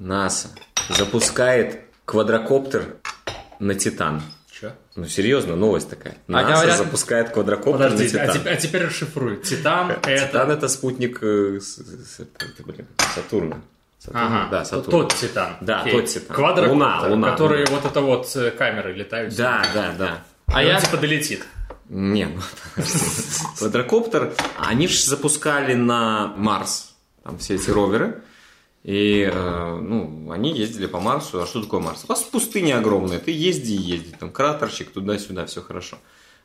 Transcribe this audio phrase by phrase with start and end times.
[0.00, 0.48] НАСА
[0.88, 2.96] запускает квадрокоптер
[3.60, 4.22] на Титан.
[4.50, 4.74] Че?
[4.96, 6.16] Ну, серьезно, новость такая.
[6.28, 8.40] А НАСА говорят- запускает квадрокоптер Подожди, на а Титан.
[8.40, 9.36] теперь, а теперь расшифруй.
[9.42, 10.18] Титан это...
[10.26, 13.60] Титан это спутник э, с- с- это, блин, Сатурна.
[13.98, 14.90] Сатурн, Ага, да, Сатурн.
[14.90, 15.56] тот Титан.
[15.60, 15.92] Да, Окей.
[15.92, 16.34] тот Титан.
[16.36, 17.70] Квадрокоптер, Луна, Луна, который Луна.
[17.76, 19.36] вот это вот э, камеры летают.
[19.36, 20.24] Да, да, да.
[20.46, 20.80] А И он я...
[20.80, 21.44] типа долетит.
[21.90, 22.40] Не, ну,
[23.58, 26.94] квадрокоптер, они же запускали на Марс,
[27.24, 28.22] там все эти роверы,
[28.82, 31.42] и, э, ну, они ездили по Марсу.
[31.42, 32.04] А что такое Марс?
[32.04, 35.98] У вас пустыня огромная, ты езди и езди, там кратерчик туда-сюда, все хорошо.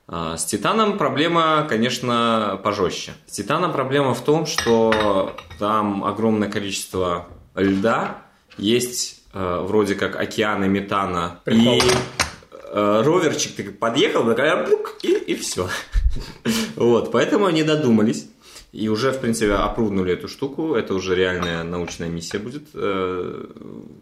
[0.08, 3.14] А с Титаном проблема, конечно, пожестче.
[3.26, 8.22] С Титаном проблема в том, что там огромное количество льда,
[8.58, 11.78] есть э, вроде как океаны метана Прикол.
[11.78, 11.82] и
[12.72, 15.70] э, роверчик ты подъехал, бук, и, и все.
[16.76, 18.28] Вот, поэтому они додумались.
[18.76, 20.76] И уже, в принципе, опрувнули эту штуку.
[20.76, 23.46] Это уже реальная научная миссия будет э,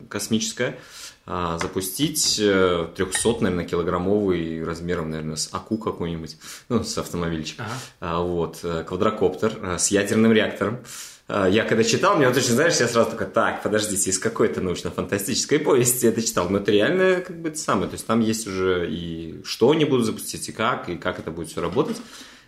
[0.09, 0.79] космическая.
[1.27, 6.37] А, запустить э, 300, наверное, килограммовый размером, наверное, с АКУ какой-нибудь,
[6.69, 7.59] ну, с автомобильчик.
[7.59, 7.69] Ага.
[7.99, 10.79] А, вот, э, квадрокоптер э, с ядерным реактором.
[11.27, 14.59] А, Я когда читал, мне вот очень, знаешь, я сразу такой, так, подождите, из какой-то
[14.59, 16.49] научно-фантастической повести это читал.
[16.49, 17.89] Но это реально как бы это самое.
[17.89, 21.29] То есть там есть уже и что они будут запустить, и как, и как это
[21.29, 21.97] будет все работать.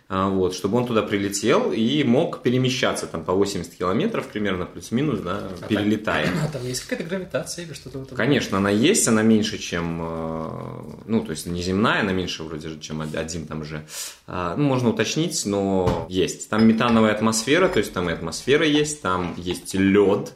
[0.08, 5.18] А, Вот, чтобы он туда прилетел и мог перемещаться там по 80 километров примерно, плюс-минус,
[5.20, 6.28] да, перелетая.
[6.44, 8.16] А там есть какая-то гравитация или что-то в этом?
[8.16, 10.50] Конечно, она есть, она меньше, чем, э,
[11.06, 13.84] ну, то есть не земная, она меньше вроде, же, чем один там же.
[14.28, 16.48] А, Ну, можно уточнить, но есть.
[16.50, 20.34] Там метановая атмосфера, то есть там и атмосфера есть, там есть лед.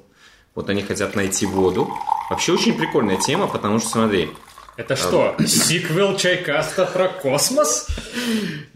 [0.56, 1.88] Вот они хотят найти воду.
[2.28, 4.30] Вообще очень прикольная тема, потому что, смотри,
[4.80, 7.86] Это что, сиквел Чайкаста про космос?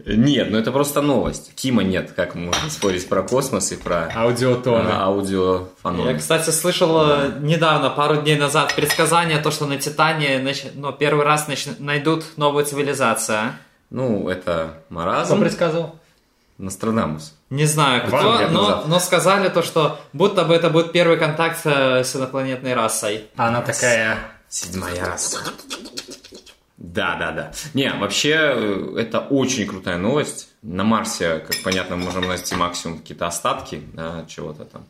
[0.05, 1.55] нет, ну это просто новость.
[1.55, 4.89] Кима нет, как можно спорить про космос и про Аудиотоны.
[4.91, 6.05] а.
[6.05, 10.91] Я, кстати, слышал э, недавно, пару дней назад, предсказание, то, что на Титане нач- ну,
[10.91, 13.53] первый раз нач- найдут новую цивилизацию.
[13.89, 15.39] Ну, это Кто маразм.
[15.39, 15.95] предсказал?
[16.59, 17.33] Нострадамус.
[17.49, 22.03] Не знаю, кто, но, но сказали то, что будто бы это будет первый контакт э,
[22.03, 23.25] с инопланетной расой.
[23.35, 24.19] Она такая...
[24.47, 25.39] Седьмая раса.
[26.95, 27.51] Да, да, да.
[27.73, 30.49] Не, вообще, э, это очень крутая новость.
[30.61, 34.85] На Марсе, как понятно, мы можем найти максимум какие-то остатки, да, чего-то там.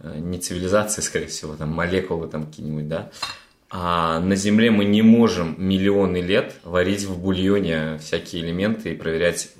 [0.00, 3.10] Э, Не цивилизации, скорее всего, там молекулы там какие-нибудь, да.
[3.70, 9.50] А на Земле мы не можем миллионы лет варить в бульоне всякие элементы и проверять,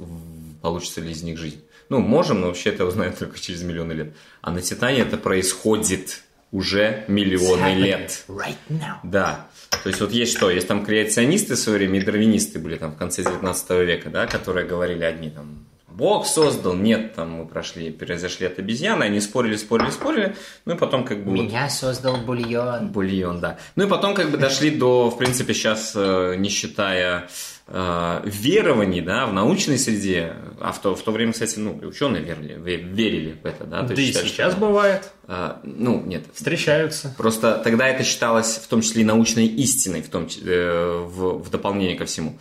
[0.62, 1.62] получится ли из них жизнь.
[1.90, 4.14] Ну, можем, но вообще это узнаем только через миллионы лет.
[4.40, 6.22] А на Титане это происходит
[6.54, 8.24] уже миллионы лет.
[8.28, 8.98] Right now.
[9.02, 9.46] Да.
[9.82, 10.50] То есть вот есть что?
[10.50, 14.26] Есть там креационисты в свое время и дарвинисты были там в конце 19 века, да,
[14.26, 19.54] которые говорили одни там Бог создал, нет, там мы прошли, произошли от обезьяны, они спорили,
[19.54, 20.34] спорили, спорили,
[20.64, 21.30] ну и потом как бы...
[21.30, 22.88] вот- Меня создал бульон.
[22.88, 23.58] Бульон, да.
[23.76, 27.28] Ну и потом как бы дошли до, в принципе, сейчас, э, не считая э,
[27.66, 32.54] верований, да, в научной среде, а в то, в то время, кстати, ну, ученые верили,
[32.56, 33.82] ве- верили в это, да.
[33.82, 35.10] то Да есть и считали, сейчас что- бывает.
[35.28, 37.14] э, ну, нет, Встречаются.
[37.16, 41.50] Просто тогда это считалось в том числе и научной истиной, в, том, э, в, в
[41.50, 42.38] дополнение ко всему.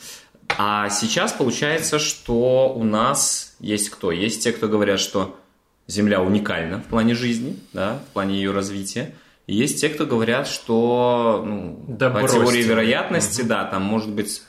[0.58, 4.12] А сейчас получается, что у нас есть кто?
[4.12, 5.40] Есть те, кто говорят, что
[5.88, 9.14] Земля уникальна в плане жизни, да, в плане ее развития.
[9.48, 14.42] И есть те, кто говорят, что ну, Да по теории вероятности, да, там может быть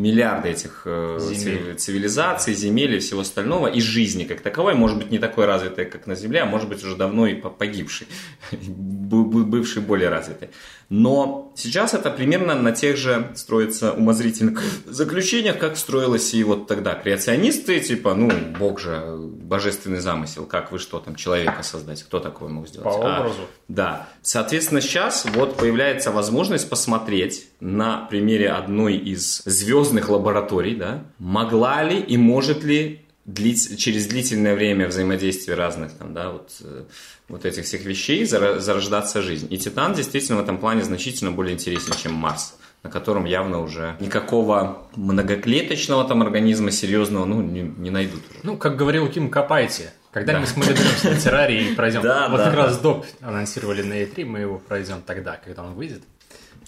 [0.00, 1.36] миллиарды этих э, Земель.
[1.38, 5.84] цивили- цивилизаций, земель и всего остального, и жизни как таковой, может быть, не такой развитой,
[5.84, 8.06] как на Земле, а может быть, уже давно и по- погибшей,
[9.30, 10.50] бывшей более развитой.
[10.88, 16.94] Но сейчас это примерно на тех же строится умозрительных заключениях, как строилось и вот тогда.
[16.94, 22.48] Креационисты, типа, ну, Бог же, божественный замысел, как вы что там, человека создать, кто такое
[22.48, 22.84] мог сделать?
[22.84, 23.40] По А, образу.
[23.68, 24.08] да.
[24.22, 32.00] Соответственно, сейчас вот появляется возможность посмотреть на примере одной из звездных лабораторий, да, могла ли
[32.00, 36.84] и может ли длить, через длительное время взаимодействия разных там, да, вот, э,
[37.28, 39.46] вот этих всех вещей зарождаться жизнь.
[39.50, 43.96] И Титан действительно в этом плане значительно более интересен, чем Марс на котором явно уже
[44.00, 48.40] никакого многоклеточного там организма серьезного ну, не, не найдут уже.
[48.42, 49.92] Ну, как говорил Ким, копайте.
[50.12, 52.00] Когда-нибудь мы доберемся до террарии и пройдем.
[52.10, 52.62] Да, вот да, как да.
[52.64, 56.02] раз доп анонсировали на E3, мы его пройдем тогда, когда он выйдет.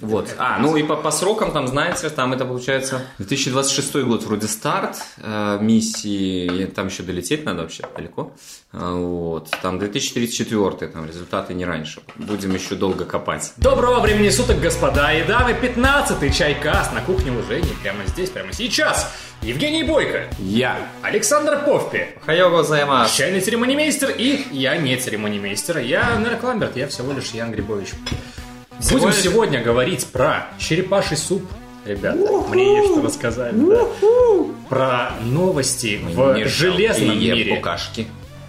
[0.00, 0.34] Вот.
[0.38, 4.96] А, ну и по, по срокам, там, знаете, там это получается 2026 год вроде старт
[5.18, 8.32] э, миссии, там еще долететь надо вообще далеко.
[8.72, 9.48] А, Вот.
[9.62, 12.00] Там 2034, там результаты не раньше.
[12.16, 13.52] Будем еще долго копать.
[13.58, 15.52] Доброго времени суток, господа и дамы.
[15.52, 17.68] 15-й чайкаст на кухне у Жени.
[17.82, 19.12] Прямо здесь, прямо сейчас.
[19.42, 20.76] Евгений Бойко, Я.
[21.02, 23.12] Александр Повпи, Хайого займас.
[23.12, 25.78] чайный церемонимейстер и я не церемонимейстер.
[25.78, 27.88] Я Нерк Ламберт, я всего лишь Ян Грибович.
[28.90, 31.42] Будем Сегодня- сегодня говорить про черепаший суп.
[31.86, 32.18] Ребята,
[32.50, 33.68] мне есть что рассказать.
[33.68, 33.84] да.
[34.68, 37.54] Про новости в Не железном мире.
[37.56, 38.06] букашки.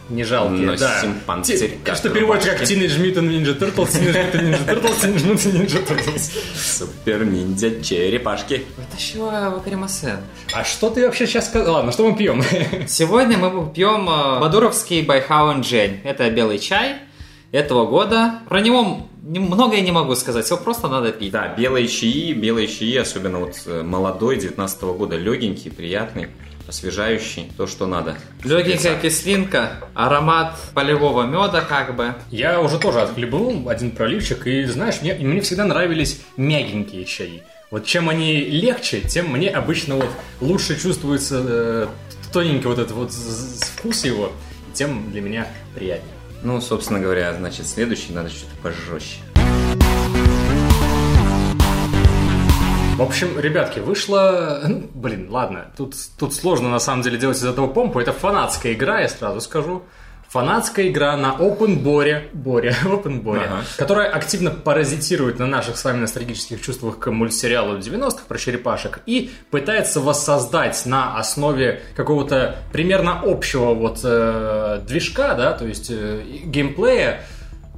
[0.10, 1.20] Не жалкие, Носим да.
[1.26, 2.62] панцирь, Что как переводится как.
[2.64, 6.32] Teenage Mutant Ninja Turtles, Teenage Mutant Ninja Turtles, Teenage Mutant Ninja Turtles.
[6.56, 8.66] Супер ниндзя черепашки.
[8.78, 10.18] Это чего わかりません?
[10.54, 11.76] А что ты вообще сейчас сказал?
[11.76, 12.44] Ладно, что мы пьем?
[12.88, 16.02] Сегодня мы пьем э, Бадуровский Байхао Иньчжэнь.
[16.04, 16.98] Это белый чай
[17.54, 18.40] этого года.
[18.50, 21.32] Про него не- многое не могу сказать, его просто надо пить.
[21.32, 26.28] Да, белые чаи, белые чаи, особенно вот э, молодой, 19 года, легенький, приятный,
[26.68, 28.16] освежающий, то, что надо.
[28.44, 32.16] Легенькая кислинка, аромат полевого меда как бы.
[32.32, 37.44] Я уже тоже отхлебнул один проливчик, и знаешь, мне, мне всегда нравились мягенькие чаи.
[37.72, 40.10] Вот чем они легче, тем мне обычно вот
[40.42, 41.88] лучше чувствуется э,
[42.32, 44.32] тоненький вот этот вот вкус его,
[44.74, 46.13] тем для меня приятнее.
[46.44, 49.20] Ну, собственно говоря, значит, следующий надо что-то пожестче.
[52.98, 54.62] В общем, ребятки, вышло...
[54.68, 58.00] ну, Блин, ладно, тут, тут сложно на самом деле делать из этого помпу.
[58.00, 59.84] Это фанатская игра, я сразу скажу.
[60.34, 63.62] Фанатская игра на Open Боре, Боре, Open Боре, Ага.
[63.78, 69.32] которая активно паразитирует на наших с вами ностальгических чувствах к мультсериалу 90-х про черепашек и
[69.52, 77.22] пытается воссоздать на основе какого-то примерно общего вот э, движка, да, то есть э, геймплея,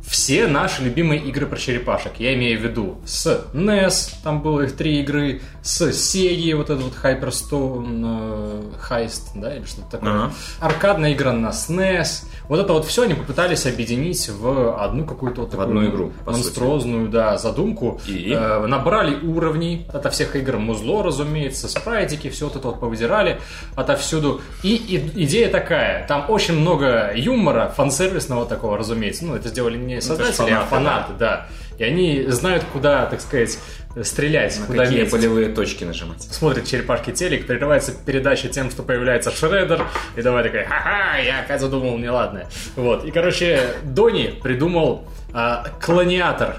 [0.07, 2.13] все наши любимые игры про черепашек.
[2.19, 6.83] Я имею в виду с NES, там было их три игры, с Sega, вот этот
[6.83, 10.09] вот Hyperstone э, Heist, да, или что-то такое.
[10.11, 10.33] Ага.
[10.59, 12.25] Аркадная игра на SNES.
[12.47, 17.09] Вот это вот все они попытались объединить в одну какую-то вот такую одну игру, монструозную,
[17.09, 17.99] да, задумку.
[18.07, 18.31] И?
[18.31, 23.39] Э, набрали уровней ото всех игр, музло, разумеется, спрайтики, все вот это вот повыдирали
[23.75, 24.41] отовсюду.
[24.63, 29.25] И, и- идея такая, там очень много юмора, фан-сервисного такого, разумеется.
[29.25, 31.47] Ну, это сделали не создатели, а фанаты, фанаты, да.
[31.77, 33.57] И они знают, куда, так сказать,
[34.03, 36.21] стрелять, На куда какие метить болевые точки нажимать?
[36.21, 41.59] смотрит черепашки телек, прерывается передача тем, что появляется Шреддер, и давай такой, ха-ха, я опять
[41.61, 42.47] задумал неладное.
[42.75, 46.57] Вот, и, короче, Дони придумал а, клониатор.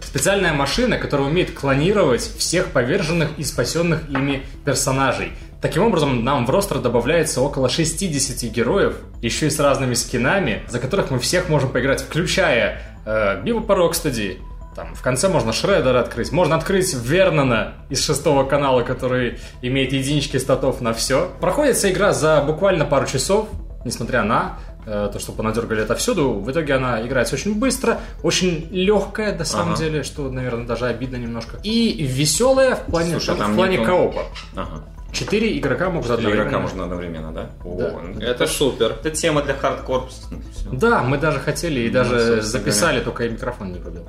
[0.00, 5.32] Специальная машина, которая умеет клонировать всех поверженных и спасенных ими персонажей.
[5.64, 10.78] Таким образом, нам в ростер добавляется около 60 героев, еще и с разными скинами, за
[10.78, 14.42] которых мы всех можем поиграть, включая э, Бибопа Рокстеди,
[14.76, 16.32] там, в конце можно Шреддера открыть.
[16.32, 21.30] Можно открыть Вернона из шестого канала, который имеет единички статов на все.
[21.40, 23.48] Проходится игра за буквально пару часов,
[23.86, 26.32] несмотря на э, то, что понадергали отовсюду.
[26.40, 29.78] В итоге она играется очень быстро, очень легкая, на самом Ага.
[29.82, 31.56] деле, что, наверное, даже обидно немножко.
[31.62, 34.22] И веселая в плане, Слушай, в там плане нету- коопа.
[34.56, 34.84] Ага.
[35.14, 36.42] Четыре игрока могут Для одновременно.
[36.48, 37.50] игрока можно одновременно, да?
[37.64, 37.86] Да.
[37.94, 38.92] О, ну, Это супер.
[39.00, 40.08] Это тема для хардкор.
[40.30, 40.40] Ну.
[40.78, 44.08] Да, мы даже хотели и даже собственно записали, только я микрофон не врубил.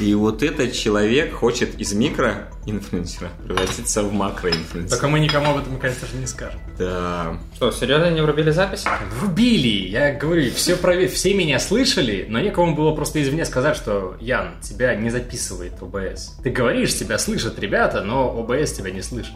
[0.00, 4.88] И вот этот человек хочет из микроинфлюенсера превратиться в макроинфлюенсера.
[4.88, 6.58] Только мы никому об этом, конечно же, не скажем.
[6.78, 7.38] Да.
[7.54, 8.84] Что, серьезно не врубили запись?
[9.18, 9.88] Врубили!
[9.88, 14.54] Я говорю, все, прове- все меня слышали, но некому было просто извне сказать, что Ян,
[14.62, 16.36] тебя не записывает ОБС.
[16.42, 19.34] Ты говоришь, тебя слышат ребята, но ОБС тебя не слышит.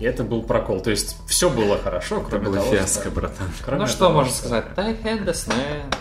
[0.00, 0.80] И это был прокол.
[0.80, 3.46] То есть все было хорошо, кроме было того, фиаско, что- братан.
[3.64, 4.64] кроме Ну что того, можно что- сказать?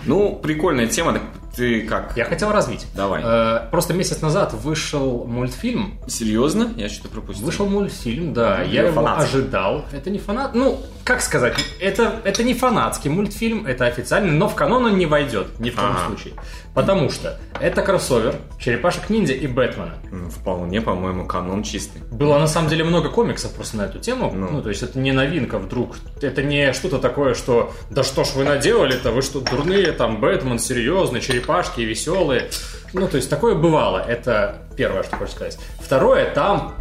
[0.05, 1.13] Ну, прикольная тема.
[1.13, 1.21] Так
[1.55, 2.15] ты как?
[2.15, 2.85] Я хотел развить.
[2.95, 3.21] Давай.
[3.23, 5.99] Э, просто месяц назад вышел мультфильм.
[6.07, 6.71] Серьезно?
[6.77, 7.45] Я что-то пропустил.
[7.45, 8.61] Вышел мультфильм, да.
[8.65, 9.39] Ну, я его фанатский.
[9.39, 9.85] ожидал.
[9.91, 10.55] Это не фанат.
[10.55, 15.07] Ну, как сказать, это, это не фанатский мультфильм, это официальный, но в канон он не
[15.07, 15.59] войдет.
[15.59, 16.05] Ни в коем Ага.
[16.07, 16.35] случае.
[16.73, 19.95] Потому что это кроссовер черепашек ниндзя и Бэтмена.
[20.11, 22.01] Ну, Вполне, по-моему, канон чистый.
[22.11, 24.31] Было на самом деле много комиксов просто на эту тему.
[24.33, 24.61] Ну, Ну.
[24.61, 25.97] то есть это не новинка вдруг.
[26.21, 30.59] Это не что-то такое, что да что ж вы наделали-то, вы что, дурные, там, Бэтмен,
[30.59, 32.49] серьезный, черепашки веселые.
[32.93, 33.99] Ну, то есть такое бывало.
[33.99, 35.57] Это первое, что хочу сказать.
[35.79, 36.75] Второе, там,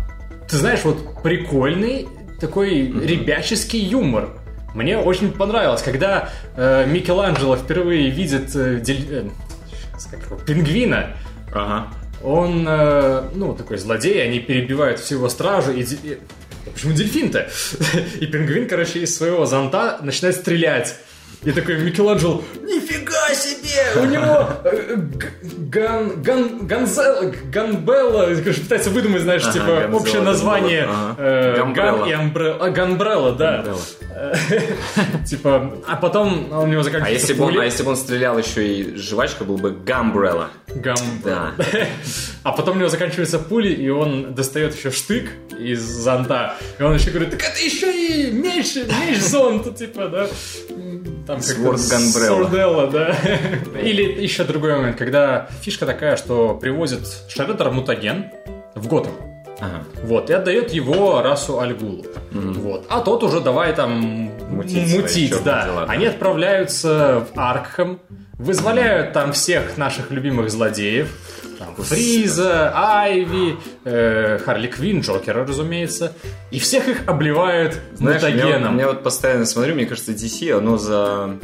[0.49, 2.09] ты знаешь, вот прикольный
[2.41, 4.31] такой ребяческий юмор.
[4.75, 9.29] Мне очень понравилось, когда э, Микеланджело впервые видит э, дель- э,
[10.11, 11.17] как его, пингвина,
[11.53, 11.89] Ага.
[12.23, 15.83] он, э, ну, такой злодей, они перебивают всего стражу, и...
[15.83, 16.19] де-
[16.69, 17.49] и- Почему дельфин-то?
[18.21, 20.97] И пингвин, короче, из своего зонта начинает стрелять.
[21.45, 24.03] И такой Микеланджело, нифига себе!
[24.03, 24.97] У него э,
[25.71, 31.15] ган, ган, ганзел, ганбелла, короче, пытается выдумать, знаешь, Ага, типа, Ганзелла, общее название ага.
[31.19, 31.99] э, Гамбрелла.
[31.99, 32.57] ган и амбрелла.
[32.67, 33.65] А, ганбрелла, да.
[35.27, 37.59] Типа, а потом у него А заканчивается он, пули.
[37.61, 40.51] а если бы он стрелял еще и жвачка, был бы гамбрелла.
[40.75, 40.97] Гам.
[41.25, 41.55] Да.
[42.43, 46.57] А потом у него заканчиваются пули, и он достает еще штык из зонта.
[46.79, 50.29] И он еще говорит, так это еще и меч, меч зонт, типа, да.
[51.27, 51.41] Там.
[51.41, 53.17] Сорделла, да.
[53.83, 58.31] Или еще другой момент, когда фишка такая, что привозит Шреддер мутаген
[58.75, 59.13] в Готэм.
[59.61, 59.85] Ага.
[60.05, 62.05] Вот, и отдает его расу Альгулу.
[62.31, 62.87] Вот.
[62.89, 65.65] А тот уже давай там Мутить мутить, свои да.
[65.65, 65.93] дела, да.
[65.93, 68.01] Они отправляются в Аркхам,
[68.39, 71.09] вызволяют там всех наших любимых злодеев.
[71.59, 76.13] Там Фриза, Айви, э, Харли Квин, Джокера, разумеется.
[76.53, 78.79] И всех их обливают Знаешь, я, мутагеном.
[78.79, 81.37] я вот постоянно смотрю, мне кажется, DC, оно за...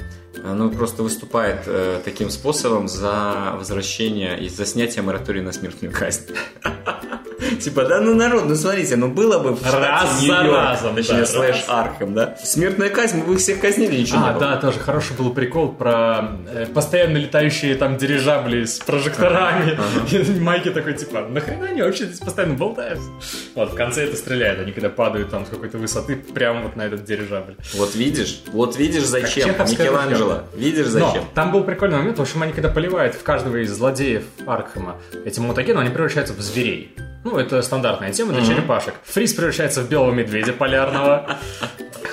[0.44, 6.26] Оно просто выступает э, таким способом за возвращение и за снятие моратория на смертную казнь.
[7.56, 11.64] Типа, да ну народ, ну смотрите, ну было бы Раз за разом, точнее, слэш раз.
[11.69, 12.37] Аркхэм, да?
[12.42, 16.30] Смертная казнь, мы бы их всех казнили, ничего А, да, тоже хороший был прикол про
[16.49, 19.78] э, постоянно летающие там дирижабли с прожекторами.
[20.40, 23.08] Майки такой, типа, нахрена они вообще здесь постоянно болтаются?
[23.54, 26.82] Вот, в конце это стреляет, они когда падают там с какой-то высоты прямо вот на
[26.82, 27.56] этот дирижабль.
[27.75, 31.25] Вот видишь, вот видишь зачем, Микеланджело, видишь Но зачем.
[31.34, 35.44] там был прикольный момент, в общем, они когда поливают в каждого из злодеев Аркхема этим
[35.44, 36.94] мутагеном, они превращаются в зверей.
[37.25, 38.95] Ну, это стандартная тема для черепашек.
[39.04, 41.38] Фриз превращается в белого медведя полярного.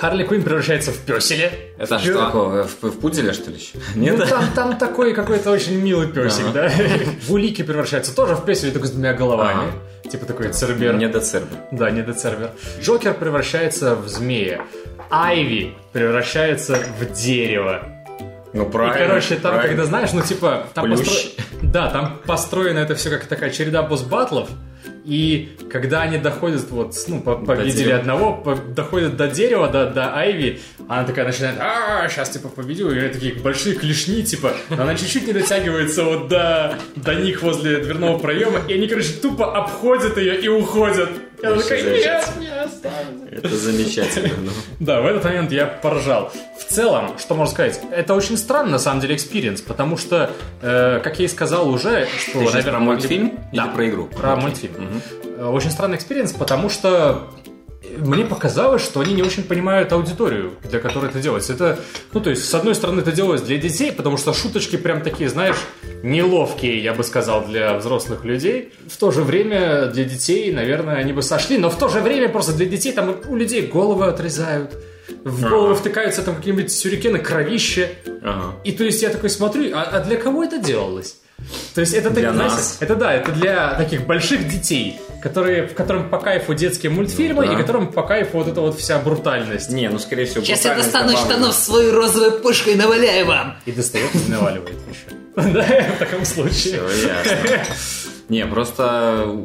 [0.00, 1.52] Харли Квин превращается в песеле.
[1.78, 3.78] Это Что такого, в, в пуделя, что ли, еще?
[3.94, 4.28] Ну, Нет?
[4.28, 6.70] там, там такой какой-то очень милый песик, да?
[7.28, 9.72] Вулики превращается тоже в песеле, только с двумя головами.
[10.10, 10.94] Типа такой цербер.
[10.96, 11.58] Не до цербер.
[11.70, 12.50] Да, не децербер.
[12.80, 14.62] Джокер превращается в змея.
[15.10, 17.82] Айви превращается в дерево.
[18.54, 19.06] Ну, И, правильно.
[19.08, 19.68] короче, там, правильно.
[19.68, 20.98] когда знаешь, ну, типа, там Плющ.
[21.06, 24.48] постро- Да, там построено это все как такая череда босс-баттлов.
[25.04, 27.98] И когда они доходят, вот, ну, по- победили дерева.
[27.98, 32.90] одного, по- доходят до дерева, до, до Айви, она такая начинает, а, сейчас, типа, победю,
[32.90, 37.78] и такие большие клешни, типа, но она чуть-чуть не дотягивается вот до, до них возле
[37.78, 41.10] дверного проема, и они, короче, тупо обходят ее и уходят.
[41.42, 42.51] И она такая, нет, замечательно.
[42.90, 43.44] Не оставь».
[43.44, 44.34] Это замечательно.
[44.44, 44.50] ну.
[44.80, 46.32] Да, в этот момент я поржал.
[46.58, 50.30] В целом, что можно сказать, это очень странно, на самом деле, experience, потому что,
[50.62, 54.04] э, как я и сказал уже, что, наверное, про мультфильм Да, или про игру?
[54.06, 55.02] Про мультфильм.
[55.36, 57.28] Э, Очень странный experience, потому что
[57.98, 61.52] мне показалось, что они не очень понимают аудиторию, для которой это делается.
[61.52, 61.78] Это,
[62.12, 65.28] ну, то есть, с одной стороны, это делается для детей, потому что шуточки прям такие,
[65.28, 65.56] знаешь,
[66.02, 68.72] неловкие, я бы сказал, для взрослых людей.
[68.88, 72.28] В то же время для детей, наверное, они бы сошли, но в то же время
[72.28, 74.74] просто для детей там у людей головы отрезают,
[75.24, 77.90] в голову втыкаются там какие-нибудь сюрикены, кровище.
[78.22, 78.56] Ага.
[78.64, 81.16] И то есть я такой смотрю, а, а для кого это делалось?
[81.74, 82.76] То есть это, Для так, знаете, нас.
[82.80, 87.52] это да, это для таких больших детей, которые, в которым по кайфу детские мультфильмы Ну
[87.52, 87.58] да.
[87.58, 89.70] и которым по кайфу вот эта вот вся брутальность.
[89.70, 90.44] Не, ну скорее всего.
[90.44, 93.56] Сейчас я достану штанов свою розовой пушкой и наваляю вам.
[93.66, 95.16] И достает и наваливает еще.
[95.34, 95.64] Да,
[95.96, 96.80] в таком случае.
[96.86, 97.64] Всё ясно.
[98.32, 99.36] Не, просто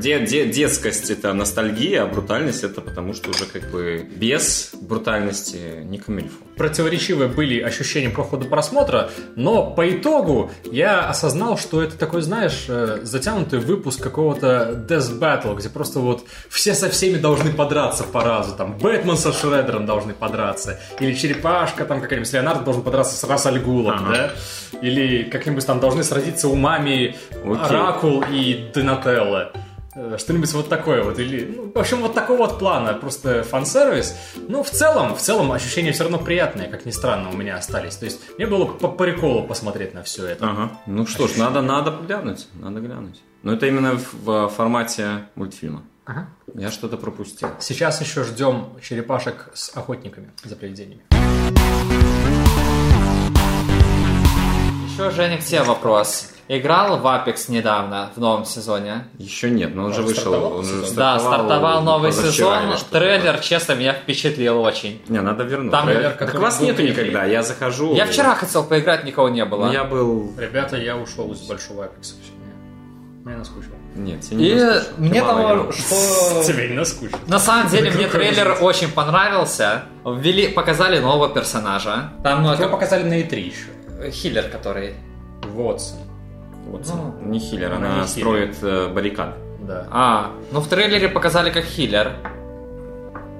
[0.00, 5.82] де- де- детскость это ностальгия, а брутальность это потому, что уже как бы без брутальности
[5.84, 6.36] не камильфо.
[6.56, 12.66] Противоречивые были ощущения по ходу просмотра, но по итогу я осознал, что это такой, знаешь,
[12.68, 18.22] э, затянутый выпуск какого-то Death Battle, где просто вот все со всеми должны подраться по
[18.24, 18.54] разу.
[18.56, 20.78] Там Бэтмен со Шреддером должны подраться.
[21.00, 24.12] Или Черепашка, там какая-нибудь с Леонардо должен подраться с Расальгулом, Ага.
[24.72, 24.78] да?
[24.82, 27.56] Или как-нибудь там должны сразиться умами Окей.
[28.30, 29.52] И Донателло.
[29.94, 31.18] Э, Что-нибудь вот такое вот.
[31.18, 32.94] Или, ну, в общем, вот такого вот плана.
[32.94, 34.16] Просто фан-сервис.
[34.48, 37.96] Ну, в целом, в целом ощущения все равно приятные, как ни странно, у меня остались.
[37.96, 40.48] То есть, мне было по приколу посмотреть на все это.
[40.48, 40.72] Ага.
[40.86, 43.20] Ну что ж, надо, надо глянуть, надо глянуть.
[43.42, 45.82] Но это именно в, в формате мультфильма.
[46.04, 46.28] Ага.
[46.54, 47.48] Я что-то пропустил.
[47.60, 51.02] Сейчас еще ждем черепашек с охотниками за привидениями.
[55.06, 56.28] Еще, Женя, к тебе вопрос.
[56.48, 59.04] Играл в Apex недавно, в новом сезоне?
[59.18, 60.22] Еще нет, но он же А, вышел.
[60.22, 60.96] стартовал Он же сезон?
[60.96, 62.74] Да, стартовал новый сезон.
[62.90, 65.00] Трейлер, честно, меня впечатлил очень.
[65.08, 65.70] Не, надо вернуть.
[65.70, 67.24] Там Трейлер, так вас нету никогда.
[67.24, 67.94] Я захожу.
[67.94, 69.72] Я вчера хотел поиграть, никого не было.
[69.72, 70.32] Я был.
[70.36, 72.14] Ребята, я ушел из большого Апекса.
[73.24, 73.76] Мне наскучило.
[73.94, 74.94] Нет, тебе не И наскучно.
[74.96, 76.42] Ты мне того, что...
[76.46, 77.20] Тебе не наскучило.
[77.28, 79.84] На самом деле, мне трейлер очень понравился.
[80.04, 82.10] Ввели, показали нового персонажа.
[82.24, 83.66] Там ну, Его показали на E3 еще.
[84.10, 84.94] Healer, который...
[85.44, 85.98] Wattson.
[86.66, 88.24] Вот, Ну, не healer, она она, не healer.
[88.26, 89.32] строит э, баррикады.
[89.62, 89.86] Да.
[89.90, 92.12] А, ну в трейлере показали как healer.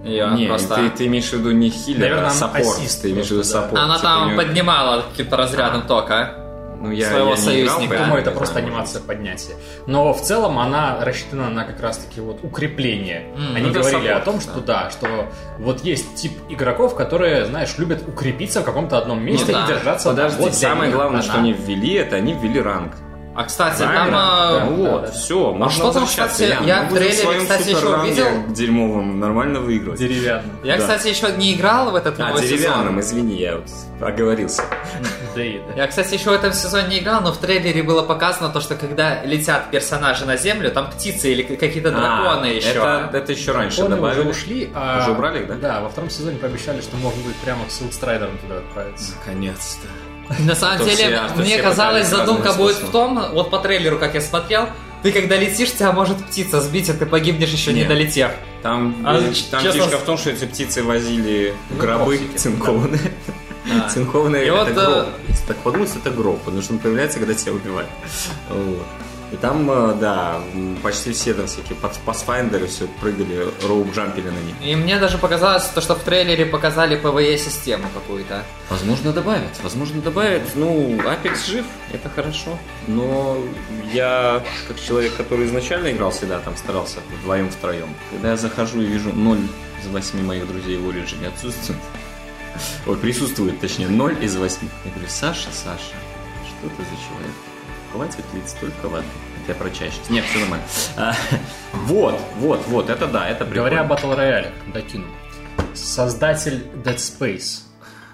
[0.05, 0.75] Ее не, просто...
[0.75, 2.65] ты, ты имеешь в виду не healer, Наверное, а support.
[2.67, 3.49] assist Ты имеешь в виду да.
[3.49, 3.81] support.
[3.83, 6.42] Она Типа там неё- поднимала каким-то разрядом тока.
[6.83, 7.97] Ну, я, Своего я союзника.
[7.99, 9.55] Думаю, это просто знаю, анимация поднятия.
[9.87, 13.29] Но в целом она рассчитана на как раз-таки вот укрепление.
[13.37, 14.85] М, Они ну, говорили о том, что да.
[14.85, 19.59] да, что вот есть тип игроков, которые, знаешь, любят укрепиться в каком-то одном месте Ну
[19.59, 19.65] да.
[19.65, 20.09] и держаться.
[20.11, 21.23] Подожди, Вот самое главное, она.
[21.23, 22.93] что они ввели, это они ввели ранг.
[23.35, 24.05] А, кстати, Правильно?
[24.05, 24.15] там...
[24.15, 24.65] а, Да.
[24.67, 25.11] вот, да.
[25.13, 29.99] все, можно что там, кстати, я мы в трейлере, кстати, еще увидел- дерьмовым нормально выигрывать.
[29.99, 30.51] Деревянный.
[30.63, 30.83] Я, Да.
[30.83, 33.01] кстати, еще не играл в этот А, новый деревянным, сезон.
[33.01, 33.65] извини, я вот
[34.07, 34.63] оговорился.
[35.35, 35.75] Да и да.
[35.83, 38.75] Я, кстати, еще в этом сезоне не играл, но в трейлере было показано то, что
[38.75, 42.69] когда летят персонажи на землю, там птицы или какие-то драконы А, еще.
[42.69, 44.21] Это, это еще раньше Драконы добавили.
[44.21, 44.99] уже ушли, а...
[45.01, 45.55] Уже убрали их, да?
[45.55, 49.13] Да, во втором сезоне пообещали, что можно будет прямо с Силдстрайдером туда отправиться.
[49.25, 49.89] Наконец-то.
[50.47, 54.21] На самом деле, мне все казалось, задумка будет в том, вот по трейлеру, как я
[54.21, 54.69] смотрел,
[55.03, 57.89] ты когда летишь, тебя может птица сбить, а ты погибнешь еще не Нет.
[57.89, 58.31] долетев.
[58.63, 62.37] Там, А, э, там честно, фишка в том, что эти птицы возили Ну, гробы коксики.
[62.39, 63.13] цинкованные.
[63.67, 63.89] Да.
[63.93, 65.07] Цинкованные И это вот, э, гроб.
[65.29, 67.91] Если так подумать, это гроб, потому что он появляется, когда тебя убивают.
[68.49, 68.87] Вот.
[69.33, 70.41] И там, э, да,
[70.83, 74.55] почти все там всякие пас- пасфайндеры все прыгали, роуп-джампили на них.
[74.63, 78.45] И мне даже показалось, то, что в трейлере показали ПВЕ-систему какую-то.
[78.69, 79.59] Возможно, добавят.
[79.63, 80.43] Возможно, добавят.
[80.55, 82.59] Ну, Apex жив, это хорошо.
[82.87, 83.39] Но
[83.95, 87.89] я, как человек, который изначально играл всегда, там старался вдвоем, втроем.
[88.11, 89.39] Когда я захожу и вижу 0
[89.83, 91.81] из 8 моих друзей в Origin отсутствует.
[92.87, 94.69] Ой, присутствует, точнее, 0 из 8.
[94.85, 95.95] Я говорю, Саша, Саша,
[96.47, 97.33] что ты за человек?
[97.93, 99.05] Хватит лить столько воды.
[99.43, 100.09] Это я про сейчас.
[100.09, 100.65] Нет, все нормально.
[100.97, 101.15] А,
[101.87, 103.71] Вот, вот, вот, это да, это прикольно.
[103.71, 105.05] Говоря о Battle Royale, докину.
[105.75, 107.63] Создатель Dead Space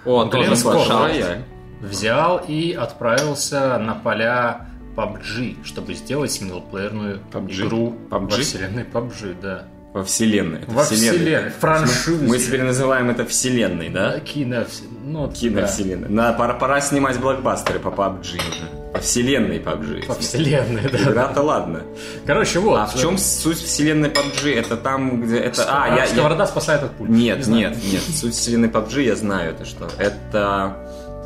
[0.05, 0.93] О, Глен тоже.
[0.93, 1.43] Рояль.
[1.81, 7.65] взял и отправился на поля PUBG, чтобы сделать синглплеерную PUBG?
[7.67, 8.19] игру PUBG?
[8.19, 9.67] во вселенной PUBG, да.
[9.93, 10.61] Во вселенной.
[10.61, 12.27] Это Во вселенной, франшизе.
[12.27, 14.19] Мы теперь называем это вселенной, да?
[14.19, 14.65] Кино,
[15.03, 15.31] ну.
[15.31, 16.09] Киновселенной.
[16.09, 18.78] Да, пора, пора снимать блокбастеры по PUBG уже.
[18.93, 20.05] По вселенной PUBG.
[20.07, 20.97] По вселенной, да.
[20.97, 21.83] Игра-то ладно.
[22.25, 22.79] Короче, вот.
[22.79, 24.53] А в чем суть вселенной PUBG?
[24.55, 25.37] Это там, где...
[25.37, 25.65] Это...
[25.67, 25.95] А, я...
[26.03, 27.09] я- Сковорода спасает от пуль.
[27.09, 28.01] Нет, нет, нет.
[28.01, 29.87] Суть вселенной PUBG я знаю это что.
[29.99, 30.75] Это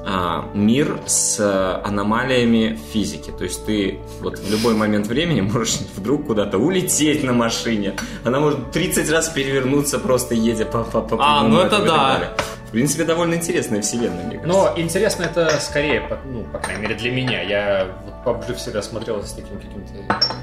[0.05, 3.31] а, мир с а, аномалиями физики.
[3.31, 7.93] То есть ты вот в любой момент времени можешь вдруг куда-то улететь на машине.
[8.25, 12.33] Она может 30 раз перевернуться, просто едя по, по, по А, ну это да.
[12.73, 14.47] В принципе, довольно интересная вселенная, мне кажется.
[14.47, 17.39] Но интересно это скорее, по- ну, по крайней мере, для меня.
[17.43, 17.87] Я
[18.25, 19.93] вот PUBG всегда смотрел с таким каким-то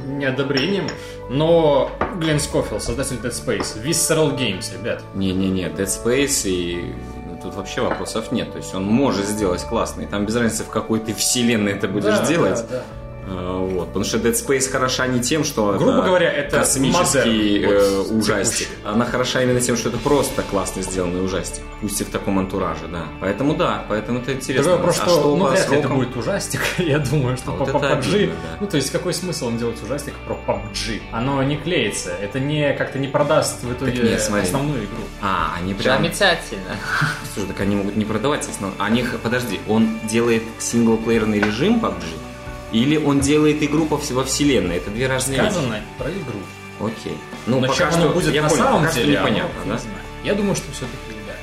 [0.06, 0.86] неодобрением.
[1.28, 5.02] Но Глен Скофилд, создатель Dead Space, Visceral Games, ребят.
[5.14, 6.94] Не-не-не, Dead Space и
[7.42, 8.52] тут вообще вопросов нет.
[8.52, 10.06] То есть он может сделать классный.
[10.06, 12.64] Там без разницы, в какой ты вселенной это будешь Да, делать.
[12.70, 12.82] да, да.
[13.28, 17.72] А, Вот, потому что Dead Space хороша не тем, что Грубо говоря, это космический модерн,
[17.72, 18.68] э, вот, ужастик.
[18.68, 18.82] текущий.
[18.84, 22.88] Она хороша именно тем, что это просто классно сделанный ужастик, пусть и в таком антураже,
[22.90, 23.04] да.
[23.20, 24.64] Поэтому да, поэтому это интересно.
[24.64, 26.60] Другой вопрос, а что, ну, вряд ли это будет ужастик.
[26.78, 28.14] Я думаю, что А по, вот по это PUBG...
[28.14, 28.56] обидно, да.
[28.60, 31.00] Ну, то есть, какой смысл им делать ужастик про PUBG?
[31.12, 32.10] Оно не клеится.
[32.10, 34.46] Это не как-то не продаст в итоге нет, смотри.
[34.46, 35.02] основную игру.
[35.22, 35.98] А, они прям...
[36.02, 36.76] Замечательно.
[37.34, 38.76] Слушай, так они могут не продавать основной.
[38.78, 42.04] Они, х- подожди, он делает синглплеерный режим PUBG?
[42.72, 44.76] Или он делает игру по во вселенной?
[44.76, 45.50] Это две разные вещи.
[45.52, 46.38] Сказано про игру.
[46.80, 47.16] Окей.
[47.46, 49.60] Ну, Но пока чем что, оно будет я на понял, самом пока что деле, непонятно,
[49.64, 49.78] не да?
[49.78, 49.96] знаю.
[50.24, 51.34] Я думаю, что все-таки, да.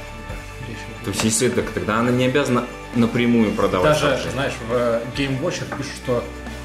[1.03, 4.31] То есть, если это, тогда она не обязана напрямую продавать Даже, PUBG.
[4.31, 6.23] знаешь, в э, Game Watcher пишут, что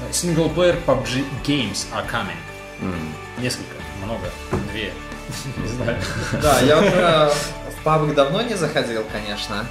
[0.09, 2.37] э, синглплеер PUBG games are coming.
[2.81, 2.95] М.
[3.39, 4.25] Несколько, много,
[4.71, 4.91] две,
[5.57, 5.97] не знаю.
[6.41, 7.31] Да, я уже
[7.79, 9.65] в пабг давно не заходил, конечно.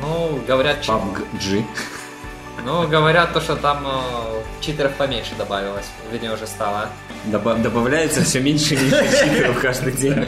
[0.00, 1.64] Ну, говорят, PUBG.
[2.64, 5.86] Ну, говорят то, что там э, читеров поменьше добавилось.
[6.12, 6.88] Вернее, уже стало.
[7.26, 10.26] Доба- добавляется все меньше и меньше читеров каждый день.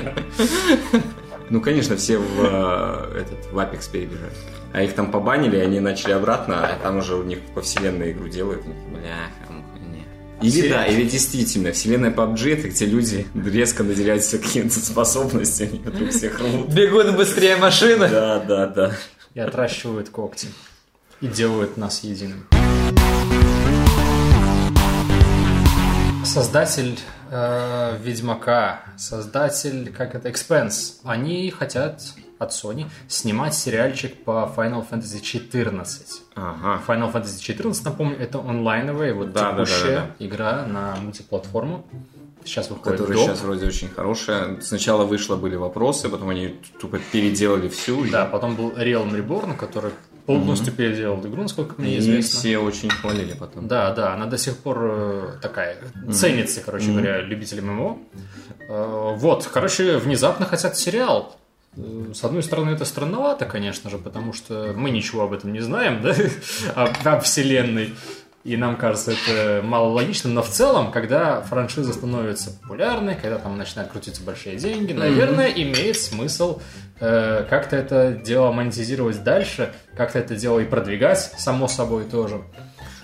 [1.48, 4.32] Ну, конечно, все в, э, этот, в Apex перебежали.
[4.72, 8.28] А их там побанили, они начали обратно, а там уже у них по вселенной игру
[8.28, 8.62] делают.
[8.62, 10.04] Бляха, муха, не.
[10.46, 16.40] Или да, или действительно, вселенная PUBG это где люди резко наделяются какими-то способностями, вдруг всех
[16.40, 16.68] рвут.
[16.68, 18.08] Бегут быстрее машины.
[18.08, 18.92] Да, да, да.
[19.34, 20.48] И отращивают когти.
[21.20, 22.46] И делают нас единым.
[26.24, 26.98] Создатель
[27.30, 32.02] э, Ведьмака, создатель, как это, Expense, они хотят
[32.38, 36.22] от Sony снимать сериальчик по Final Fantasy 14.
[36.34, 36.82] Ага.
[36.86, 41.86] Final Fantasy 14, напомню, это онлайновая, вот Да, да, да, текущая да, игра на мультиплатформу.
[42.44, 43.26] Сейчас выходит Которая доп.
[43.30, 44.60] сейчас вроде очень хорошая.
[44.60, 48.04] Сначала вышло были вопросы, потом они тупо переделали всю.
[48.04, 49.92] и- Да, потом был Realm Reborn, который
[50.26, 52.38] полностью переделал игру, насколько мне И известно.
[52.40, 53.68] все очень хвалили потом.
[53.68, 55.76] Да, да, она до сих пор э, такая,
[56.12, 57.98] ценится, короче говоря, любителям ММО.
[58.68, 61.36] Э, Вот, короче, внезапно хотят сериал.
[61.76, 65.60] Э, С одной стороны, это странновато, конечно же, потому что мы ничего об этом не
[65.60, 66.14] знаем, да,
[66.74, 67.94] о, о вселенной.
[68.46, 73.90] И нам кажется это мало но в целом, когда франшиза становится популярной, когда там начинают
[73.90, 76.60] крутиться большие деньги, наверное, имеет смысл
[77.00, 82.42] э, как-то это дело монетизировать дальше, как-то это дело и продвигать, само собой тоже.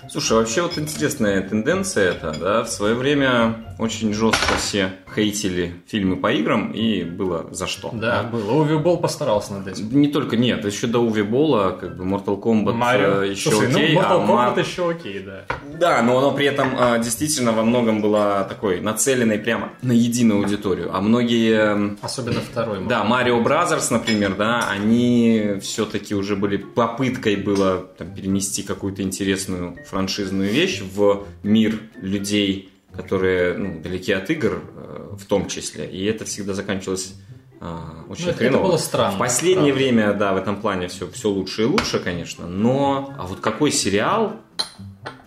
[0.09, 6.15] Слушай, вообще вот интересная тенденция это, да, в свое время очень жестко все хейтили фильмы
[6.17, 7.89] по играм, и было за что.
[7.93, 8.51] Да, было.
[8.61, 9.89] Уви Болл постарался над этим.
[9.99, 13.23] Не только, нет, еще до Уви Болла, как бы Mortal Kombat Марио.
[13.23, 15.45] э, еще Слушай, окей, ну, Mortal а Kombat Mar- еще окей, да.
[15.79, 20.41] Да, но оно при этом а, действительно во многом было такой нацеленной прямо на единую
[20.41, 20.95] аудиторию.
[20.95, 22.85] А многие, Особенно второй.
[22.87, 29.75] да, Mario Brothers, например, да, они все-таки уже были попыткой было там, перенести какую-то интересную
[29.93, 35.85] франшизную вещь в мир людей, которые ну, далеки от игр, э, в том числе.
[35.85, 37.13] И это всегда заканчивалось
[37.61, 38.61] а, очень Ну, это- хреново.
[38.61, 39.73] это было странно, В последнее правда.
[39.85, 42.45] время, да, в этом плане все, все лучше и лучше, конечно.
[42.47, 44.35] Но, а вот какой сериал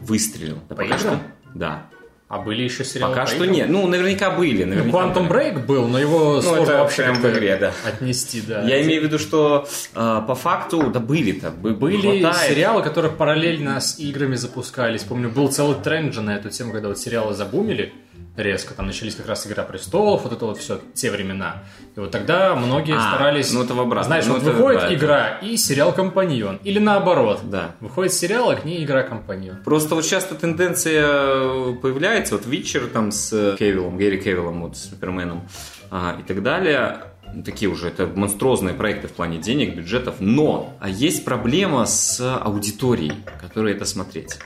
[0.01, 0.57] выстрелил?
[0.69, 0.99] Да, По пока играм?
[0.99, 1.21] что,
[1.55, 1.87] да.
[2.29, 3.53] А были еще сериалы Пока по что играм?
[3.57, 3.69] нет.
[3.69, 4.65] Ну, наверняка были.
[4.65, 5.31] Ну, Наверняка Quantum были.
[5.53, 7.73] Break был, но его сложно это вообще прям в игре, да.
[7.87, 8.63] отнести, да.
[8.63, 11.51] Я имею в виду, что э, по факту, да были-то.
[11.53, 12.51] бы- Были хватает.
[12.51, 15.03] сериалы, которые параллельно с играми запускались.
[15.05, 17.93] Помню, был целый тренд же на эту тему, когда вот сериалы забумили
[18.37, 18.75] резко.
[18.75, 21.63] Там начались как раз «Игра престолов», вот это вот все, те времена.
[21.97, 23.53] И вот тогда многие А, старались...
[23.53, 24.05] ну это в обратном.
[24.05, 26.61] Знаешь, Ну вот выходит это- игра и сериал «Компаньон».
[26.65, 27.41] Или наоборот.
[27.45, 27.75] Да.
[27.81, 29.63] Выходит сериал, а к ней игра «Компаньон».
[29.65, 34.91] Просто вот часто тенденция э, появляется, вот Витчер там с Кевиллом, Гэри Кевиллом, вот с
[34.91, 35.49] Суперменом
[35.91, 36.99] а, и так далее.
[37.45, 40.17] Такие уже, это монструозные проекты в плане денег, бюджетов.
[40.21, 44.39] Но а есть проблема с аудиторией, которая это смотреть.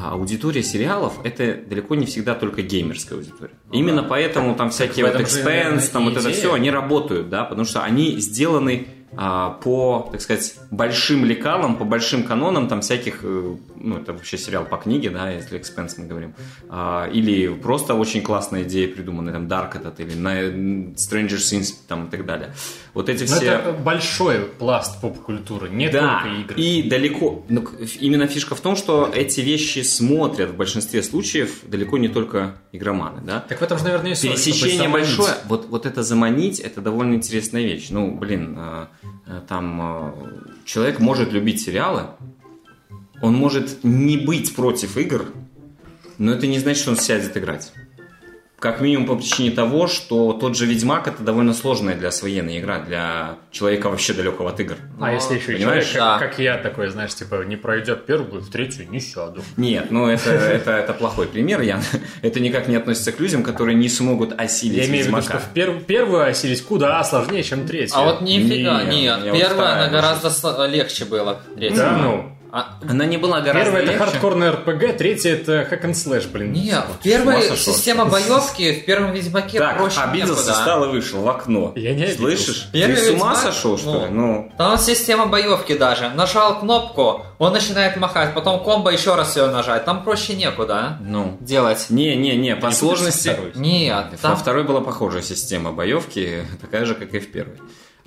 [0.00, 3.54] А аудитория сериалов это далеко не всегда только геймерская аудитория.
[3.72, 6.34] Именно поэтому там всякие вот Expense, там вот это идея.
[6.34, 8.86] все, они работают, да, потому что они сделаны
[9.62, 14.64] по, так сказать, большим лекалам, по большим канонам там всяких, э, ну, это вообще сериал
[14.64, 16.34] по книге, да, если Expense мы говорим,
[16.68, 22.10] А, или просто очень классная идея придуманная, там, Dark этот, или Stranger Things, там, и
[22.10, 22.52] так далее.
[22.94, 23.44] Вот эти Но все...
[23.46, 26.60] это большой пласт поп-культуры, не Да, только игры.
[26.60, 27.44] и далеко...
[27.48, 27.64] ну,
[28.00, 33.22] именно фишка в том, что эти вещи смотрят в большинстве случаев далеко не только игроманы,
[33.24, 33.40] да.
[33.40, 35.34] Так в этом же, наверное, и Пересечение большое.
[35.46, 37.88] Вот, вот это заманить, это довольно интересная вещь.
[37.90, 38.86] Ну, блин, э,
[39.48, 40.12] там э,
[40.64, 42.08] человек может любить сериалы,
[43.20, 45.26] он может не быть против игр,
[46.18, 47.72] но это не значит, что он сядет играть.
[48.58, 52.80] Как минимум по причине того, что тот же Ведьмак это довольно сложная для освоенная игра,
[52.80, 54.74] для человека вообще далекого от игр.
[55.00, 55.84] А если еще и Понимаешь?
[55.86, 56.26] человек, как, Да.
[56.26, 59.42] как я такой, знаешь, типа, не пройдет первую, в третью не сяду.
[59.56, 61.82] Нет, ну это, это, это плохой пример, Ян.
[62.22, 65.38] Это никак не относится к людям, которые не смогут осилить Я имею в виду, Ведьмака.
[65.38, 67.96] что в пер- первую осилить куда сложнее, чем третью.
[67.96, 69.20] А вот нифига, Не, нет.
[69.24, 71.40] я вот Первая, вторая она гораздо легче была.
[71.56, 71.76] Третья.
[71.76, 72.37] Да, ну.
[72.50, 74.04] А, Она не была гораздо Первая это легче.
[74.04, 76.52] хардкорный РПГ, третья это hack and slash, блин.
[76.52, 76.84] нет,
[77.48, 77.74] сошел.
[77.74, 80.52] система боевки, в первом Ведьмаке Так, проще обиделся, некуда.
[80.54, 81.72] встал и вышел в окно.
[81.76, 82.08] Я не.
[82.08, 82.68] Слышишь?
[82.72, 84.10] Первый Ты с ума Ведьмак, сошел, что ну, ли?
[84.10, 86.08] Ну, Там система боевки даже.
[86.10, 89.84] Нажал кнопку, он начинает махать, потом комбо еще раз ее нажать.
[89.84, 91.36] Там проще некуда ну.
[91.40, 91.86] а, делать.
[91.90, 93.36] Не-не-не, по Не сложности...
[93.54, 97.58] Нет, Во там второй была похожая система боевки, такая же, как и в первой.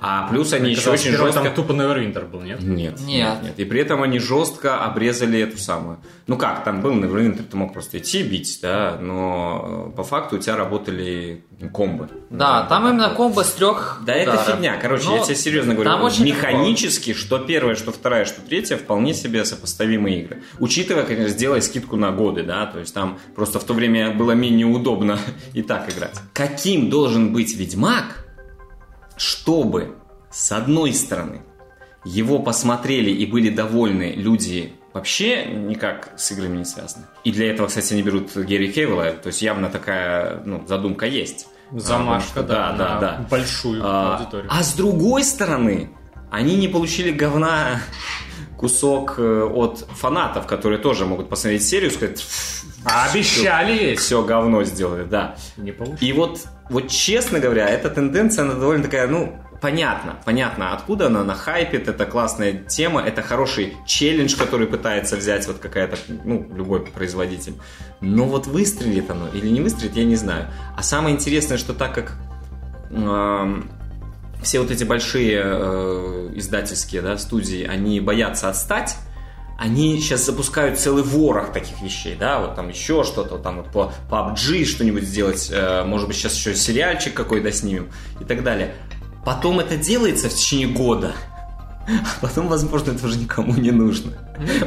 [0.03, 1.43] А плюс они Мне еще очень жестко...
[1.43, 2.59] там тупо Neverwinter был, нет?
[2.63, 3.01] Нет, Нет.
[3.01, 3.53] нет, нет.
[3.59, 5.99] И при этом они жестко обрезали эту самую.
[6.25, 10.37] Ну как, там был Neverwinter, ты мог просто идти бить, да, но э, по факту
[10.37, 12.09] у тебя работали комбы.
[12.31, 16.01] Да, там именно комбо с трех Да это фигня, короче, я тебе серьезно говорю, там
[16.01, 20.41] очень механически, что первое, что вторая, что третья, вполне себе сопоставимые игры.
[20.57, 24.31] Учитывая, конечно, сделай скидку на годы, да, то есть там просто в то время было
[24.31, 25.19] менее удобно
[25.53, 26.19] и так играть.
[26.33, 28.25] Каким должен быть Ведьмак,
[29.21, 29.95] чтобы,
[30.31, 31.43] с одной стороны,
[32.03, 37.05] его посмотрели и были довольны люди вообще никак с играми не связаны.
[37.23, 41.47] И для этого, кстати, они берут Герри Кевилла, то есть явно такая ну, задумка есть.
[41.71, 43.25] Замашка, А, да, да, да.
[43.29, 44.49] большую А, аудиторию.
[44.51, 45.91] а с другой стороны,
[46.31, 47.79] они не получили говна
[48.61, 52.25] кусок э, от фанатов, которые тоже могут посмотреть серию и сказать,
[52.85, 54.03] А обещали есть.
[54.03, 55.35] все говно сделали, да.
[55.57, 56.01] Не получилось.
[56.01, 61.23] И вот, вот честно говоря, эта тенденция, она довольно такая, ну, понятно, понятно, откуда она
[61.23, 66.81] на хайпит, это классная тема, это хороший челлендж, который пытается взять вот какая-то, ну, любой
[66.85, 67.55] производитель.
[67.99, 70.47] Но вот выстрелит оно или не выстрелит, я не знаю.
[70.77, 72.13] А самое интересное, что так как
[72.91, 73.69] эм,
[74.41, 78.95] все вот эти большие э, издательские да, студии, они боятся отстать,
[79.59, 83.93] они сейчас запускают целый ворох таких вещей, да, вот там еще что-то, там вот по
[84.09, 88.73] PUBG что-нибудь сделать, э, может быть, сейчас еще сериальчик какой-то снимем и так далее.
[89.23, 91.13] Потом это делается в течение года,
[91.87, 91.91] а
[92.21, 94.11] потом, возможно, это уже никому не нужно.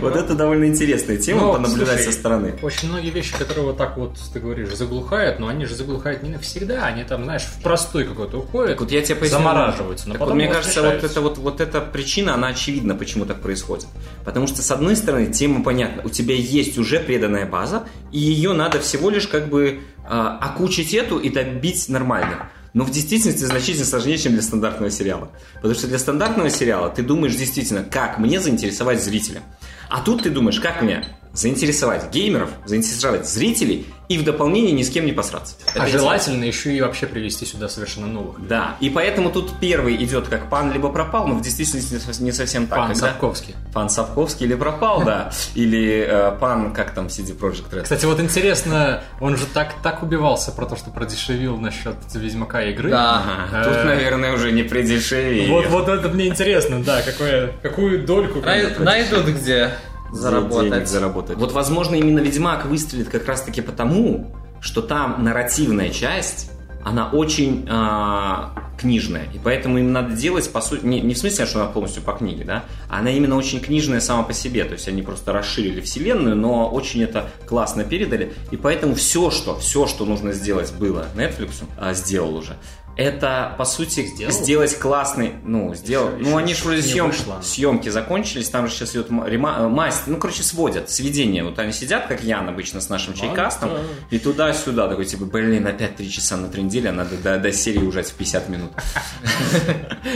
[0.01, 2.55] Вот это довольно интересная тема, Ну, понаблюдать слушай, со стороны.
[2.63, 6.31] Очень многие вещи, которые вот так вот, ты говоришь, заглухают, но они же заглухают не
[6.31, 9.39] навсегда, они там, знаешь, в простой какой-то уходят, Так вот я тебе поясню.
[9.39, 12.95] замораживаются, но Так вот, потом мне кажется, вот это вот, вот эта причина, она очевидна,
[12.95, 13.87] почему так происходит.
[14.25, 16.03] Потому что, с одной стороны, тема понятна.
[16.05, 20.95] У тебя есть уже преданная база, и ее надо всего лишь как бы а, окучить
[20.95, 22.51] эту и добить нормально.
[22.75, 25.31] Но в действительности значительно сложнее, чем для стандартного сериала.
[25.55, 29.43] Потому что для стандартного сериала ты думаешь действительно, как мне заинтересовать зрителя.
[29.89, 34.91] А тут ты думаешь, как мне заинтересовать геймеров, заинтересовать зрителей и в дополнение ни с
[34.91, 35.57] кем не посраться.
[35.75, 38.47] А Это желательно еще и вообще привести сюда совершенно новых.
[38.47, 42.67] да, и поэтому тут первый идет как пан либо пропал, но в действительности не совсем
[42.67, 42.79] так.
[42.79, 43.55] Пан Когда- Сапковский.
[43.73, 45.33] Пан Сапковский или пропал, да.
[45.55, 47.83] Или э, пан, как там, CD Projekt Red.
[47.83, 52.91] Кстати, вот интересно, он же так, так убивался про то, что продешевил насчет Ведьмака игры.
[52.91, 53.23] Да.
[53.51, 55.49] Ага, Тут, Э, наверное, уже не придешевее.
[55.51, 58.41] Вот, вот это мне интересно, да, какое, какую дольку...
[58.43, 59.71] Най- Найдут где
[60.15, 60.89] денег заработать.
[60.89, 61.39] заработать.
[61.39, 66.51] Вот, возможно, именно Ведьмак выстрелит как раз-таки потому, что там нарративная часть,
[66.85, 69.27] она очень а, книжная.
[69.33, 72.13] И поэтому им надо делать, по сути, не, не в смысле, что она полностью по
[72.13, 74.65] книге, да, а она именно очень книжная сама по себе.
[74.65, 78.35] То есть они просто расширили вселенную, но очень это классно передали.
[78.51, 82.57] И поэтому все, что, все, что нужно сделать было Netflix, а, сделал уже.
[82.97, 84.33] Это, по сути, Сделал?
[84.33, 86.11] сделать классный, ну, сделал.
[86.11, 87.41] Еще- ну, еще они же вроде не съем- вышло.
[87.43, 91.43] съемки закончились, там же сейчас идет рема- э, мастер, ну, короче, сводят, сведения.
[91.43, 93.81] Вот они сидят, как Ян обычно с нашим чайкастом, да.
[94.11, 97.53] и туда-сюда, такой, типа, блин, опять три часа на три недели, а надо до, до
[97.53, 98.71] серии ужать в 50 минут.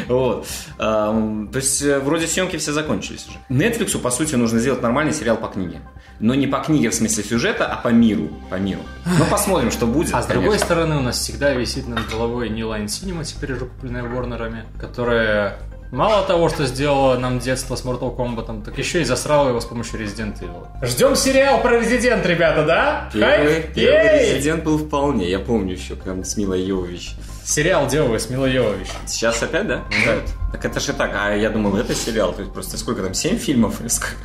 [0.09, 0.47] Вот.
[0.79, 3.39] То есть, э, вроде съемки все закончились уже.
[3.49, 5.81] Netflix, по сути, нужно сделать нормальный сериал по книге.
[6.21, 8.29] Но не по книге в смысле сюжета, а по миру.
[8.51, 8.81] По миру.
[9.07, 10.13] Ну, посмотрим, что будет.
[10.15, 13.67] А с другой стороны, у нас всегда висит над головой New Line Cinema, теперь уже
[13.67, 15.59] купленная Warner'ами, которая
[15.91, 19.65] мало того, что сделала нам детство с Mortal Kombat, так еще и засрала его с
[19.65, 20.67] помощью Resident Evil.
[20.83, 23.11] Ждем сериал про Resident, ребята, да?
[23.13, 25.31] Первый, первый резидент был вполне.
[25.31, 27.15] Я помню еще, когда с Милой Йовович.
[27.49, 28.89] Сериал делаю с Милой Йовович.
[29.07, 29.83] Сейчас опять, да?
[30.05, 30.17] Да.
[30.53, 32.35] Так это же так, а я думал, это сериал.
[32.35, 34.19] То есть просто сколько там, 7 фильмов или сколько?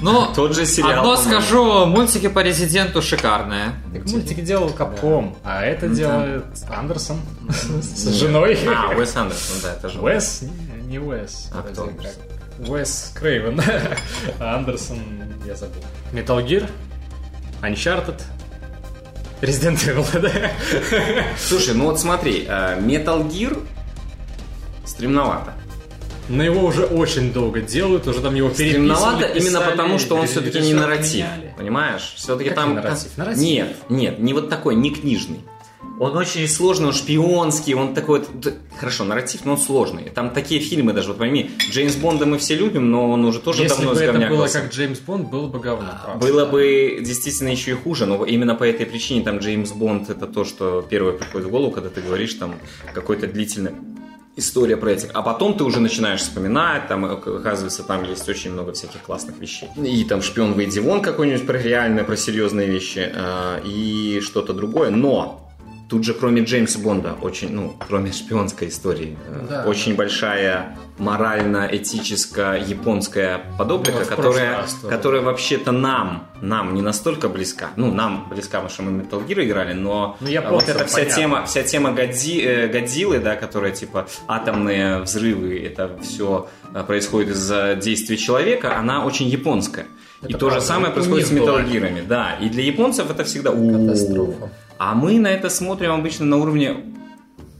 [0.00, 0.90] Ну, Тот же сериал.
[1.00, 1.40] одно по-моему.
[1.42, 3.72] скажу, мультики по Резиденту шикарные.
[3.92, 7.18] Так мультики делал Капком, а это делает Андерсон
[7.50, 8.56] с женой.
[8.64, 9.98] А, Уэс Андерсон, да, это же.
[10.00, 10.42] Уэс?
[10.84, 11.50] Не, Уэс.
[11.52, 11.90] А кто?
[12.60, 13.60] Уэс Крейвен.
[14.38, 14.98] Андерсон,
[15.44, 15.82] я забыл.
[16.12, 16.70] Metal Gear,
[17.62, 18.22] Uncharted,
[19.40, 20.50] Resident Evil, да?
[21.38, 23.62] Слушай, ну вот смотри, э, Metal Gear
[24.84, 25.54] стремновато.
[26.28, 30.16] Но его уже очень долго делают, уже там его переписывали, Стремновато именно писали, потому, что
[30.16, 31.26] он все-таки не нарратив.
[31.56, 32.14] Понимаешь?
[32.16, 32.74] Все-таки там...
[32.74, 33.16] нарратив?
[33.16, 33.42] Нарратив?
[33.42, 35.40] Нет, нет, не вот такой, не книжный.
[35.98, 38.22] Он очень сложный, он шпионский, он такой...
[38.78, 40.04] Хорошо, нарратив, но он сложный.
[40.04, 43.62] Там такие фильмы даже, вот пойми, Джеймс Бонда мы все любим, но он уже тоже
[43.62, 45.98] Если давно бы это было как Джеймс Бонд, было бы говно.
[46.04, 46.26] правда.
[46.26, 50.26] Было бы действительно еще и хуже, но именно по этой причине там Джеймс Бонд это
[50.26, 52.56] то, что первое приходит в голову, когда ты говоришь там
[52.92, 53.72] какой-то длительный
[54.36, 55.10] история про этих.
[55.14, 59.70] А потом ты уже начинаешь вспоминать, там, оказывается, там есть очень много всяких классных вещей.
[59.82, 64.90] И там шпион выйди вон какой-нибудь про реальное, про серьезные вещи, э, и что-то другое.
[64.90, 65.45] Но
[65.88, 69.64] Тут же, кроме Джеймса Бонда, очень, ну, кроме шпионской истории, э, Да.
[69.68, 77.28] очень большая морально-этическая японская подоплека, Вот в которая, раз которая вообще-то нам, нам не настолько
[77.28, 77.68] близка.
[77.76, 80.96] Ну, нам близка, потому что мы Metal Gear играли, но Ну, я вот эта вся
[80.98, 81.14] понятно.
[81.16, 86.48] тема, вся тема Годзи- э, Годзиллы, да, которая типа атомные взрывы, это все
[86.86, 89.86] происходит из-за действий человека, она очень японская.
[90.26, 90.60] и то же правда.
[90.60, 92.36] самое У происходит с Gear'ами, да.
[92.40, 93.50] И для японцев это всегда.
[93.52, 94.50] Катастрофа.
[94.78, 96.76] А мы на это смотрим обычно на уровне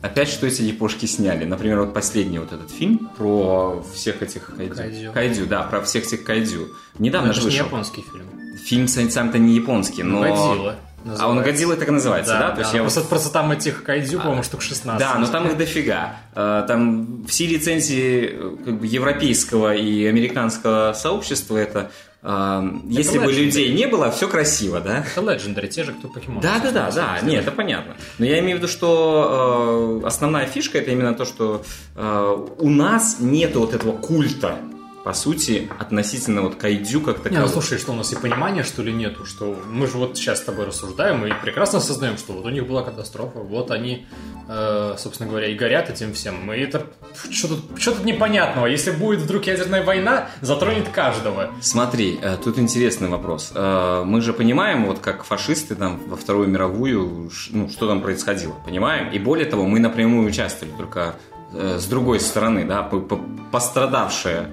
[0.03, 1.45] Опять, что эти япошки сняли.
[1.45, 5.11] Например, вот последний вот этот фильм про всех этих кайдзю.
[5.13, 5.47] Кайдзю.
[5.47, 6.69] да, про всех этих кайдзю.
[6.99, 7.67] Но Недавно это же же не вышел.
[7.67, 8.57] японский фильм.
[8.65, 10.21] Фильм сам- сам-то не японский, но...
[10.21, 10.77] Годзилла.
[11.19, 12.49] А он Годзилла так и называется, да?
[12.49, 12.77] Да, То есть да.
[12.79, 15.01] я вот- просто, просто там этих кайдзю, по-моему, штук 16.
[15.01, 16.17] Да, но там их дофига.
[16.35, 21.91] Э, Там все лицензии э, как бы, европейского и американского сообщества это...
[22.27, 23.45] э, Если бы Legendary.
[23.45, 25.05] людей не было, все красиво, да?
[25.11, 26.41] Это Legendary, те же, кто покемон.
[26.41, 27.97] Да, да, да, да, нет, это понятно.
[28.19, 31.63] Но я имею в виду, что э, основная фишка это именно то, что
[31.95, 34.59] э, у нас нет вот этого культа,
[35.07, 37.47] по сути, относительно вот кайдзю как Не, такового.
[37.47, 40.41] ну слушай, что у нас и понимания, что ли, нету, что мы же вот сейчас
[40.41, 44.05] с тобой рассуждаем и прекрасно осознаем, что вот у них была катастрофа, вот они,
[44.49, 46.53] э, собственно говоря, и горят этим всем.
[46.53, 46.89] И это
[47.31, 48.67] что тут, что тут непонятного?
[48.67, 51.51] Если будет вдруг ядерная война, затронет каждого.
[51.61, 53.53] Смотри, э, тут интересный вопрос.
[53.55, 58.55] Э, Мы же понимаем, вот как фашисты там во Вторую мировую, ну, что там происходило,
[58.65, 59.13] понимаем?
[59.13, 61.15] И более того, мы напрямую участвовали, только
[61.53, 63.21] э, с другой стороны, да, по- по-
[63.53, 64.51] пострадавшая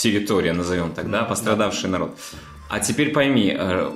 [0.00, 2.18] территория, назовем так, да, пострадавший народ.
[2.68, 3.90] А теперь пойми, э,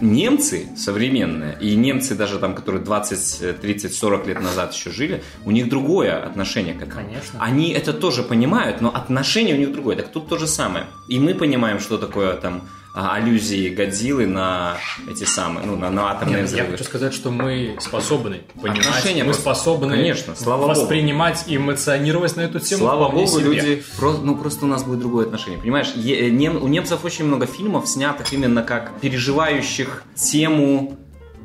[0.00, 5.50] немцы современные, и немцы даже там, которые 20, 30, 40 лет назад еще жили, у
[5.50, 7.06] них другое отношение к этому.
[7.06, 7.38] Конечно.
[7.42, 9.96] Они это тоже понимают, но отношение у них другое.
[9.96, 10.84] Так тут то же самое.
[11.08, 12.62] И мы понимаем, что такое там
[12.94, 14.76] аллюзии Годзиллы на
[15.08, 16.70] эти самые, ну, на, на атомные Я взрывы.
[16.72, 20.80] хочу сказать, что мы способны понимать, Отношения мы просто- способны Конечно, слава Богу.
[20.80, 22.80] воспринимать и эмоционировать на эту тему.
[22.82, 23.42] Слава богу, себе.
[23.44, 23.82] люди,
[24.22, 25.58] ну просто у нас будет другое отношение.
[25.60, 30.96] Понимаешь, е- э, нем- у немцев очень много фильмов, снятых именно как переживающих тему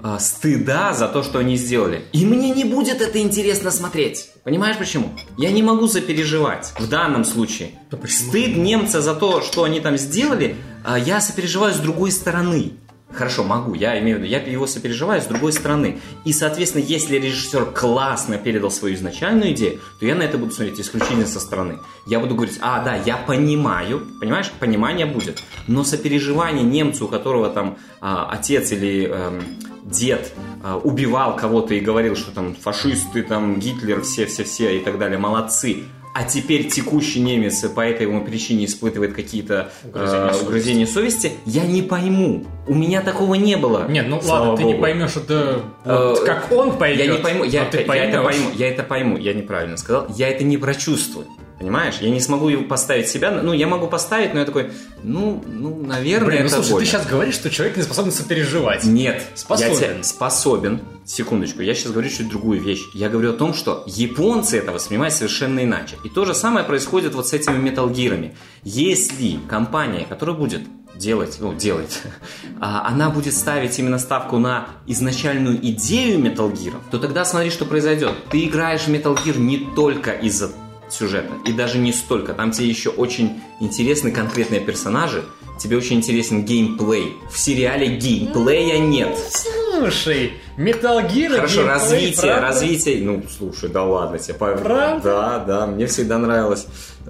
[0.07, 2.03] а, стыда за то, что они сделали.
[2.11, 4.29] И мне не будет это интересно смотреть.
[4.43, 5.09] Понимаешь почему?
[5.35, 7.69] Я не могу сопереживать в данном случае.
[7.89, 8.29] Да почему?
[8.29, 10.74] Стыд немца за то, что они там сделали, а,
[11.05, 12.73] я сопереживаю с другой стороны.
[13.15, 15.99] Хорошо, могу, я имею в виду, я его сопереживаю с другой стороны.
[16.25, 20.81] И, соответственно, если режиссер классно передал свою изначальную идею, то я на это буду смотреть
[20.81, 21.79] исключительно со стороны.
[22.07, 25.41] Я буду говорить, а, да, я понимаю, понимаешь, понимание будет.
[25.67, 29.41] Но сопереживание немцу, у которого там а, отец или эм,
[29.85, 35.17] дед а, убивал кого-то и говорил, что там фашисты, там Гитлер, все-все-все и так далее,
[35.17, 35.83] молодцы.
[36.17, 40.45] А теперь текущий немец по этой ему причине испытывает какие-то Угрызения э, совести.
[40.45, 42.45] угрызения совести, я не пойму.
[42.67, 43.85] У меня такого не было.
[43.89, 44.81] Нет, ну ладно, ты не богу.
[44.83, 47.05] поймешь это вот Э, как он поймет.
[47.05, 47.87] Я не пойму, я, но ты я это
[48.21, 48.23] поймешь.
[48.23, 50.07] пойму, я это пойму, я неправильно сказал.
[50.15, 51.27] Я это не прочувствую.
[51.59, 51.95] Понимаешь?
[52.01, 53.31] Я не смогу его поставить себя.
[53.31, 54.71] Ну, я могу поставить, но я такой,
[55.03, 56.85] ну, ну, наверное, Блин, ну это слушай, больно.
[56.85, 58.83] ты сейчас говоришь, что человек не способен сопереживать.
[58.83, 59.71] Нет, Способен.
[59.71, 60.81] я тебе- способен.
[61.05, 62.81] Секундочку, я сейчас говорю чуть другую вещь.
[62.93, 65.97] Я говорю о том, что японцы это воспринимают совершенно иначе.
[66.03, 68.33] И то же самое происходит вот с этими Gear'ами.
[68.63, 70.61] Если компания, которая будет
[70.95, 72.01] делать, ну, делает,
[72.59, 77.65] а, она будет ставить именно ставку на изначальную идею Metal Gear, то тогда смотри, что
[77.65, 78.13] произойдет.
[78.29, 80.51] Ты играешь в Metal Gear не только из-за
[80.89, 82.33] сюжета, и даже не столько.
[82.33, 85.23] Там тебе еще очень интересны конкретные персонажи,
[85.59, 87.13] тебе очень интересен геймплей.
[87.31, 89.17] В сериале геймплея нет.
[89.29, 92.41] Слушай, Metal Gear Хорошо, геймплей, развитие, правда?
[92.41, 93.03] развитие.
[93.03, 94.33] Ну, слушай, да ладно тебе.
[94.35, 95.01] Правда?
[95.03, 96.67] Да, да, мне всегда нравилось.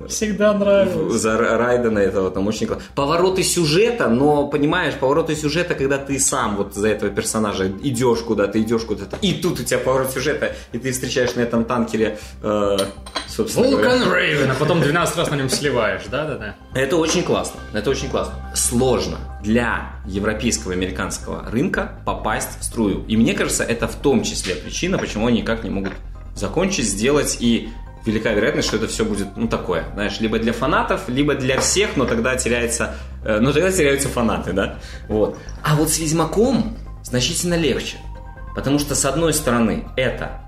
[0.07, 1.13] Всегда нравилось.
[1.21, 2.83] За Ра- Райдена этого там очень классно.
[2.95, 8.61] Повороты сюжета, но понимаешь, повороты сюжета, когда ты сам вот за этого персонажа идешь куда-то,
[8.61, 12.77] идешь куда-то, и тут у тебя поворот сюжета, и ты встречаешь на этом танкере, э,
[13.27, 16.55] собственно говоря, Vulcan Raven, а потом 12 раз на нем сливаешь, да-да-да.
[16.73, 17.59] Это очень классно.
[17.73, 18.33] Это очень классно.
[18.53, 23.05] Сложно для европейского и американского рынка попасть в струю.
[23.07, 25.93] И мне кажется, это в том числе причина, почему они никак не могут
[26.35, 27.69] закончить, сделать и
[28.05, 31.95] велика вероятность, что это все будет, ну, такое, знаешь, либо для фанатов, либо для всех,
[31.95, 35.37] но тогда теряется, но тогда теряются фанаты, да, вот.
[35.63, 37.97] А вот с Ведьмаком значительно легче,
[38.55, 40.41] потому что, с одной стороны, это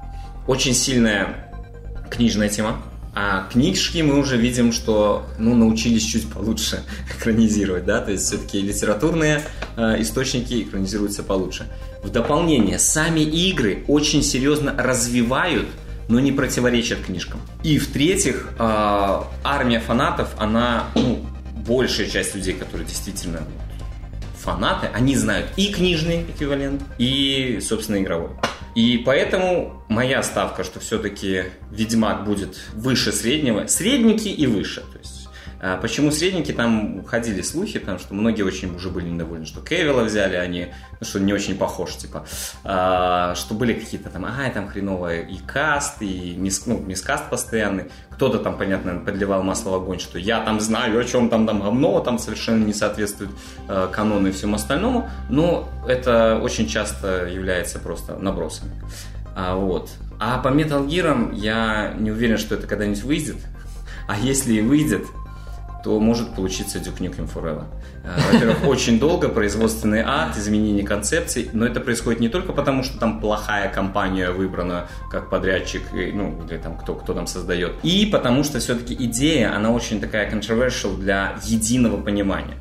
[0.48, 1.52] очень сильная
[2.10, 2.82] книжная тема,
[3.20, 6.84] а книжки мы уже видим, что ну, научились чуть получше
[7.18, 9.42] экранизировать, да, то есть все-таки литературные
[9.76, 11.68] э, источники экранизируются получше.
[12.04, 15.68] В дополнение, сами игры очень серьезно развивают,
[16.08, 17.42] но не противоречат книжкам.
[17.64, 21.26] И в-третьих, э, армия фанатов, она, ну,
[21.68, 23.42] большая часть людей, которые действительно
[24.40, 28.30] фанаты, они знают и книжный эквивалент, и, собственно, игровой.
[28.76, 34.82] И поэтому моя ставка, что все-таки Ведьмак будет выше среднего, средники и выше.
[34.82, 35.17] То есть, а,
[35.82, 36.52] почему средники?
[36.52, 40.68] Там ходили слухи, там, что многие очень уже были недовольны, что Кевилла взяли, они,
[41.00, 42.26] ну, что не очень похож, типа,
[42.64, 47.86] а, что были какие-то там, ага, там хреновая и каст, и мис, ну, мискаст постоянный.
[48.12, 51.62] Кто-то там, понятно, подливал масло в огонь, что я там знаю, о чем там там
[51.62, 53.32] говно, там совершенно не соответствует
[53.68, 55.10] э, канону и всему остальному.
[55.30, 58.72] Но это очень часто является просто набросами.
[59.36, 59.92] А, вот.
[60.20, 63.38] А по Metal Gear я не уверен, что это когда-нибудь выйдет.
[64.08, 65.06] А если и выйдет,
[65.84, 67.66] то может получиться Duke Nukem Forever.
[68.04, 73.00] Э, Во-первых, очень долго, производственный ад, изменение концепций, но это происходит не только потому, что
[73.00, 78.44] там плохая компания выбрана как подрядчик, ну, или там кто, кто там создает, и потому
[78.44, 82.58] что все-таки идея, она очень такая controversial для единого понимания.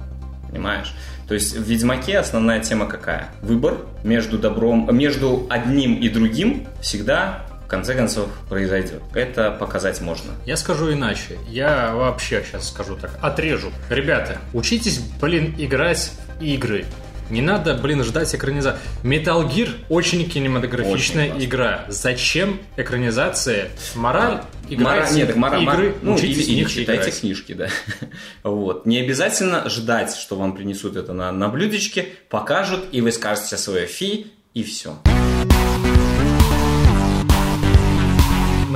[0.48, 0.94] Понимаешь?
[1.28, 3.28] То есть в Ведьмаке основная тема какая?
[3.42, 9.02] Выбор между добром, между одним и другим всегда в конце концов произойдет.
[9.12, 10.30] Это показать можно.
[10.46, 11.36] Я скажу иначе.
[11.48, 13.18] Я вообще сейчас скажу так.
[13.20, 13.72] Отрежу.
[13.90, 16.84] Ребята, учитесь, блин, играть в игры.
[17.28, 18.78] Не надо, блин, ждать экранизации.
[19.02, 21.84] Metal Gear очень кинематографичная Очень игра.
[21.88, 23.70] Зачем экранизация?
[23.96, 24.42] Мораль?
[24.68, 27.20] Играйте Мора- нет, так мора- игры, ну, учитесь или, или читайте играть.
[27.20, 27.68] книжки, да.
[28.44, 28.86] вот.
[28.86, 33.86] Не обязательно ждать, что вам принесут это на, на блюдечке, покажут, и вы скажете свое
[33.86, 34.96] фи, и все.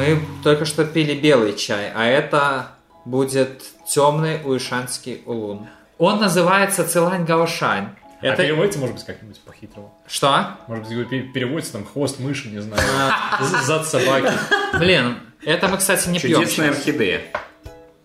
[0.01, 2.69] Мы только что пили белый чай, а это
[3.05, 5.69] будет темный уишанский улун.
[5.99, 7.91] Он называется Цилань Гаошань.
[8.23, 8.43] А Это...
[8.43, 9.95] переводится, может быть, как-нибудь по-хитрому?
[10.07, 10.57] Что?
[10.69, 12.83] Может быть, пе- переводится там хвост мыши, не знаю,
[13.43, 14.33] з- зад собаки.
[14.79, 16.41] Блин, это мы, кстати, не пьем.
[16.45, 17.21] Чудесная орхидея.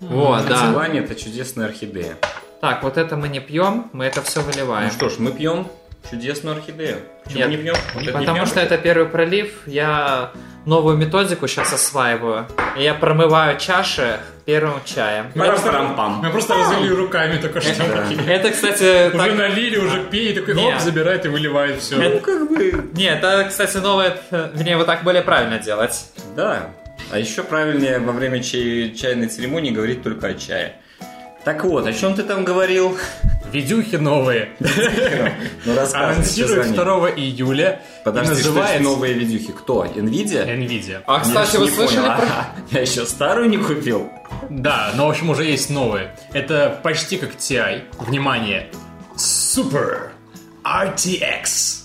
[0.01, 0.57] Вот, да.
[0.65, 2.17] Целование это чудесная орхидея.
[2.59, 4.87] Так, вот это мы не пьем, мы это все выливаем.
[4.87, 5.69] Ну что ж, мы пьем
[6.09, 6.97] чудесную орхидею.
[7.23, 7.75] Почему Нет, не пьем?
[7.93, 8.45] Вот это не Потому пьем?
[8.45, 10.31] что это первый пролив, я
[10.65, 12.45] новую методику сейчас осваиваю.
[12.77, 15.31] Я промываю чаши первым чаем.
[15.35, 16.21] Парам-парам-пам.
[16.23, 17.71] Мы просто развели руками только что.
[18.27, 20.81] Это, кстати, Уже так- налили, уже пей, такой, оп, Нет.
[20.81, 21.95] забирает и выливает все.
[21.97, 26.05] Ну, как бы, Нет, это, кстати, новое, вернее, вот так более правильно делать.
[26.35, 26.69] да.
[27.11, 30.73] А еще правильнее во время чай- чайной церемонии говорить только о чае.
[31.43, 32.97] Так вот, о чем ты там говорил?
[33.51, 34.49] Видюхи новые.
[34.59, 37.81] Ну, рассказывай, Анонсируют что за 2 июля.
[38.03, 39.51] Подожди, называется новые видюхи?
[39.53, 39.85] Кто?
[39.85, 40.45] Nvidia?
[40.45, 41.01] Nvidia.
[41.05, 42.47] А, кстати, вы слышали про...
[42.71, 44.09] Я еще старую не купил.
[44.49, 46.15] Да, но в общем уже есть новые.
[46.33, 47.83] Это почти как TI.
[47.99, 48.67] Внимание.
[49.15, 50.09] Super
[50.63, 51.83] RTX.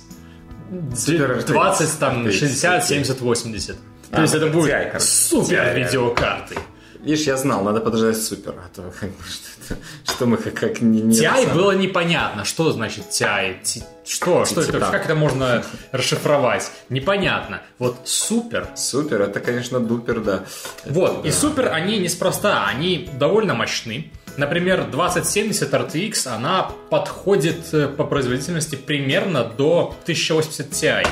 [0.97, 2.89] Супер 20, там, RTX, 60, окей.
[2.89, 3.77] 70, 80.
[4.11, 6.57] А, То есть это TI, будет супер видеокарты.
[7.03, 9.81] Видишь, я знал, надо подождать супер, а то как бы что, это-
[10.13, 14.45] что мы как, как не, не это TI было непонятно, что значит TI, Ти- что,
[14.45, 14.91] что это, Титан.
[14.91, 17.63] как это можно расшифровать, непонятно.
[17.79, 20.45] Вот супер, Супер, это, конечно, дупер, да.
[20.85, 24.11] вот, и супер они неспроста, они довольно мощны.
[24.37, 31.07] Например, 2070 RTX, она подходит э, по производительности примерно до 1080 Ti.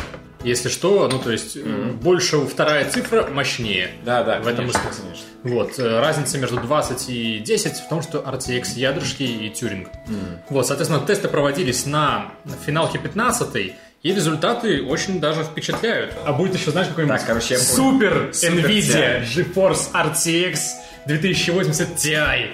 [0.45, 3.91] Если что, ну то есть э, больше вторая цифра мощнее.
[4.05, 5.27] Да, да, в этом и конечно, конечно.
[5.43, 9.89] Вот, э, разница между 20 и 10 в том, что RTX ядрышки и тюринг.
[10.49, 12.33] Вот, соответственно, тесты проводились на
[12.65, 16.15] финалке 15 и результаты очень даже впечатляют.
[16.25, 20.59] А будет еще, знаешь, какой-нибудь Так, короче, супер Супер NVIDIA GeForce RTX
[21.07, 22.51] 2080 Ti.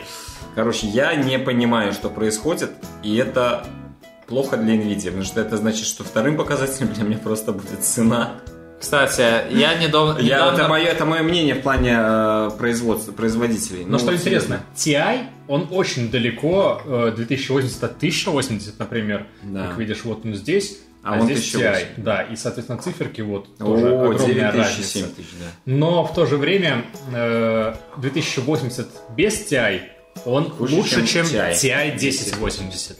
[0.54, 2.70] Короче, я не понимаю, что происходит,
[3.02, 3.66] и это
[4.26, 8.40] плохо для Nvidia, потому что это значит, что вторым показателем для меня просто будет цена.
[8.80, 9.22] Кстати,
[9.54, 10.18] я недавно...
[10.18, 13.84] Я, недавно- это, мое, это мое мнение в плане э, производства, производителей.
[13.84, 19.26] Но Ну, что вот интересно, TI, он очень далеко, э, 2080 от 1080, например.
[19.42, 19.68] Да.
[19.68, 21.98] Как видишь, вот он здесь, А а, он здесь 1080.
[21.98, 22.02] TI.
[22.02, 24.18] Да, и, соответственно, циферки вот О, тоже огромная
[24.52, 24.98] 9000, разница.
[24.98, 25.46] 7000, да.
[25.64, 29.80] Но в то же время э, 2080 без TI,
[30.26, 31.52] он Хуже, лучше, чем чем TI.
[31.52, 32.98] TI 1080.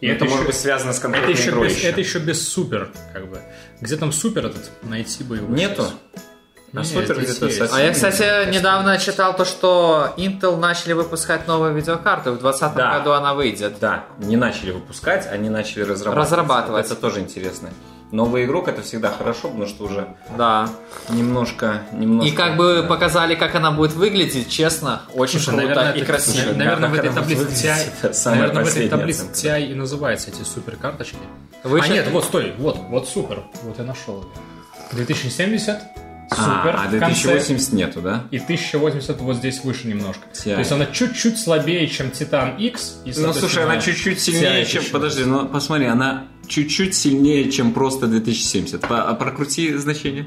[0.00, 1.88] И Но это еще- может быть связано с это конкретной еще, игрой без, еще.
[1.88, 3.40] это еще без супер, как бы.
[3.80, 4.70] Где там супер этот?
[4.82, 5.52] Найти бы его.
[5.54, 5.82] Нету?
[5.82, 6.24] сейчас.
[6.74, 7.58] А Не, супер здесь где-то есть.
[7.58, 7.94] совсем А я, нет.
[7.94, 12.98] кстати, недавно читал то, что Intel начали выпускать новую видеокарту, и в 2020 Да.
[12.98, 13.78] году она выйдет.
[13.80, 16.26] Да, не начали выпускать, они начали разрабатывать.
[16.30, 16.86] Разрабатывать.
[16.86, 17.70] Это тоже интересно.
[18.10, 20.70] Новый игрок это всегда хорошо, потому что уже Да.
[21.10, 22.28] немножко, немножко.
[22.32, 22.88] И как бы да.
[22.88, 26.32] показали, как она будет выглядеть, честно, очень Слушай, круто наверное, и красиво.
[26.34, 29.24] слушай, наверное, в этой таблице TI, наверное, в этой таблице.
[29.32, 31.18] TI и называются эти супер карточки.
[31.64, 34.24] Вы а щас- нет, вот стой, вот, вот супер, вот я нашел.
[34.92, 35.78] 2070
[36.30, 38.24] супер А, а в конце, 2080 нету, да?
[38.30, 40.22] и 1080 вот здесь выше немножко.
[40.32, 40.54] TI.
[40.54, 42.96] То есть она чуть-чуть слабее, чем Titan X.
[43.04, 44.84] И, Ну, слушай, она чуть-чуть сильнее, TI чем...
[44.92, 48.80] Подожди, ну посмотри, она чуть-чуть сильнее, чем просто 2070.
[48.82, 50.26] По- а прокрути значение.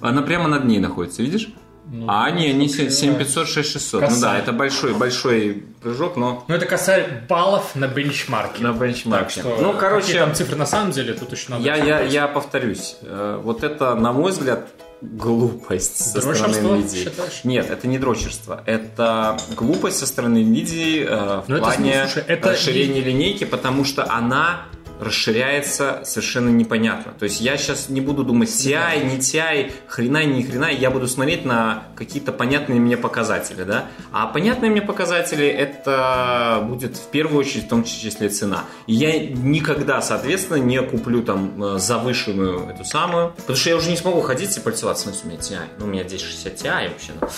[0.00, 1.48] Она прямо над ней находится, видишь?
[1.88, 2.90] Ну, а, не, не косарь.
[2.90, 4.00] 7500, 6600.
[4.00, 4.40] Ну да, Косарь.
[4.42, 8.60] это большой, большой прыжок, но Ну, это касается баллов на бенчмарке.
[8.62, 9.40] на бенчмарке.
[9.42, 11.62] Так что, ну, короче, там цифры на самом деле, тут еще надо...
[11.64, 12.96] я, я, я повторюсь.
[13.02, 14.68] Э, Вот это, на мой взгляд,
[15.00, 17.04] глупость со стороны NVIDIA.
[17.04, 17.44] считаешь?
[17.44, 18.62] Нет, это не дрочерство.
[18.66, 23.84] Это глупость со стороны NVIDIA э, в Ну, это, плане слушай, это расширения линейки, потому
[23.84, 24.62] что она
[25.00, 27.12] расширяется совершенно непонятно.
[27.18, 31.08] То есть я сейчас не буду думать TI, не TI, хрена, не хрена, я буду
[31.08, 33.86] смотреть на какие-то понятные мне показатели, да.
[34.12, 38.64] А понятные мне показатели это будет в первую очередь в том числе цена.
[38.86, 43.90] И я никогда, соответственно, не куплю там э, завышенную эту самую, потому что я уже
[43.90, 45.68] не смогу ходить и пальцеваться, смысле, у меня TI.
[45.78, 47.12] Ну, у меня здесь 60 Ti вообще.
[47.20, 47.28] ну.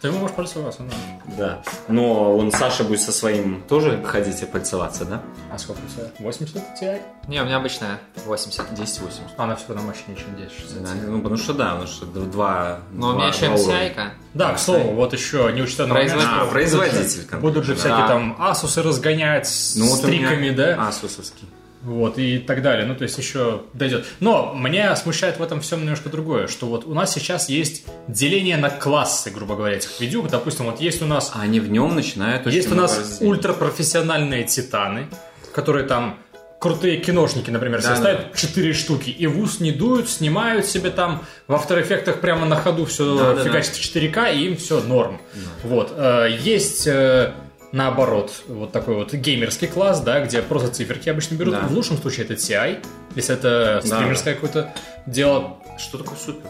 [0.00, 1.36] Ты можешь пользоваться, да.
[1.36, 1.62] Да.
[1.88, 5.22] Но он, Саша, будет со своим тоже ходить и пальцеваться, да?
[5.50, 6.04] А сколько тебя?
[6.18, 7.00] 80 Ti?
[7.28, 8.70] Не, у меня обычная 80.
[8.72, 9.00] 10-80.
[9.38, 10.82] Она все равно мощнее, чем 1060.
[10.82, 12.80] Да, ну, потому что да, потому что два...
[12.92, 13.64] Но у два- меня еще уровня.
[13.88, 14.12] MCI-ка.
[14.34, 16.40] Да, к слову, вот еще неучтенный момент, Производитель.
[16.40, 17.78] А, производитель будут же- Будут же да.
[17.78, 18.08] всякие Да.
[18.08, 20.86] там Asus разгонять с Ну, вот у стриками, да?
[20.88, 21.48] Асусовский.
[21.82, 22.84] Вот, и так далее.
[22.84, 24.04] Ну, то есть еще дойдет.
[24.20, 28.56] Но меня смущает в этом всем немножко другое, что вот у нас сейчас есть деление
[28.56, 30.28] на классы, грубо говоря, этих видюк.
[30.28, 33.30] Допустим, вот есть у нас А они в нем начинают очень Есть у нас разделений.
[33.30, 35.06] ультрапрофессиональные титаны,
[35.54, 36.18] которые там
[36.58, 40.90] крутые киношники, например, себе Да, ставят 4 штуки и в ус не дуют, снимают себе
[40.90, 44.56] там в After Effects прямо на ходу все Да, да, фигачит в 4К, и им
[44.56, 45.20] все норм.
[45.62, 45.92] Вот.
[45.96, 47.32] Э, Есть э,
[47.72, 51.54] наоборот, вот такой вот геймерский класс, да, где просто циферки обычно берут.
[51.54, 51.60] Да.
[51.60, 52.84] В лучшем случае это TI,
[53.14, 54.74] если это Да, стримерское какое-то
[55.06, 55.58] дело.
[55.78, 56.48] Что такое супер?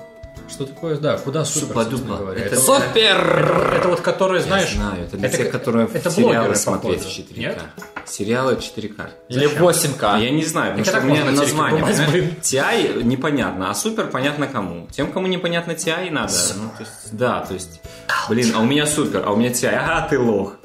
[0.48, 2.16] Что такое, да, куда супер, Супа-дупа.
[2.16, 2.40] говоря.
[2.40, 3.72] Это Это, Супер!
[3.74, 4.70] это вот которые, знаешь...
[4.70, 7.38] Я знаю, это для это тех, которые это сериалы смотреть в 4К.
[7.38, 7.62] Нет?
[8.06, 9.10] Сериалы 4К.
[9.28, 9.62] Или Зачем?
[9.62, 10.22] 8К.
[10.22, 11.82] Я не знаю, потому что у меня название.
[12.40, 14.86] TI непонятно, а супер понятно кому.
[14.90, 16.32] Тем, кому непонятно TI, надо.
[16.56, 17.80] Ну, то есть, да, то есть,
[18.28, 19.68] блин, а у меня супер, а у меня TI.
[19.74, 20.56] Ага, ты лох.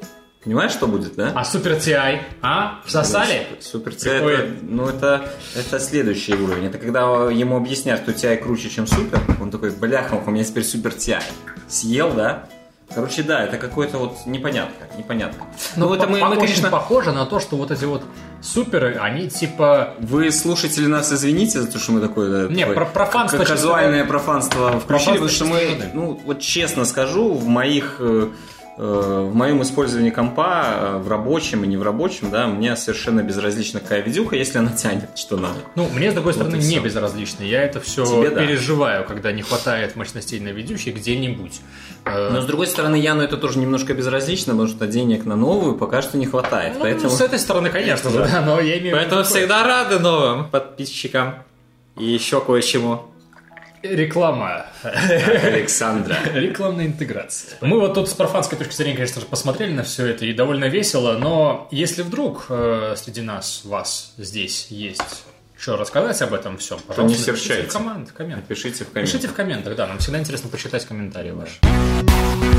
[0.44, 1.30] Понимаешь, что будет, да?
[1.36, 2.80] А супер TI, а?
[2.84, 3.46] Всосали?
[3.60, 6.66] Супер TI, это, ну это, это следующий уровень.
[6.66, 10.64] Это когда ему объяснят, что TI круче, чем супер, он такой, бляха, у меня теперь
[10.64, 11.22] супер TI.
[11.68, 12.48] Съел, да?
[12.92, 15.44] Короче, да, это какой-то вот непонятка, непонятка.
[15.76, 18.02] Ну, это мы, мы, конечно, похоже на то, что вот эти вот
[18.42, 19.94] суперы, они типа...
[20.00, 22.48] Вы, слушатели, нас извините за то, что мы такое...
[22.48, 26.20] да, Не, такое про- профанство к- чисто- Казуальное профанство включили, Профанство потому что мы, ну,
[26.26, 27.98] вот честно скажу, в моих...
[28.82, 33.22] э, В моем использовании компа, э, в рабочем и не в рабочем, да, мне совершенно
[33.22, 35.54] безразлично какая видюха, если она тянет, что надо.
[35.76, 37.44] Ну, мне, с другой стороны, и не безразлично.
[37.44, 38.44] Я это все Тебе да.
[38.44, 41.60] переживаю, когда не хватает мощностей на видюхе где-нибудь.
[42.04, 45.76] Э, Но с другой стороны, Яну это тоже немножко безразлично, потому что денег на новую
[45.76, 46.74] пока что не хватает.
[46.74, 47.10] ну, поэтому...
[47.10, 51.36] с этой стороны, конечно же, да, но я имею в Поэтому всегда рады новым подписчикам.
[51.96, 53.11] И еще кое-чему.
[53.82, 54.66] Реклама.
[54.82, 56.16] Александра.
[56.34, 57.58] Рекламная интеграция.
[57.60, 60.66] Мы вот тут с профанской точки зрения, конечно же, посмотрели на все это и довольно
[60.66, 65.24] весело, но если вдруг э, среди нас, вас здесь есть
[65.58, 67.68] что рассказать об этом всем, пожалуйста, не напишите серчайте.
[67.68, 68.44] в коммент, коммент.
[68.46, 69.12] Пишите в комментариях.
[69.12, 72.51] Пишите в комментах, да, нам всегда интересно почитать комментарии ваши.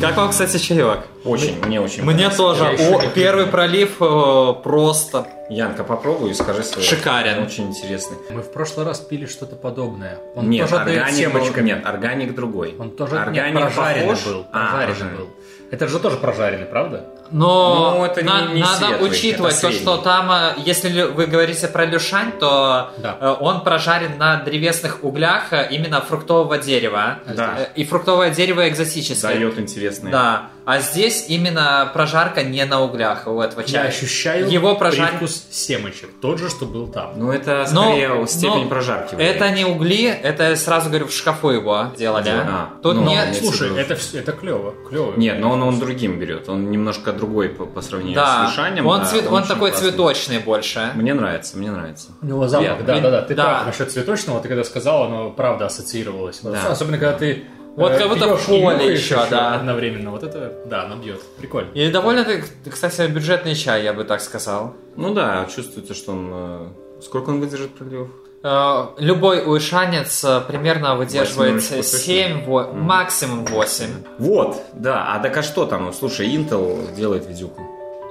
[0.00, 1.00] Как вам, кстати, чаек?
[1.24, 2.38] Очень, мне очень Мне нравится.
[2.38, 2.64] тоже.
[2.64, 6.86] О, первый пролив э, просто Янка, попробуй и скажи свое.
[6.86, 7.42] Шикарен.
[7.42, 8.16] Очень интересный.
[8.30, 10.18] Мы в прошлый раз пили что-то подобное.
[10.36, 11.66] Он нет, тоже органик был, семечками.
[11.66, 12.76] нет, органик другой.
[12.78, 14.24] Он тоже нет, органик прожаренный похож.
[14.26, 14.46] был.
[14.52, 15.18] А, Прожаренный прожаренный.
[15.18, 15.28] был.
[15.72, 17.04] Это же тоже прожаренный, правда?
[17.30, 21.26] Но Ну, это на- не надо светлый, учитывать это то, что там, э, если вы
[21.26, 23.16] говорите про люшань, то Да.
[23.20, 27.18] э, он прожарен на древесных углях э, именно фруктового дерева.
[27.26, 27.68] Да.
[27.74, 29.34] И фруктовое дерево экзотическое.
[29.34, 30.10] Дает интересный.
[30.10, 30.48] Да.
[30.70, 33.88] А здесь именно прожарка не на углях у этого Я чая.
[33.88, 36.10] ощущаю Его прожарь- привкус семечек.
[36.20, 37.12] Тот же, что был там.
[37.16, 39.14] Ну, это Но- скорее степень но прожарки.
[39.14, 42.28] Это не угли, это сразу говорю в шкафу его делали.
[42.28, 43.34] А, Тут ну, нет.
[43.34, 45.14] Слушай, это, это клево, клево.
[45.16, 46.50] Нет, но он, он другим берет.
[46.50, 48.86] Он немножко другой по, по сравнению Да, с лишанием.
[48.86, 49.88] он, да, цвет, он очень такой классный.
[49.90, 50.90] цветочный больше.
[50.94, 52.08] Мне нравится, мне нравится.
[52.20, 52.84] У него запах, Приятно.
[52.86, 53.22] да, да, да.
[53.22, 53.44] Ты Да.
[53.44, 56.40] прав насчет цветочного, ты когда сказал, оно правда ассоциировалось.
[56.42, 56.68] Да.
[56.70, 57.44] Особенно когда ты
[57.76, 59.54] Вот э, как будто поле еще, да.
[59.54, 60.10] Одновременно.
[60.10, 61.20] Вот это, да, оно бьет.
[61.38, 61.70] Прикольно.
[61.74, 62.26] И довольно,
[62.70, 64.74] кстати, бюджетный чай, я бы так сказал.
[64.96, 66.30] Ну да, чувствуется, что он...
[66.32, 66.66] э,
[67.02, 68.08] Сколько он выдержит проливов?
[68.42, 71.98] Э, Любой уишанец примерно выдерживает Восемь, точно?
[71.98, 73.86] 7, во- максимум 8.
[74.18, 75.14] Вот, да.
[75.14, 75.92] А так а что там?
[75.92, 77.62] Слушай, Intel делает видюку.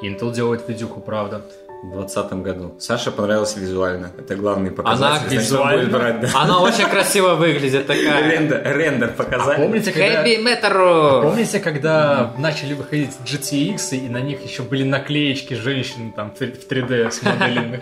[0.04, 1.42] Intel делает видюку, правда.
[1.84, 2.76] В 2020 году.
[2.80, 4.12] Саше понравилось визуально.
[4.18, 5.28] Это главный показатель.
[5.28, 5.78] Она визуально?
[5.78, 6.30] будет брать, да.
[6.34, 8.32] Она очень красиво выглядит такая.
[8.32, 9.58] Рендер, рендер А показали.
[9.58, 10.24] помните, когда...
[10.24, 11.22] Хэви метру!
[11.24, 17.12] Помните, когда начали выходить GTX, и на них еще были наклеечки женщин там в 3D
[17.12, 17.82] смоделенных?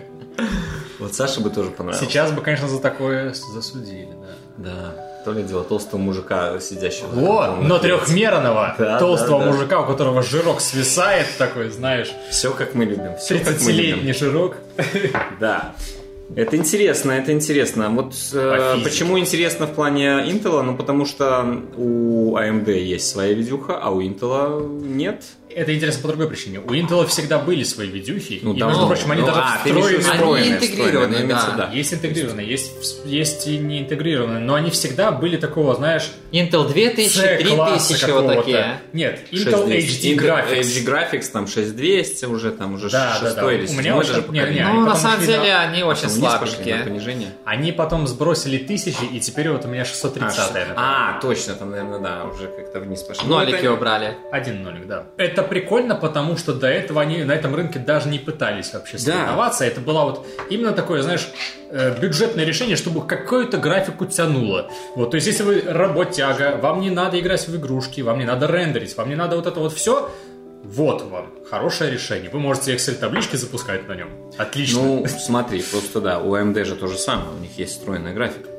[1.00, 2.06] Вот Саше бы тоже понравилось.
[2.06, 4.36] Сейчас бы, конечно, за такое засудили, да.
[4.58, 4.94] Да.
[5.26, 7.08] То ли дело толстого мужика, сидящего.
[7.20, 9.52] О, но трехмерного Да, толстого да, да.
[9.52, 13.18] мужика, у которого жирок свисает такой, знаешь, Все как мы любим.
[13.18, 14.14] Все как мы 30-летний любим.
[14.14, 14.56] жирок.
[15.40, 15.74] Да.
[16.36, 17.90] Это интересно, это интересно.
[17.90, 20.62] Вот э, почему интересно в плане Intel?
[20.64, 21.46] Ну, потому что
[21.78, 25.24] у AMD есть своя видюха, а у Intel нет.
[25.56, 26.60] Это интересно по другой причине.
[26.60, 30.36] У Intel всегда были свои видюхи, Ну, и, между прочим, они Ну, даже а, встроены.
[30.36, 31.70] Они интегрированы, имеется, да.
[31.74, 37.10] Есть интегрированные, есть, есть и не интегрированные, но они всегда были такого, знаешь, Intel 2000,
[37.18, 38.82] C-класса 3000 вот такие.
[38.92, 40.10] Нет, Intel 6200.
[40.10, 40.62] HD Intel Graphics.
[40.62, 43.64] HD Graphics, там 6200 уже, там уже Да, да, шестое да.
[43.64, 44.68] или У меня седьмое очень- даже не, поколение.
[44.74, 46.76] Ну, на самом деле, на- они очень слабенькие.
[46.84, 47.30] понижение.
[47.46, 50.74] Они потом сбросили тысячи, и теперь вот у меня 630 например.
[50.76, 53.26] А, точно, там, наверное, да, уже как-то вниз пошли.
[53.28, 54.18] Нолики Ну, убрали.
[54.32, 55.06] Один нолик, да.
[55.18, 59.04] Это прикольно, потому что до этого они на этом рынке даже не пытались вообще Да.
[59.14, 59.66] соревноваться.
[59.66, 61.28] Это было вот именно такое, знаешь,
[61.70, 64.70] э, бюджетное решение, чтобы какую-то графику тянуло.
[64.96, 68.48] Вот, то есть, если вы работяга, вам не надо играть в игрушки, вам не надо
[68.48, 70.10] рендерить, вам не надо вот это вот все,
[70.64, 72.30] вот вам хорошее решение.
[72.32, 74.10] Вы можете Excel-таблички запускать на нем.
[74.38, 74.82] Отлично.
[74.82, 78.50] Ну, смотри, просто да, у AMD же то же самое, у них есть встроенная графика.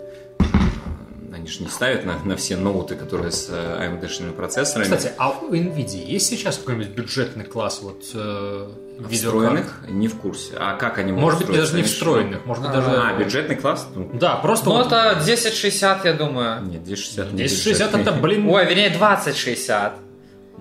[1.46, 4.82] Они же не ставят на, на все ноуты, которые с э, AMD-шными процессорами.
[4.82, 8.68] Кстати, а у NVIDIA есть сейчас какой-нибудь бюджетный класс вот э,
[8.98, 9.14] видеокарт?
[9.14, 9.84] Встроенных?
[9.86, 10.54] Не в курсе.
[10.58, 12.90] А как они могут Может быть, даже не встроенных, может быть, даже...
[12.90, 13.00] что?
[13.00, 13.86] А, бюджетный класс?
[13.94, 16.62] Ну, Да, просто Ну, вот это 1060, я думаю.
[16.62, 18.48] Нет, 1060 не 1060 это, блин...
[18.48, 19.92] Ой, вернее, 2060.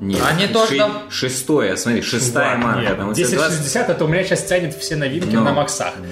[0.01, 2.81] Нет, Они тоже ши- там- Шестое, смотри, шестая Ладно, марка.
[2.81, 5.43] нет, там вот 20 1060 это у меня сейчас тянет все новинки Ну.
[5.43, 5.93] на максах.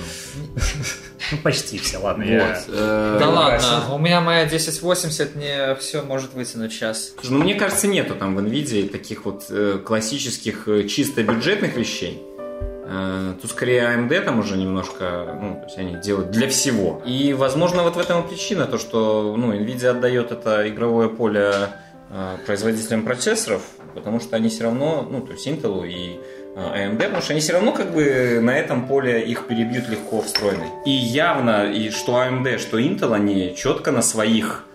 [1.32, 2.24] Ну, почти все, ладно.
[2.24, 2.76] я- Вот.
[2.76, 7.14] э, Да Ну, ладно, у меня моя 1080 не все может вытянуть сейчас.
[7.20, 11.76] Слушай, Ну, мне кажется, нету там в NVIDIA таких вот э, классических э, чисто бюджетных
[11.78, 12.22] вещей.
[12.86, 17.02] Э, Тут скорее AMD там уже немножко, ну, то есть они делают для всего.
[17.06, 21.70] И, возможно, вот в этом и причина, то, что, ну, NVIDIA отдает это игровое поле
[22.46, 23.62] производителям процессоров,
[23.94, 26.20] потому что они все равно, ну, то есть Intel и
[26.56, 30.22] э, AMD, потому что они все равно как бы на этом поле их перебьют легко
[30.22, 30.68] встроенный.
[30.86, 34.66] И явно, и что AMD, что Intel, они четко на своих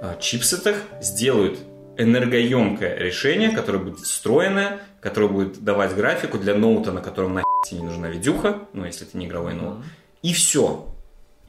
[0.00, 1.58] э, чипсетах сделают
[1.96, 7.80] энергоемкое решение, которое будет встроенное, которое будет давать графику для ноута, на котором на тебе
[7.80, 9.78] не нужна видюха, ну, если это не игровой ноут.
[10.22, 10.86] И все.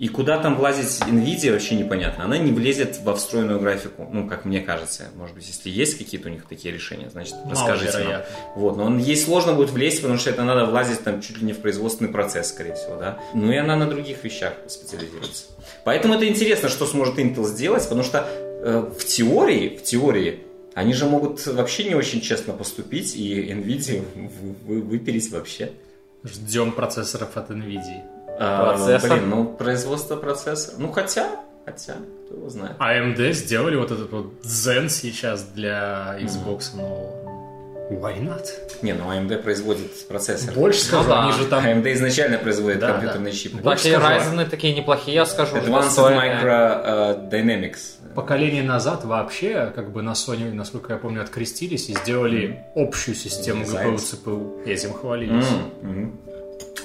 [0.02, 2.26] И куда там влазить NVIDIA, вообще непонятно.
[2.26, 5.10] Она не влезет во встроенную графику, ну, как мне кажется.
[5.16, 8.02] Может быть, если есть какие-то у них такие решения, значит, расскажите нам.
[8.02, 8.36] Маловероятно.
[8.56, 11.46] Вот, но он ей сложно будет влезть, потому что это надо влазить там чуть ли
[11.46, 13.20] не в производственный процесс, скорее всего, да.
[13.36, 15.44] Ну и она на других вещах специализируется.
[15.86, 20.40] Поэтому это интересно, что сможет Intel сделать, потому что э, в теории, в теории,
[20.74, 25.74] они же могут вообще не очень честно поступить и Nvidia вы- вы- выпереть вообще.
[26.24, 28.02] Ждем процессоров от NVIDIA.
[28.40, 29.18] А, Процессор?
[29.18, 30.76] блин, ну производство процессора.
[30.80, 31.30] Ну хотя,
[31.66, 32.76] хотя, кто его знает.
[32.80, 37.20] AMD сделали вот этот вот Zen сейчас для Xbox нового.
[37.92, 38.46] Why not?
[38.82, 40.54] Не, ну AMD производит процессор.
[40.54, 41.24] Больше скажу, да.
[41.24, 41.66] они же там...
[41.66, 43.38] AMD изначально производит Да, компьютерные да.
[43.38, 43.58] чипы.
[43.58, 43.98] Больше Такие.
[44.00, 45.58] Ryzen такие неплохие, я скажу.
[45.58, 46.22] Advanced достойные.
[46.42, 47.80] Micro э, Dynamics.
[48.16, 53.64] Поколение назад вообще, как бы на Sony, насколько я помню, открестились и сделали общую систему
[53.66, 53.68] GPU,
[53.98, 54.16] Зайцы.
[54.16, 54.64] CPU.
[54.66, 55.46] Этим хвалились.
[55.82, 56.20] М, мгм.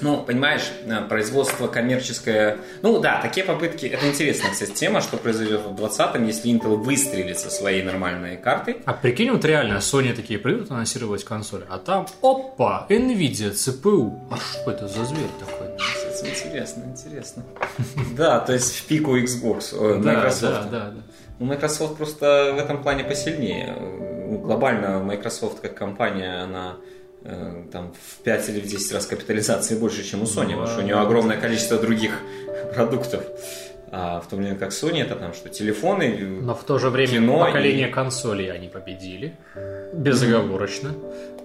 [0.00, 2.58] Ну, понимаешь, э, производство коммерческое...
[2.82, 3.86] Ну да, такие попытки...
[3.86, 8.82] Это интересная, кстати, тема, что произойдет в 20-м, если Intel выстрелит со своей нормальной картой.
[8.84, 14.18] А прикинь, вот реально, Sony такие придут анонсировать консоль, а там, опа, NVIDIA, CPU.
[14.30, 15.68] А что это за зверь такой?
[16.28, 17.42] Интересно, интересно.
[18.16, 20.40] Да, то есть в пику Xbox, э, Microsoft.
[20.42, 21.02] да, да, да.
[21.38, 23.76] Ну, Microsoft просто в этом плане посильнее.
[24.42, 26.76] Глобально Microsoft как компания, она
[27.72, 30.82] там в 5 или в 10 раз капитализации больше, чем у Sony, потому что у
[30.84, 32.12] нее огромное количество других
[32.74, 33.24] продуктов.
[33.92, 37.12] А в то время как Sony это там что, телефоны, Но в то же время
[37.12, 39.36] Кино поколение и- консолей они победили.
[39.92, 40.90] Безоговорочно.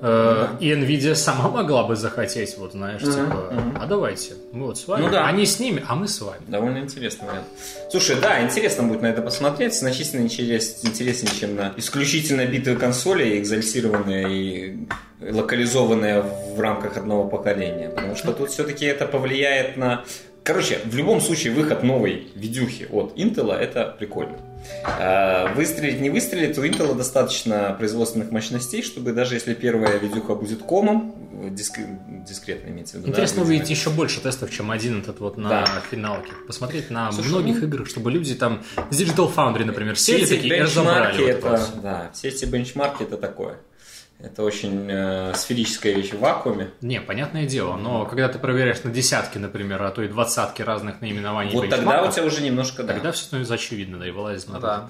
[0.02, 4.88] Э, И Nvidia сама могла бы захотеть, вот знаешь, типа, а давайте, мы вот с
[4.88, 5.04] вами.
[5.04, 5.28] Ну да.
[5.28, 6.42] Они с ними, а мы с вами.
[6.48, 7.46] Довольно интересный вариант.
[7.92, 9.78] Слушай, да, интересно будет на это посмотреть.
[9.78, 14.88] Значительно интерес- интереснее, чем на исключительно битые консоли, экзальтированные и
[15.22, 16.22] локализованные
[16.56, 17.90] в рамках одного поколения.
[17.90, 20.04] Потому что тут все-таки это повлияет на...
[20.44, 24.38] Короче, в любом случае выход новой видюхи от Intel это прикольно.
[24.84, 30.62] А, Выстрелить, не выстрелить, у Intel достаточно производственных мощностей, чтобы даже если первая видюха будет
[30.64, 31.16] комом,
[31.52, 31.80] диск-
[32.28, 33.08] дискретно имеется в виду.
[33.08, 35.66] да, Интересно будет увидеть еще больше тестов, чем один этот вот на Да.
[35.90, 36.32] финалке.
[36.48, 40.24] Посмотреть на Слушай, многих ну- играх, чтобы люди там с Digital Foundry, например, Все сели
[40.24, 43.58] эти такие и разобрали бенчмарки, вот это, это да, все эти бенчмарки это такое.
[44.24, 46.70] Это очень э, сферическая вещь в вакууме.
[46.82, 51.02] Не, понятное дело, но когда ты проверяешь на десятки, например, а то и двадцатки разных
[51.02, 52.94] наименований Вот тогда у тебя уже немножко, да.
[52.94, 54.90] тогда все становится очевидно, да, и вылазит на да.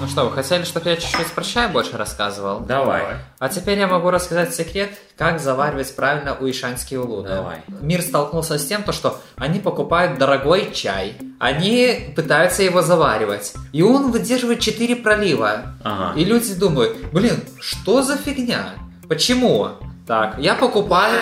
[0.00, 2.60] Ну что, вы хотели, чтобы я чуть-чуть про чай больше рассказывал?
[2.60, 3.02] Давай.
[3.38, 7.28] А теперь я могу рассказать секрет, как заваривать правильно уишанские улуны.
[7.28, 7.58] Давай.
[7.82, 13.82] Мир столкнулся с тем, то, что они покупают дорогой чай, они пытаются его заваривать, и
[13.82, 15.74] он выдерживает 4 пролива.
[15.84, 16.18] Ага.
[16.18, 18.70] И люди думают, блин, что за фигня?
[19.06, 19.68] Почему?
[20.06, 21.20] Так, я покупаю,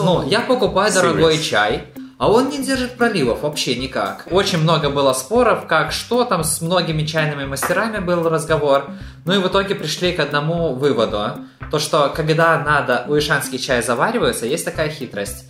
[0.00, 1.92] ну, я покупаю дорогой чай,
[2.24, 4.26] а он не держит проливов вообще никак.
[4.30, 8.92] Очень много было споров, как что там с многими чайными мастерами был разговор.
[9.26, 11.32] Ну и в итоге пришли к одному выводу.
[11.70, 15.44] То, что когда надо уишанский чай заваривается, есть такая хитрость.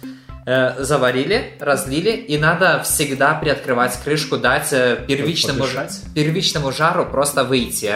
[0.47, 5.65] Э, заварили, разлили, и надо всегда приоткрывать крышку, дать э, первичному,
[6.13, 7.93] первичному жару просто выйти.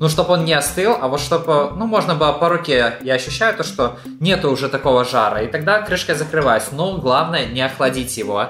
[0.00, 3.56] Ну, чтобы он не остыл, а вот чтобы, ну, можно было по руке, я ощущаю
[3.56, 6.74] то, что нету уже такого жара, и тогда крышка закрывается.
[6.74, 8.48] Но главное не охладить его.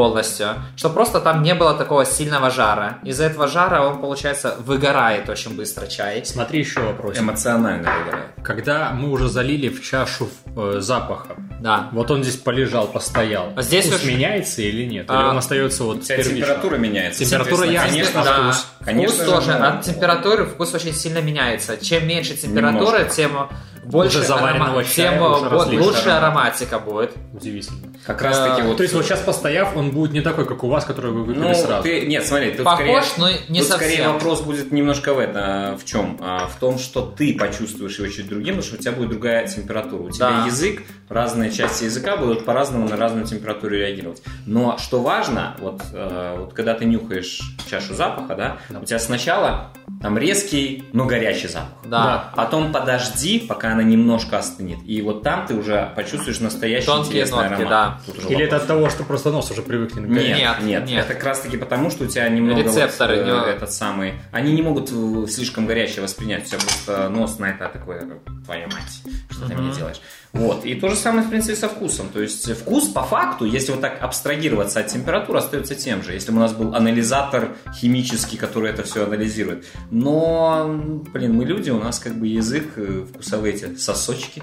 [0.00, 2.98] Полностью, что просто там не было такого сильного жара.
[3.02, 6.22] Из-за этого жара он, получается, выгорает очень быстро чай.
[6.26, 7.18] Смотри еще вопрос.
[7.18, 8.26] Эмоционально выгорает.
[8.44, 11.88] Когда мы уже залили в чашу э, запаха, Да.
[11.92, 13.54] вот он здесь полежал, постоял.
[13.56, 15.06] А здесь Вкус уж- меняется или нет?
[15.08, 17.24] Или А, он остается вот температура меняется.
[17.24, 18.42] Температура ясно, Конечно, да.
[18.42, 18.66] вкус.
[18.84, 19.52] Конечно вкус же, тоже.
[19.52, 21.78] От температуры вкус очень сильно меняется.
[21.78, 23.14] Чем меньше температура, Немножко.
[23.16, 23.48] тем
[23.90, 26.22] больше Уже заваренного арома- чая тем уже вот лучше аромат.
[26.22, 27.12] ароматика будет.
[27.32, 27.78] Удивительно.
[28.06, 28.76] Как раз таки Э, вот...
[28.76, 31.42] То есть вот сейчас постояв, он будет не такой, как у вас, который вы выпили
[31.42, 31.82] Ну, сразу.
[31.82, 33.88] ты, нет, смотри, тут Похож, скорее, но не тут совсем.
[33.90, 36.18] скорее вопрос будет немножко в это, в чем?
[36.20, 39.46] А, в том, что ты почувствуешь его чуть другим, потому что у тебя будет другая
[39.48, 40.02] температура.
[40.02, 40.46] У тебя Да.
[40.46, 44.22] язык, разные части языка будут по-разному на разную температуру реагировать.
[44.46, 47.40] Но что важно, вот, э, вот когда ты нюхаешь
[47.70, 51.68] чашу запаха, да, у тебя сначала там резкий, но горячий запах.
[51.84, 52.32] Да.
[52.34, 54.78] Потом подожди, пока она немножко остынет.
[54.84, 57.68] И вот там ты уже почувствуешь настоящий Тонкие интересный нотки, аромат.
[57.68, 58.00] да.
[58.06, 58.62] Тут уже Или это вопрос.
[58.62, 61.04] от того, что просто нос уже привык к Нет, Нет, нет, нет.
[61.04, 64.14] Это как раз таки потому, что у тебя немного Рецепторы, вот, э, не- этот самый.
[64.32, 66.44] Они не могут э, слишком горячее воспринять.
[66.44, 68.00] У тебя просто нос на это такой,
[68.44, 70.00] твою мать, что ты мне делаешь.
[70.36, 70.64] Вот.
[70.64, 72.08] И то же самое, в принципе, со вкусом.
[72.12, 76.12] То есть вкус по факту, если вот так абстрагироваться от температуры, остается тем же.
[76.12, 79.64] Если бы у нас был анализатор химический, который это все анализирует.
[79.90, 80.66] Но,
[81.12, 84.42] блин, мы люди, у нас как бы язык, э, вкусовые эти сосочки.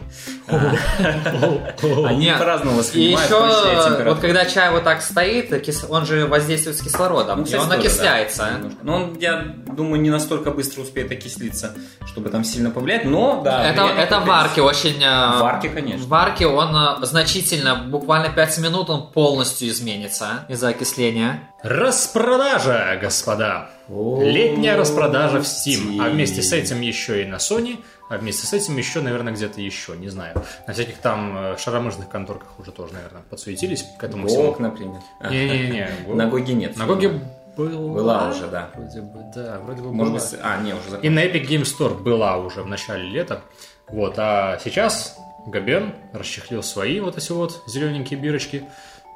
[2.06, 4.10] Они по-разному И воспринимают еще, точнее температуру.
[4.12, 7.72] вот когда чай вот так стоит, кис- он же воздействует с кислородом, Ну, и он
[7.72, 8.48] окисляется.
[8.82, 11.74] Но он, я думаю, не настолько быстро успеет окислиться,
[12.06, 13.06] чтобы там сильно повлиять.
[13.06, 13.66] Но, да.
[13.68, 15.04] это влияние это в какое-то варке очень...
[15.04, 16.06] э, В варке, конечно.
[16.06, 21.50] В варке он э, значительно, буквально 5 минут он полностью изменится из-за окисления.
[21.62, 23.70] Распродажа, господа.
[23.90, 26.00] Летняя распродажа в Steam.
[26.04, 27.80] А вместе с этим еще и на Sony.
[28.10, 30.36] А вместе с этим еще, наверное, где-то еще, не знаю.
[30.68, 34.56] На всяких там э, шаромыжных конторках уже тоже, наверное, подсуетились к этому всему.
[34.60, 35.00] например.
[35.30, 35.90] Не-не-не.
[36.14, 36.78] На GOG е нет.
[36.78, 37.22] На GOG е
[37.58, 37.94] была.
[37.94, 38.70] Была уже, да.
[38.76, 40.22] Вроде бы, да, вроде бы Может была.
[40.24, 41.16] быть, а, не, уже И закончилось.
[41.16, 43.42] на Epic Game Store была уже в начале лета.
[43.90, 48.64] Вот, а сейчас Габен расчехлил свои вот эти вот зелененькие бирочки,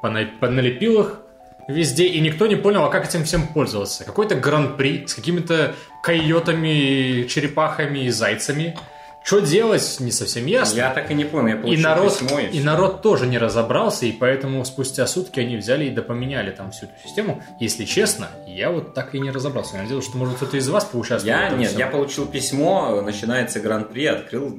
[0.02, 1.20] пона- подналепил их
[1.68, 4.04] везде, и никто не понял, а как этим всем пользоваться.
[4.04, 8.76] Какой-то гран-при с какими-то койотами, черепахами и зайцами.
[9.24, 10.76] Что делать, не совсем ясно.
[10.76, 13.36] Я так и не понял, я И получил народ, письмо, и и народ тоже не
[13.36, 17.42] разобрался, и поэтому спустя сутки они взяли и допоменяли там всю эту систему.
[17.60, 19.76] Если честно, я вот так и не разобрался.
[19.76, 21.36] Я надеялся, что может кто-то из вас поучаствовал.
[21.36, 21.78] Я, нет, всем.
[21.80, 24.56] я получил письмо, начинается гран-при, открыл,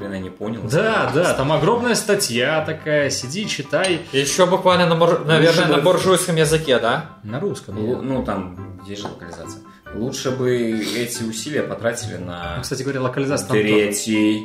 [0.00, 0.62] хрена не понял.
[0.70, 4.00] Да, да, там огромная статья такая, сиди, читай.
[4.12, 4.94] Еще буквально, на
[5.24, 7.10] наверное, бы- на буржуйском языке, да?
[7.22, 7.76] На русском.
[7.78, 9.60] Лу- Ну, там, есть же локализация.
[9.94, 10.50] Лучше бы
[10.96, 14.44] эти усилия потратили на Ну, Кстати говоря, локализация там, третий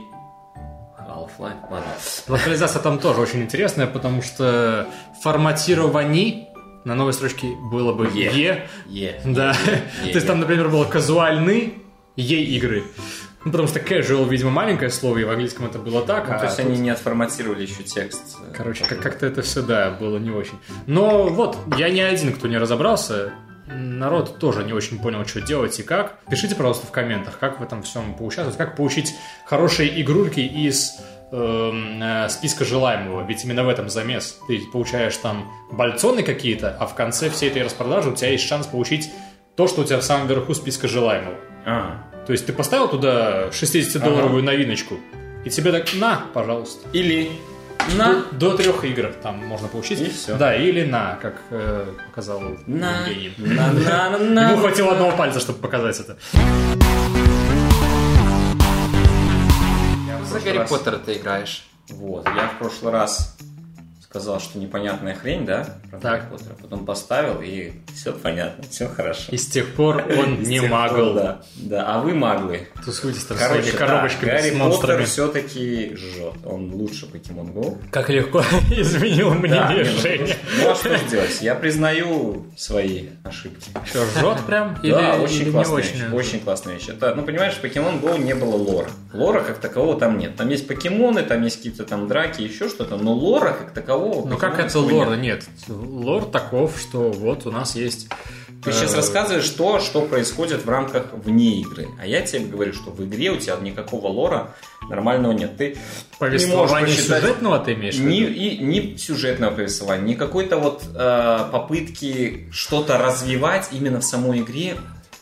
[1.00, 1.56] Half-Life.
[1.70, 1.88] Ладно.
[2.28, 4.88] локализация там тоже очень интересная, потому что
[5.24, 6.48] форматирование
[6.84, 8.68] на новой строчке было бы Е.
[8.88, 9.54] «е», да.
[9.54, 11.76] То есть там, например, было «казуальный»,
[12.16, 12.84] «е» игры.
[13.46, 16.28] Ну, потому что casual, видимо, маленькое слово, и в английском это было так.
[16.28, 18.38] Ну, а то есть тут- они не отформатировали еще текст.
[18.54, 20.58] Короче, как- как-то это все, да, было не очень.
[20.88, 23.32] Но вот, я не один, кто не разобрался.
[23.68, 26.20] Народ тоже не очень понял, что делать и как.
[26.30, 29.14] Пишите, пожалуйста, в комментах, как в этом всем поучаствовать, как получить
[29.46, 30.94] хорошие игрульки из
[31.32, 33.26] эм, э, списка желаемого.
[33.28, 34.38] Ведь именно в этом замес.
[34.48, 38.68] Ты получаешь там бальцоны какие-то, а в конце всей этой распродажи у тебя есть шанс
[38.68, 39.10] получить
[39.56, 41.36] то, что у тебя в самом верху списка желаемого.
[41.66, 42.04] А.
[42.28, 45.00] То есть ты поставил туда 60-долларовую новиночку,
[45.44, 46.88] и тебе так, на, пожалуйста.
[46.94, 47.32] Или
[47.98, 50.00] на До трех игр там можно получить.
[50.00, 50.38] И всё.
[50.38, 53.56] Да, или на, как э, показал на Евгений.
[53.56, 56.18] на на на Ему хватило одного пальца, чтобы показать это.
[60.26, 61.66] За Гарри Поттера ты играешь.
[61.90, 63.35] Вот, я в прошлый раз
[64.16, 66.22] сказал, что непонятная хрень, да, про Так.
[66.22, 66.56] Гарри Поттера.
[66.62, 69.32] Потом поставил, и все понятно, все хорошо.
[69.32, 71.14] И с тех пор он не магл.
[71.14, 72.70] Да, да, а вы маглы.
[72.86, 74.58] Тусуйтесь там Короче, своими да, коробочками Гарри.
[74.58, 76.36] Поттер все-таки жжет.
[76.46, 77.78] Он лучше Pokemon Go.
[77.92, 78.40] Как легко
[78.72, 80.36] изменил Да, мнение не, ну, Женя.
[80.62, 81.42] Ну а что сделать?
[81.42, 83.70] Я признаю свои ошибки.
[83.86, 84.78] Что, жжет прям?
[84.82, 85.94] Да, очень классная вещь.
[86.14, 86.88] Очень классная вещь.
[86.88, 88.90] Это, ну, понимаешь, Pokemon Go не было лора.
[89.14, 90.36] Лора как такового там нет.
[90.38, 94.05] Там есть покемоны, там есть какие-то там драки, еще что-то, но лора как такового...
[94.26, 95.16] Ну как это лор?
[95.18, 95.46] нет.
[95.68, 98.08] Лор таков, что вот у нас есть...
[98.64, 101.88] Ты сейчас э, рассказываешь то, что происходит в рамках вне игры.
[102.02, 104.56] А я тебе говорю, что в игре у тебя никакого лора
[104.90, 105.56] нормального нет.
[105.58, 105.76] Ты не
[106.18, 112.48] Повествование посчитать- сюжетного ты имеешь ни, и, ни сюжетного повествования, ни какой-то вот э, попытки
[112.52, 114.78] что-то развивать именно в самой игре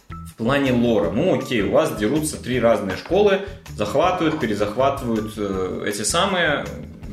[0.09, 1.11] в плане лора.
[1.11, 3.41] Ну окей, у вас дерутся три разные школы,
[3.75, 6.65] захватывают, перезахватывают э, эти самые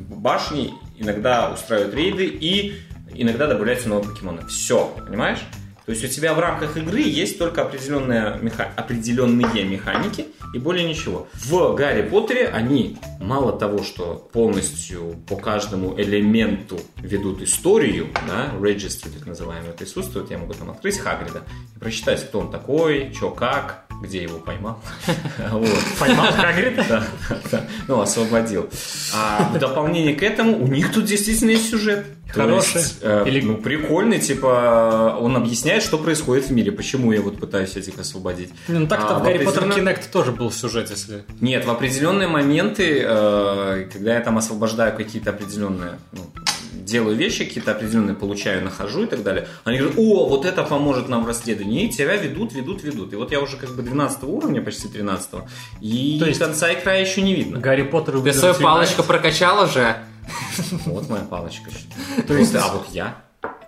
[0.08, 2.74] башни, иногда устраивают рейды и
[3.14, 4.46] иногда добавляются новые покемоны.
[4.46, 5.40] Все, понимаешь?
[5.86, 8.68] То есть у тебя в рамках игры есть только определенные, меха...
[8.76, 11.26] определенные механики и более ничего.
[11.34, 19.10] В Гарри Поттере они мало того, что полностью по каждому элементу ведут историю, да, registry
[19.18, 21.42] так называемое присутствует, я могу там открыть Хагрида
[21.74, 24.80] и прочитать, кто он такой, что как, где его поймал.
[25.98, 26.26] Поймал?
[26.88, 27.04] Да,
[27.50, 28.68] да, ну, освободил.
[29.14, 32.06] А в дополнение к этому у них тут действительно есть сюжет.
[32.32, 32.78] Хороший?
[32.80, 37.38] есть, э, Или- Ну, прикольный, типа, он объясняет, что происходит в мире, почему я вот
[37.38, 38.50] пытаюсь этих освободить.
[38.68, 41.24] Ну так-то А, в Гарри Поттер Kinect тоже был сюжет, если...
[41.40, 46.20] Нет, в определенные моменты, э, когда я там освобождаю какие-то определенные, ну,
[46.90, 51.08] делаю вещи, какие-то определенные получаю, нахожу и так далее, они говорят, о, вот это поможет
[51.08, 53.12] нам в расследовании, и тебя ведут, ведут, ведут.
[53.12, 55.44] И вот я уже как бы 12 уровня, почти 13
[55.80, 57.58] и То есть- конца и края еще не видно.
[57.58, 59.96] Гарри Поттер Ты свою палочку прокачал уже?
[60.86, 61.70] Вот моя палочка.
[62.26, 63.16] То есть- а вот я?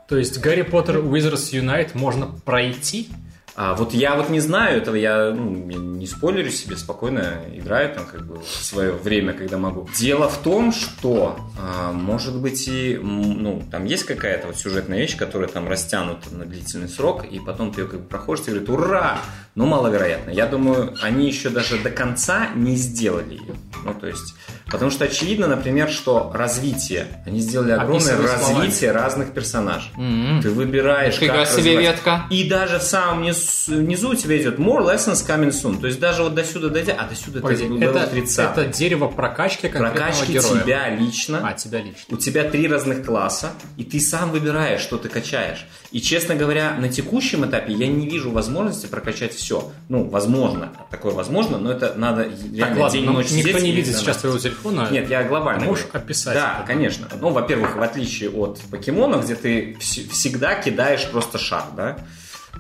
[0.09, 3.09] То есть Гарри Поттер Wizards Unite можно пройти?
[3.55, 8.07] А вот я вот не знаю этого, я ну, не спойлерю себе, спокойно играю там
[8.07, 9.89] как бы в свое время, когда могу.
[9.99, 15.17] Дело в том, что а, может быть и, ну, там есть какая-то вот сюжетная вещь,
[15.17, 18.71] которая там растянута на длительный срок, и потом ты ее как бы проходишь, и говорит,
[18.71, 19.19] ура!
[19.55, 20.31] Ну, маловероятно.
[20.31, 23.55] Я думаю, они еще даже до конца не сделали ее.
[23.85, 24.35] Ну, то есть,
[24.71, 28.65] потому что очевидно, например, что развитие, они сделали огромное Описывай словами.
[28.65, 29.91] развитие разных персонажей.
[29.99, 30.41] М.
[30.41, 31.85] Ты выбираешь, Фига как себе развивать.
[31.85, 32.25] ветка.
[32.31, 35.81] И даже в самом низ- внизу у тебя идет more lessons coming soon.
[35.81, 38.39] То есть даже вот до сюда дойдя, а до сюда ты это, это, 30.
[38.39, 40.63] это дерево прокачки конкретного Прокачки героя.
[40.63, 41.41] тебя лично.
[41.49, 42.03] А, тебя лично.
[42.09, 45.67] У тебя три разных класса, и ты сам выбираешь, что ты качаешь.
[45.91, 49.71] И, честно говоря, на текущем этапе я не вижу возможности прокачать все.
[49.89, 53.49] Ну, возможно, такое возможно, но это надо Так, реально ладно, день и ну, ночь никто
[53.51, 54.89] сидеть не видит сейчас твоего телефона.
[54.91, 55.65] Нет, я глобально.
[55.67, 56.05] Можешь говорю.
[56.05, 56.67] описать Да, это?
[56.67, 57.09] конечно.
[57.21, 61.99] Ну, во-первых, в отличие от покемонов, где ты вс- всегда кидаешь просто шар, да?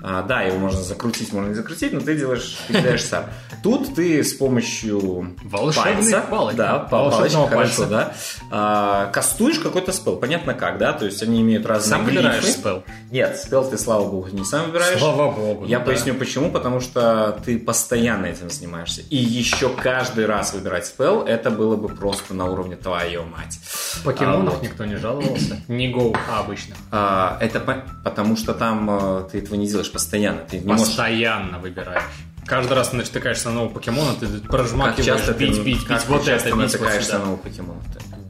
[0.02, 3.26] А, да, его можно закрутить, можно не закрутить, но ты делаешь, ты кидаешь шар.
[3.62, 5.36] Тут ты с помощью
[5.76, 6.56] пальца, палочки.
[6.56, 7.86] да, па- Волшебного палочка, хорошо, пальца.
[7.88, 8.14] да,
[8.50, 12.82] а, кастуешь какой-то спел, понятно как, да, то есть они имеют разные Сам выбираешь спел.
[13.10, 14.98] Нет, спел ты, слава богу, не сам выбираешь.
[14.98, 15.66] Слава богу.
[15.66, 15.84] Я да.
[15.84, 19.02] поясню почему, потому что ты постоянно этим занимаешься.
[19.10, 23.58] И еще каждый раз выбирать спел, это было бы просто на уровне твою мать.
[23.62, 24.62] В покемонах А, вот.
[24.62, 25.60] никто не жаловался.
[25.68, 26.74] Не Go, а обычно.
[26.90, 30.40] А, это по- потому что там э, ты этого не делаешь постоянно.
[30.48, 30.86] Ты не можешь...
[30.86, 32.02] Постоянно выбираешь.
[32.46, 35.98] Каждый раз ты натыкаешься на нового покемона, ты Как прожмакиваешь, часто бить, ты, бить, как
[35.98, 37.18] бить, ты вот часто это, бить, вот натыкаешься сюда.
[37.18, 37.82] на новых покемонов?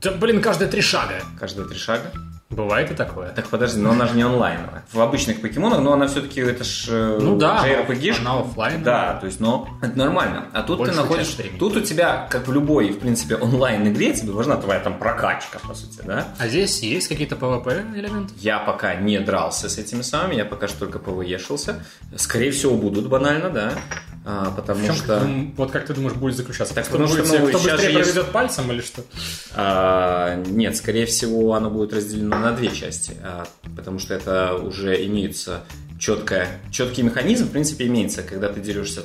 [0.02, 1.22] Да, блин, каждые три шага.
[1.40, 2.12] Каждые три шага?
[2.52, 3.30] Бывает и такое.
[3.30, 4.84] Так подожди, но она же не онлайновая.
[4.92, 8.20] В обычных покемонах, но она все-таки, это ж э, Ну да, JRPG.
[8.20, 8.84] она оффлайновая.
[8.84, 10.46] Да, то есть, но это нормально.
[10.52, 14.56] А тут ты находишь, тут у тебя, как в любой, в принципе, онлайн-игре, тебе важна
[14.56, 16.28] твоя там прокачка, по сути, да?
[16.38, 18.34] А здесь есть какие-то PvP элементы?
[18.38, 21.84] Я пока не дрался с этими самыми, я пока что только повыешился.
[22.16, 23.72] Скорее всего, будут банально, да.
[24.24, 25.14] А, потому чем, что...
[25.14, 26.72] м, вот как ты думаешь, будет заключаться?
[26.74, 29.02] Так кто потому что, будет- ну, кто быстрее же есть- проведет пальцем или что?
[29.56, 35.06] А, нет, скорее всего, оно будет разделено на две части, а, потому что это уже
[35.06, 35.64] имеется
[35.98, 39.02] четкая, четкий механизм, в принципе, имеется, когда ты дерешься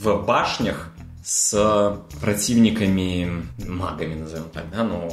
[0.00, 0.92] в башнях
[1.24, 5.08] с противниками, магами, назовем так, да, ну,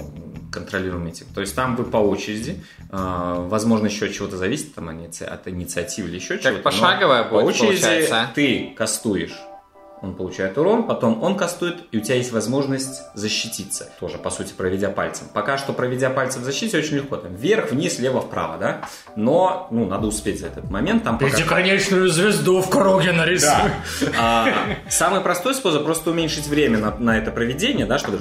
[0.51, 1.28] контролируемыми этим.
[1.36, 6.09] То есть там вы по очереди, а, возможно, еще от чего-то зависит там, от инициативы
[6.09, 6.57] или еще чего-то.
[6.57, 8.30] но пошаговая по будет, очереди получается.
[8.34, 9.38] ты кастуешь
[10.02, 13.89] он получает урон, потом он кастует, и у тебя есть возможность защититься.
[14.00, 15.28] Тоже, по сути, проведя пальцем.
[15.34, 17.18] Пока что, проведя пальцем в защите, очень легко.
[17.18, 18.82] Там вверх, вниз, лево, вправо, да?
[19.16, 21.04] Но, ну, надо успеть за этот момент.
[21.04, 21.32] Там пока...
[21.32, 23.50] Пятиконечную звезду в круге нарисуй.
[24.18, 24.47] А,
[24.89, 28.20] самый простой способ просто уменьшить время на, на это проведение, да, чтобы.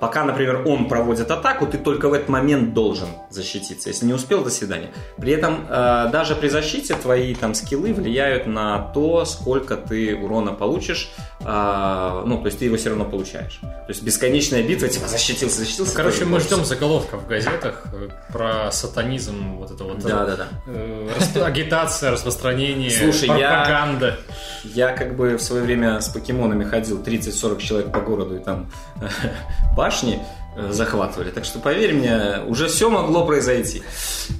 [0.00, 3.88] Пока, например, он проводит атаку, ты только в этот момент должен защититься.
[3.88, 4.90] Если не успел, до свидания.
[5.16, 10.52] При этом э, даже при защите твои там скиллы влияют на то, сколько ты урона
[10.52, 11.10] получишь.
[11.40, 13.58] Э, ну, то есть ты его все равно получаешь.
[13.60, 15.94] То есть бесконечная битва, типа защитился, защитился.
[15.94, 19.98] Короче, тоже мы ждем заголовков в газетах э, про сатанизм, вот это вот.
[20.00, 20.48] Да, да, да.
[20.66, 24.18] э, рас- Агитация, распространение, Слушай, я- пропаганда.
[24.64, 28.70] Я как бы в свое время с покемонами ходил 30-40 человек по городу и там
[29.76, 31.30] башни э, захватывали.
[31.30, 33.82] Так что поверь мне, уже все могло произойти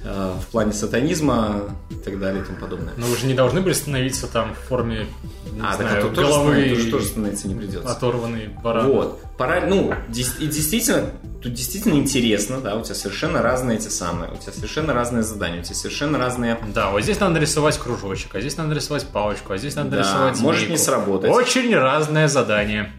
[0.03, 2.93] э, в плане сатанизма и так далее и тому подобное.
[2.97, 5.07] Но вы же не должны были становиться там в форме,
[5.51, 7.89] не а, так знаю, а тут тоже, головы становится- тут же тоже становиться не придется.
[7.91, 8.87] оторванный баран.
[8.87, 9.21] Вот.
[9.37, 14.35] Пора, ну, и действительно, тут действительно интересно, да, у тебя совершенно разные эти самые, у
[14.35, 18.41] тебя совершенно разные задания, у тебя совершенно разные Да, вот здесь надо нарисовать кружочек, а
[18.41, 20.71] здесь надо нарисовать палочку, а здесь надо Да, нарисовать может змейку.
[20.73, 21.31] не сработать.
[21.31, 22.91] Очень разное задание.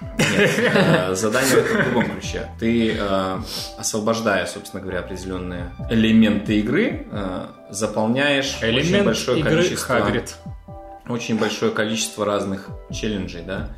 [0.00, 2.48] Нет, э, задание в другом ключе.
[2.58, 3.38] Ты, э,
[3.78, 10.34] освобождая, собственно говоря, определенные элементы игры, э, заполняешь очень Элемент большое игры количество Хагрид.
[11.08, 13.68] очень большое количество разных челленджей, да,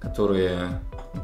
[0.00, 0.80] которые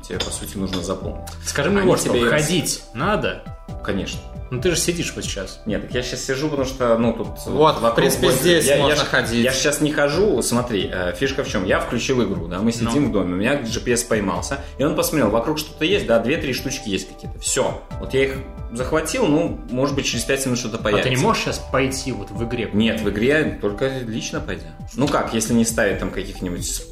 [0.06, 1.28] тебе, по сути, нужно заполнить.
[1.44, 3.42] Скажи мне вот что, тебе и рас- ходить надо?
[3.84, 4.20] Конечно.
[4.50, 5.60] Ну ты же сидишь вот сейчас.
[5.66, 7.28] Нет, так я сейчас сижу, потому что, ну, тут...
[7.46, 9.44] Вот, в принципе, здесь я, можно я, ходить.
[9.44, 11.64] Я сейчас не хожу, смотри, э, фишка в чем?
[11.64, 13.08] Я включил игру, да, мы сидим Ну.
[13.08, 16.88] в доме, у меня GPS поймался, и он посмотрел, вокруг что-то есть, да, две-три штучки
[16.88, 17.38] есть какие-то.
[17.40, 17.82] Все.
[17.98, 18.36] Вот я их
[18.72, 21.08] захватил, ну, может быть, через пять минут что-то А появится.
[21.08, 22.70] ты не можешь сейчас пойти вот в игре?
[22.72, 24.74] Нет, в игре только лично пойдя.
[24.94, 26.82] Ну как, если не ставить там каких-нибудь,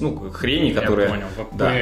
[0.00, 1.08] ну, хрени, Я которые...
[1.08, 1.72] понял, Да.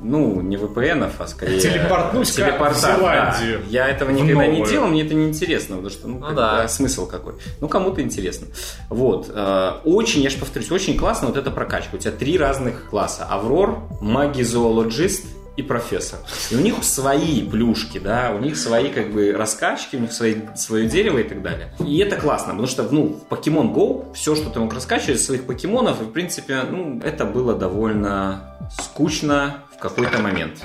[0.00, 1.58] Ну, не VPN, а скорее...
[1.60, 3.58] Телепортнусь-ка телепортат, в Зеландию.
[3.60, 3.64] да.
[3.68, 6.62] Я этого никогда не делал, мне это не интересно, потому что, ну, Ну как да.
[6.62, 7.34] а смысл какой?
[7.60, 8.46] Ну, кому-то интересно.
[8.90, 9.30] Вот.
[9.32, 11.96] э, Очень, я же повторюсь, очень классно вот эта прокачка.
[11.96, 13.24] У тебя три разных класса.
[13.28, 15.24] Аврор, маги-зоологист
[15.56, 16.20] и профессор.
[16.52, 20.36] И у них свои плюшки, да, у них свои как бы раскачки, у них свои,
[20.54, 21.74] свое дерево и так далее.
[21.84, 25.44] И это классно, потому что, ну, в Pokemon Go все, что ты мог раскачивать своих
[25.44, 30.58] покемонов, и, в принципе, ну, это было довольно скучно в какой-то момент.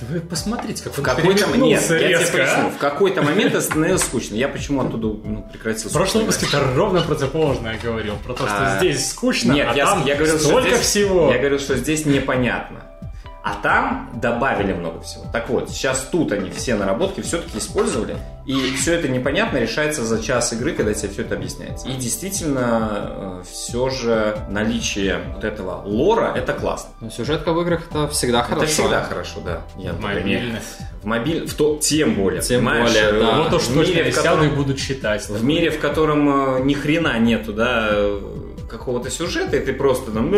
[0.00, 2.70] Вы посмотрите, как В какой-то момент, я тебе резко, поясню, а?
[2.70, 4.34] в какой-то момент становилось скучно.
[4.34, 5.88] Я почему оттуда ну, прекратил.
[5.88, 8.16] В прошлом выпуске ты ровно противоположное говорил.
[8.16, 10.86] Про то, что А, здесь скучно, Нет, а я, там я говорил, столько что здесь,
[10.86, 11.30] всего.
[11.30, 12.84] Я говорил, что здесь непонятно.
[13.44, 15.24] А там добавили много всего.
[15.30, 18.16] Так вот, сейчас тут они все наработки все-таки использовали.
[18.46, 21.86] И все это непонятно решается за час игры, когда тебе все это объясняется.
[21.86, 26.90] И действительно, все же наличие вот этого лора это классно.
[27.00, 28.62] Ну, сюжетка в играх это всегда хорошо.
[28.64, 29.60] Это всегда хорошо, да.
[29.76, 30.78] Я Мобильность.
[31.02, 32.40] В мобиль, в то, тем более.
[32.40, 32.92] Тем понимаешь?
[32.92, 33.30] более, да.
[33.30, 35.28] Э, Вот то, в мире, в котором- и буду читать.
[35.28, 38.20] В мире, в котором э, ни хрена нету, да, э,
[38.68, 40.30] какого-то сюжета, и ты просто там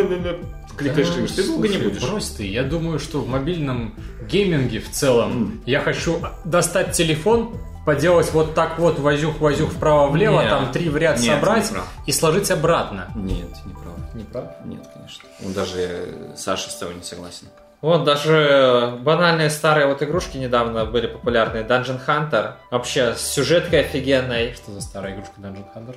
[0.76, 2.02] кликаешь, кликаешь, ты долго не будешь.
[2.02, 3.94] Брось ты, я думаю, что в мобильном
[4.28, 10.48] гейминге в целом я хочу достать телефон, поделать вот так вот, возюх-возюх вправо-влево, Не.
[10.48, 11.72] там три в ряд Нет, собрать
[12.06, 13.08] и сложить обратно.
[13.14, 14.14] Нет, не прав.
[14.14, 14.44] Не прав?
[14.64, 15.28] Нет, конечно.
[15.44, 17.46] Он даже Саша с тобой не согласен.
[17.82, 21.58] Вот даже банальные старые вот игрушки недавно были популярны.
[21.58, 22.54] Dungeon Hunter.
[22.70, 24.54] Вообще с сюжеткой офигенной.
[24.54, 25.96] Что за старая игрушка Dungeon Hunter?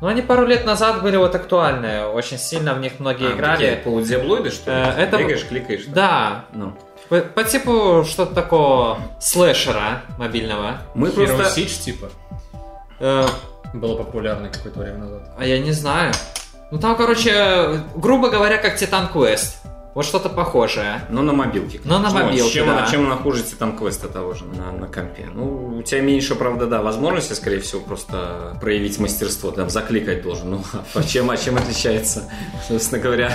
[0.00, 2.06] Ну, они пару лет назад были вот актуальные.
[2.06, 3.56] Очень сильно в них многие А, играли.
[3.56, 4.76] такие полудиаблоиды, что ли?
[4.76, 5.84] Э, это- Бегаешь, кликаешь.
[5.86, 6.74] Да, Ну.
[7.08, 10.78] по, по типу что-то такого слэшера мобильного.
[10.94, 11.60] Мы Hero просто...
[11.60, 12.08] Siege, типа,
[13.00, 13.26] Э,
[13.74, 15.22] было популярно какое-то время назад.
[15.38, 16.12] а я не знаю.
[16.70, 19.62] Ну там, короче, грубо говоря, как Титан Квест.
[19.96, 21.00] Вот что-то похожее.
[21.08, 21.80] Ну, на мобилке.
[21.82, 22.86] Ну, на мобилке, чем, да.
[22.90, 25.26] чем она хуже Титан Квеста того же на, на компе?
[25.32, 29.52] Ну, у тебя меньше, правда, да, возможности, скорее всего, просто проявить мастерство.
[29.52, 30.50] Там закликать должен.
[30.50, 32.24] Ну, а чем, а чем отличается,
[32.68, 33.32] собственно говоря,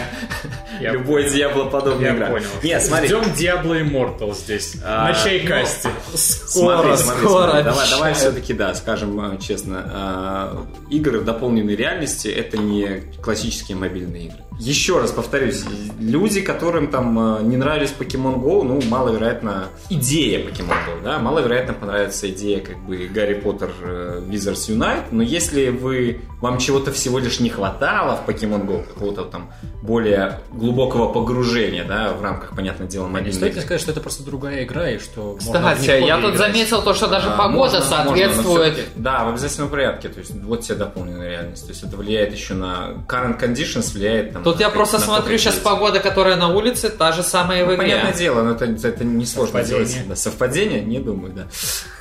[0.79, 2.27] Я любой Диабло-подобная Я игра?
[2.27, 2.45] понял.
[2.61, 3.07] Нет, смотри.
[3.07, 4.75] Ждем Diablo Immortal здесь.
[4.85, 5.89] А, на.
[6.13, 7.43] Скоро, Смотри, смотри, скоро.
[7.49, 7.63] смотри.
[7.63, 10.67] Давай, давай все-таки, да, скажем э, честно.
[10.91, 14.43] э, Игры в дополненной реальности это не классические мобильные игры.
[14.63, 15.63] Еще раз повторюсь,
[15.99, 21.73] люди, которым там э, не нравились Pokemon Go, ну, маловероятно, идея Pokemon Go, да, маловероятно
[21.73, 27.17] понравится идея как бы Гарри Поттер э, Wizards Unite, но если вы, вам чего-то всего
[27.17, 29.51] лишь не хватало в Pokemon Go, какого-то там
[29.81, 34.23] более глубокого погружения, да, в рамках, понятное дело, мобильной стоит ли сказать, что это просто
[34.23, 36.51] другая игра, и что можно в Кстати, я тут играть?
[36.51, 38.73] заметил то, что даже А, погода можно- можно, но соответствует.
[38.75, 40.09] всё-таки- да, в обязательном порядке.
[40.09, 41.63] То есть вот тебе дополненная реальность.
[41.65, 44.43] То есть это влияет еще на current conditions, влияет там.
[44.51, 45.63] Тут я то, просто смотрю сейчас дети.
[45.63, 47.83] погода, которая на улице, та же самая и в Ну, игре.
[47.83, 49.85] понятное дело, но это, это не сложно Совпадение.
[49.85, 50.07] сделать.
[50.09, 50.81] Да, совпадение?
[50.81, 51.47] Не думаю, да.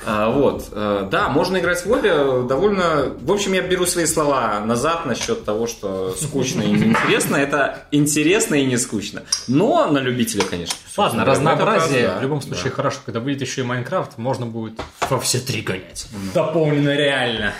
[0.05, 0.67] А, вот.
[0.71, 2.11] э, Да, можно играть в обе.
[2.47, 3.13] Довольно...
[3.21, 7.35] В общем, я беру свои слова назад насчет того, что скучно и неинтересно.
[7.37, 9.23] Это интересно и не скучно.
[9.47, 10.75] Но на любителя, конечно.
[10.97, 12.47] Ладно, раз, разнообразие да, в любом да.
[12.47, 12.99] случае хорошо.
[13.05, 14.79] Когда выйдет еще и Майнкрафт, можно будет
[15.09, 16.07] во все три гонять.
[16.33, 17.53] Дополнено реально.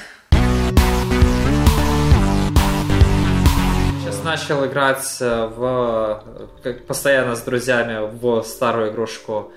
[4.21, 9.51] Сейчас начал играть э, в э, как постоянно с друзьями в старую игрушку.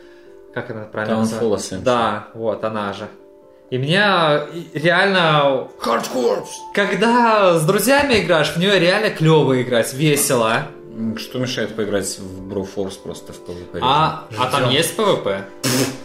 [0.55, 1.79] Как она правильно называется?
[1.79, 3.09] Да, вот она же.
[3.71, 3.99] И мне
[4.73, 5.69] реально...
[5.85, 6.45] Hardcore!
[6.75, 10.69] Когда с друзьями играешь, в нее реально клево играть, весело.
[11.17, 13.81] Что мешает поиграть в Broforce просто в PvP?
[13.83, 15.45] А, а там есть ПВП?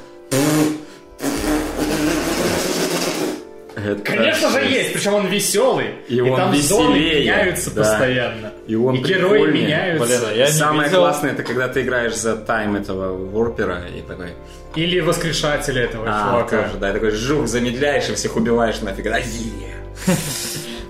[3.92, 5.88] Это Конечно же есть, причем он веселый.
[6.08, 7.82] И он там зоны веселее, меняются да.
[7.84, 8.54] постоянно.
[8.68, 10.06] И он И герои меняются.
[10.08, 11.02] Блин, а я не Самое видел.
[11.02, 14.34] классное, это когда ты играешь за тайм этого ворпера и такой...
[14.76, 16.64] Или воскрешатели этого А, чувака.
[16.68, 19.06] тоже, да, и такой жук, замедляешь и всех убиваешь нафиг.
[19.06, 19.20] Да.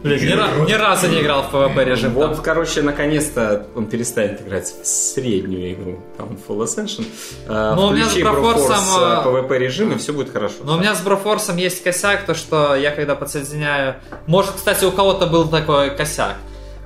[0.03, 2.13] Блин, Ни, ра- ни разу не играл в PvP режим.
[2.15, 2.29] там.
[2.29, 7.05] Вот, короче, наконец-то он перестанет играть в среднюю игру, там, Full Ascension.
[7.47, 10.55] Э, Ну, у меня включи с Broforce, Broforce, э, PvP режим, и все будет хорошо.
[10.63, 13.95] Но у меня с Брофорсом есть косяк, то что я когда подсоединяю...
[14.25, 16.35] Может, кстати, у кого-то был такой косяк.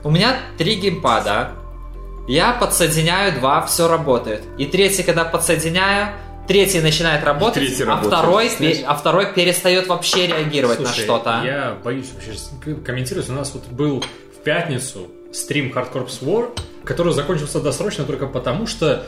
[0.04, 1.52] У меня три геймпада.
[2.28, 4.42] Я подсоединяю два, все работает.
[4.58, 6.14] И третий, когда подсоединяю,
[6.48, 8.78] третий начинает работать, третий а, работает, второй, знаешь.
[8.78, 11.42] пе- а второй перестает вообще реагировать на Слушай, что-то.
[11.44, 13.30] Я боюсь вообще комментировать.
[13.30, 18.68] У нас вот был в пятницу стрим Hard Corps War, который закончился досрочно только потому,
[18.68, 19.06] что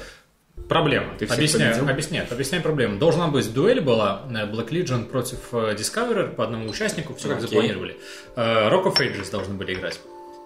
[0.69, 1.13] проблема.
[1.17, 1.89] Ты объясняю, победил?
[1.89, 2.97] объясняю, объясняю проблему.
[2.97, 7.41] Должна быть дуэль была э, Black Legion против э, Discoverer по одному участнику, все как
[7.41, 7.97] запланировали.
[8.35, 9.99] Э, Rock of Ages должны были играть.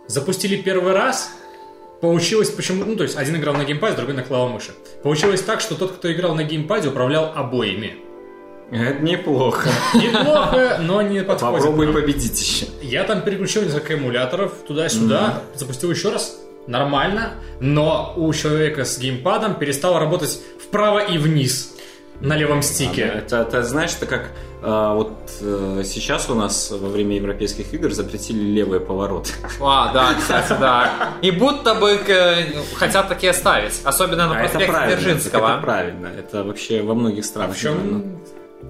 [0.08, 1.32] Запустили первый раз,
[2.02, 4.72] Получилось почему, ну то есть один играл на геймпаде, другой на клавомыши.
[5.04, 7.98] Получилось так, что тот, кто играл на геймпаде, управлял обоими.
[8.72, 9.70] Это неплохо.
[9.96, 11.58] Неплохо, но не подходит.
[11.58, 12.68] Попробуй победить еще.
[12.82, 19.56] Я там переключил несколько эмуляторов туда-сюда, запустил еще раз, нормально, но у человека с геймпадом
[19.56, 21.76] перестало работать вправо и вниз
[22.22, 23.02] на левом стике.
[23.02, 27.92] Это, это, знаешь, это как а, вот э, сейчас у нас во время европейских игр
[27.92, 29.32] запретили левые повороты.
[29.62, 31.14] А, да, кстати, да.
[31.22, 32.46] И будто бы э,
[32.76, 33.80] хотят такие ставить.
[33.84, 34.98] Особенно на А это проспекте правильно.
[34.98, 35.50] Дзержинского.
[35.54, 36.08] Это правильно.
[36.08, 37.56] Это вообще во многих странах.
[37.56, 38.20] В чем.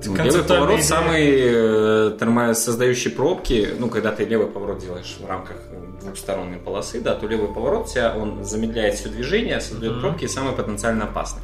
[0.06, 0.84] Ну, Левый поворот идея?
[0.84, 5.58] самый э, термо- создающий пробки, ну, когда ты левый поворот делаешь в рамках
[6.02, 10.28] двухсторонней полосы, да, то левый поворот у тебя, он замедляет все движение, создает пробки и
[10.28, 11.42] самый потенциально опасный.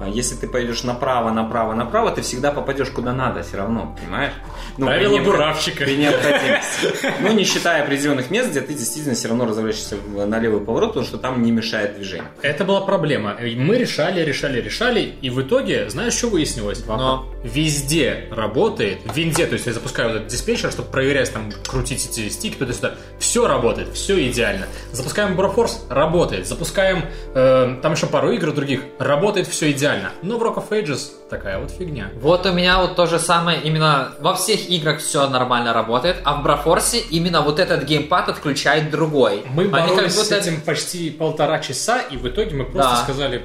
[0.00, 4.32] А Если ты пойдешь направо, направо, направо, ты всегда попадешь куда надо все равно, понимаешь?
[4.76, 5.84] Ну, при Правило необход- буравчика.
[5.84, 7.12] При необходимости.
[7.20, 9.96] Ну, не считая определенных мест, где ты действительно все равно разворачиваешься
[10.26, 12.28] на левый поворот, потому что там не мешает движению.
[12.42, 13.36] Это была проблема.
[13.40, 16.84] Мы решали, решали, решали, и в итоге, знаешь, что выяснилось?
[16.86, 17.26] Но.
[17.42, 22.28] Везде работает, везде, то есть я запускаю вот этот диспетчер, чтобы проверять, там, крутить эти
[22.28, 22.94] стики туда-сюда.
[23.18, 24.66] Все работает, все идеально.
[24.92, 26.46] Запускаем Broforce, работает.
[26.46, 29.87] Запускаем, э, там еще пару игр других, работает все идеально.
[30.22, 32.10] Но в Rock of Ages такая вот фигня.
[32.20, 36.34] Вот у меня вот то же самое, именно во всех играх все нормально работает, а
[36.34, 39.44] в Брофорсе именно вот этот геймпад отключает другой.
[39.50, 42.92] Мы Они как боролись с будто- этим почти полтора часа, и в итоге мы просто
[42.92, 42.96] Да.
[43.02, 43.44] сказали,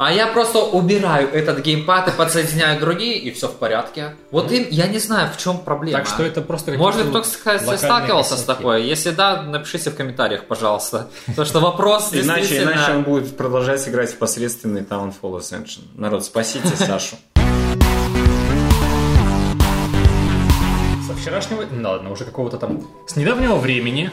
[0.00, 4.16] А я просто убираю этот геймпад и подсоединяю другие, и все в порядке.
[4.30, 5.98] Вот им, я не знаю, в чем проблема.
[5.98, 8.46] так что это просто Может, локальные сталкивался с косяки.
[8.46, 8.82] такой?
[8.84, 11.10] Если да, напишите в комментариях, пожалуйста.
[11.26, 12.70] Потому что вопрос Иначе, действительно...
[12.70, 15.82] иначе он будет продолжать играть в посредственный Townfall Ascension.
[15.94, 17.16] Народ, спасите Сашу.
[21.06, 24.10] Со вчерашнего, ну ладно, уже какого-то там, с недавнего времени,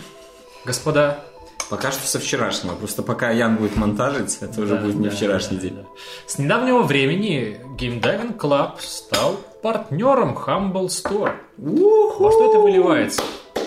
[0.65, 1.23] господа,
[1.69, 2.75] Пока что со вчерашнего.
[2.75, 5.85] Просто пока Ян будет монтажить, это уже Да, будет не да, вчерашний да, день.
[6.25, 11.33] С недавнего времени Game Diving Club стал партнером Humble Store.
[11.57, 13.21] Во что это выливается?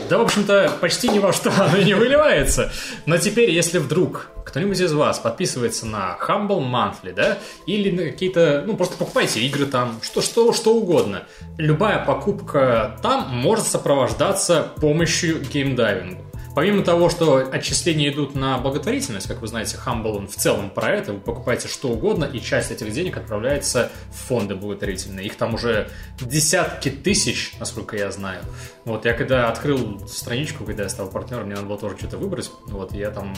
[0.09, 2.73] Да, в общем-то, почти ни во что оно не выливается.
[3.07, 8.65] Но теперь, если вдруг кто-нибудь из вас подписывается на Humble Monthly, да, или на какие-то,
[8.67, 11.25] ну, просто покупайте игры там, что, что, что угодно.
[11.59, 16.30] Любая покупка там может сопровождаться помощью геймдайвингу.
[16.55, 20.91] Помимо того, что отчисления идут на благотворительность, как вы знаете, Humble он в целом про
[20.91, 25.27] это, вы покупаете что угодно, и часть этих денег отправляется в фонды благотворительные.
[25.27, 25.89] Их там уже
[26.21, 28.43] десятки тысяч, насколько я знаю.
[28.85, 32.51] Вот, я когда открыл страничку, когда я стал партнером, мне надо было тоже что-то выбрать.
[32.67, 33.35] Вот, я там...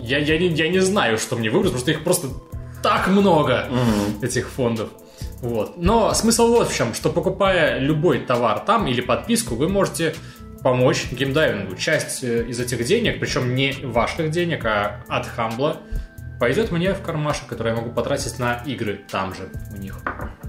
[0.00, 2.28] Я, я, не, я не знаю, что мне выбрать, потому что их просто
[2.82, 3.68] так много,
[4.22, 4.90] этих фондов.
[5.40, 5.76] Вот.
[5.76, 10.14] Но смысл вот в чем, что покупая любой товар там или подписку, вы можете
[10.64, 11.76] помочь геймдайвингу.
[11.76, 15.76] Часть э, из этих денег, причем не ваших денег, а от Хамбла,
[16.40, 19.98] пойдет мне в кармашек, который я могу потратить на игры там же у них.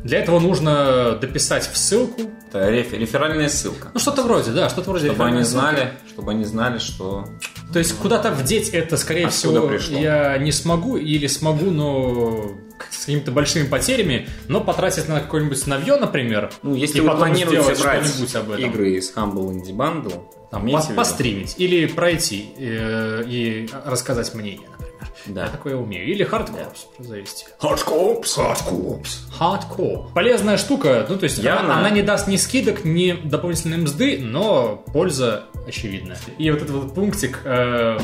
[0.03, 2.31] Для этого нужно дописать в ссылку.
[2.49, 3.89] Это реф- реферальная ссылка.
[3.93, 5.75] Ну, что-то вроде, да, что-то вроде Чтобы они реферальной ссылки.
[5.75, 7.25] знали, чтобы они знали, что
[7.73, 9.99] То есть куда-то вдеть это, скорее Откуда всего, пришло?
[9.99, 12.51] я не смогу, или смогу, но
[12.91, 17.35] с какими-то большими потерями, но потратить на какое-нибудь новье, например, Ну, если и вы потом
[17.35, 18.65] сделать что-нибудь об этом.
[18.69, 20.79] игры из Humble Indie Bundle, Там, виду.
[20.95, 24.91] постримить или пройти э, и рассказать мнение, например.
[25.27, 25.45] Да.
[25.45, 26.05] Я такое умею.
[26.07, 26.67] Или хардкор
[26.99, 27.45] завести.
[27.59, 29.07] Hardcorps, Hardcorps.
[29.35, 30.11] Хардкор.
[30.13, 31.05] Полезная штука.
[31.09, 31.73] Ну, то есть Явно.
[31.73, 36.17] она, она не даст ни скидок, ни дополнительной мзды, но польза очевидная.
[36.37, 37.39] И вот этот вот пунктик.
[37.43, 37.97] э,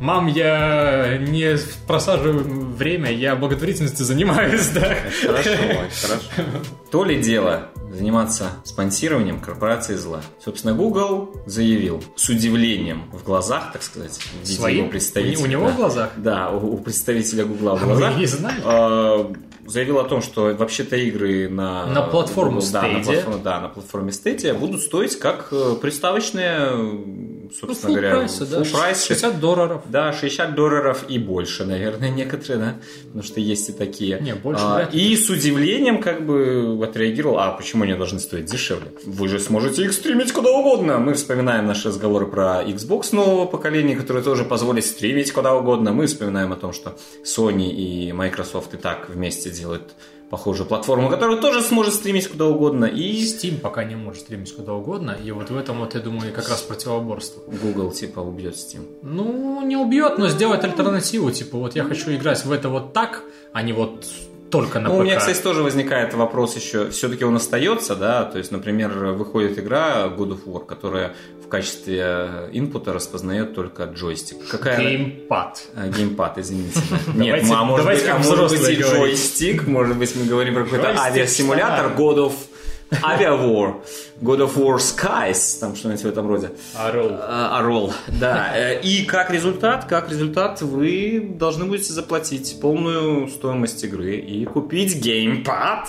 [0.00, 2.42] Мам, я не просаживаю
[2.74, 4.96] время, я благотворительностью занимаюсь, да.
[5.24, 6.48] Хорошо, хорошо.
[6.90, 10.22] То ли дело заниматься спонсированием корпорации зла.
[10.42, 14.78] Собственно, Google заявил с удивлением в глазах, так сказать, в виде Своим?
[14.78, 15.44] его представителя.
[15.44, 15.72] У него да.
[15.72, 16.10] в глазах?
[16.16, 18.16] Да, у, у представителя Google в А глазах.
[18.16, 18.60] не знаем.
[18.64, 19.34] э,
[19.68, 21.84] заявил о том, что вообще-то игры на...
[21.86, 23.04] На платформу Google, да, на Stadia.
[23.04, 28.62] платформе, да, на платформе Stadia будут стоить как э, приставочные собственно full говоря, прайс, да,
[28.72, 29.04] прайс.
[29.04, 29.82] 60 долларов.
[29.86, 32.76] Да, 60 долларов и больше, наверное, некоторые, да,
[33.06, 34.18] потому что есть и такие.
[34.20, 38.92] Не, больше А, и с удивлением как бы отреагировал, а почему они должны стоить дешевле?
[39.04, 40.98] Вы же сможете их стримить куда угодно.
[40.98, 45.92] Мы вспоминаем наши разговоры про Xbox нового поколения, который тоже позволит стримить куда угодно.
[45.92, 49.94] Мы вспоминаем о том, что Sony и Microsoft и так вместе делают
[50.32, 52.86] похожую платформу, которая тоже сможет стримить куда угодно.
[52.86, 56.32] И Steam пока не может стримить куда угодно, и вот в этом вот, я думаю,
[56.32, 57.42] как раз противоборство.
[57.62, 58.86] Google типа убьет Steam.
[59.02, 61.30] Ну, не убьет, но сделать альтернативу.
[61.30, 64.06] Типа, вот я хочу играть в это вот так, а не вот
[64.52, 65.00] только на Ну, ПК.
[65.00, 66.90] у меня, кстати, тоже возникает вопрос еще.
[66.90, 68.24] Все-таки он остается, да?
[68.24, 71.14] То есть, например, выходит игра God of War, которая
[71.44, 74.36] в качестве инпута распознает только джойстик.
[74.50, 75.62] Какая Геймпад.
[75.74, 76.80] А, геймпад, извините.
[77.14, 78.80] Нет, а может быть, а может быть говорить.
[78.86, 82.32] джойстик, может быть, мы говорим про какой-то авиасимулятор God of
[83.02, 83.76] Avia War,
[84.20, 86.50] God of War Skies, там что-нибудь в этом роде.
[86.74, 87.08] Орел.
[87.12, 88.52] А, Орел, да.
[88.54, 94.96] Э, И как результат, как результат, вы должны будете заплатить полную стоимость игры и купить
[94.96, 95.88] геймпад,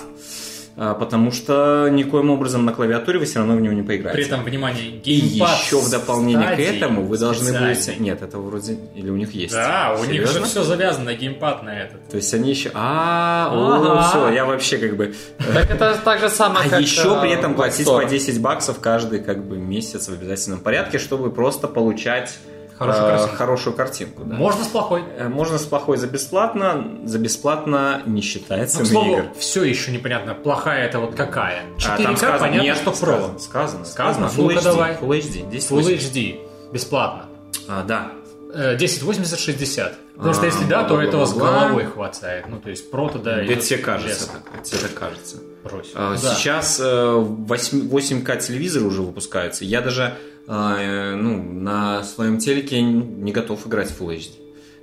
[0.76, 4.18] потому что никоим образом на клавиатуре вы все равно в него не поиграете.
[4.18, 7.74] При этом, внимание, и геймпад еще в дополнение к этому вы должны специальный.
[7.76, 7.96] будете...
[7.98, 8.78] Нет, это вроде...
[8.96, 9.54] Или у них есть?
[9.54, 10.46] Да, у них же Серьезно?
[10.46, 12.08] все завязано на геймпад на этот.
[12.10, 12.72] То есть они еще...
[12.74, 14.10] А, Ага.
[14.10, 15.14] все, я вообще как бы...
[15.54, 19.20] Так это так же самое, А еще э, при этом платить по 10 баксов каждый
[19.20, 22.38] как бы месяц в обязательном порядке, чтобы просто получать
[22.78, 23.36] Хорошую э, картинку.
[23.36, 24.24] хорошую картинку.
[24.26, 24.36] да.
[24.36, 25.04] Можно с плохой.
[25.18, 29.26] Э, Можно с плохой за бесплатно, за бесплатно не считается Ну, слову, игр.
[29.38, 31.64] все еще непонятно, плохая это вот какая.
[31.78, 33.40] 4К, А, там сказано, понятно, нет, что про.
[33.40, 34.26] сказано, сказано, Сказано?
[34.26, 34.94] Full HD, давай.
[34.96, 36.40] Full HD, 10 Full HD,
[36.72, 37.26] бесплатно.
[37.68, 38.12] А, да.
[38.54, 39.94] Э, 1080 60.
[40.16, 42.46] Потому А, что если да, то этого с головой хватает.
[42.48, 43.42] Ну, то есть про тогда...
[43.44, 44.30] Это тебе кажется лесом.
[44.52, 44.62] так.
[44.64, 45.38] Тебе кажется.
[45.96, 46.18] А, Да.
[46.36, 49.66] Сейчас э, 8, 8К телевизоры уже выпускаются.
[49.66, 50.14] Я даже
[50.48, 54.30] э, ну, на своем телеке не готов играть в Full HD.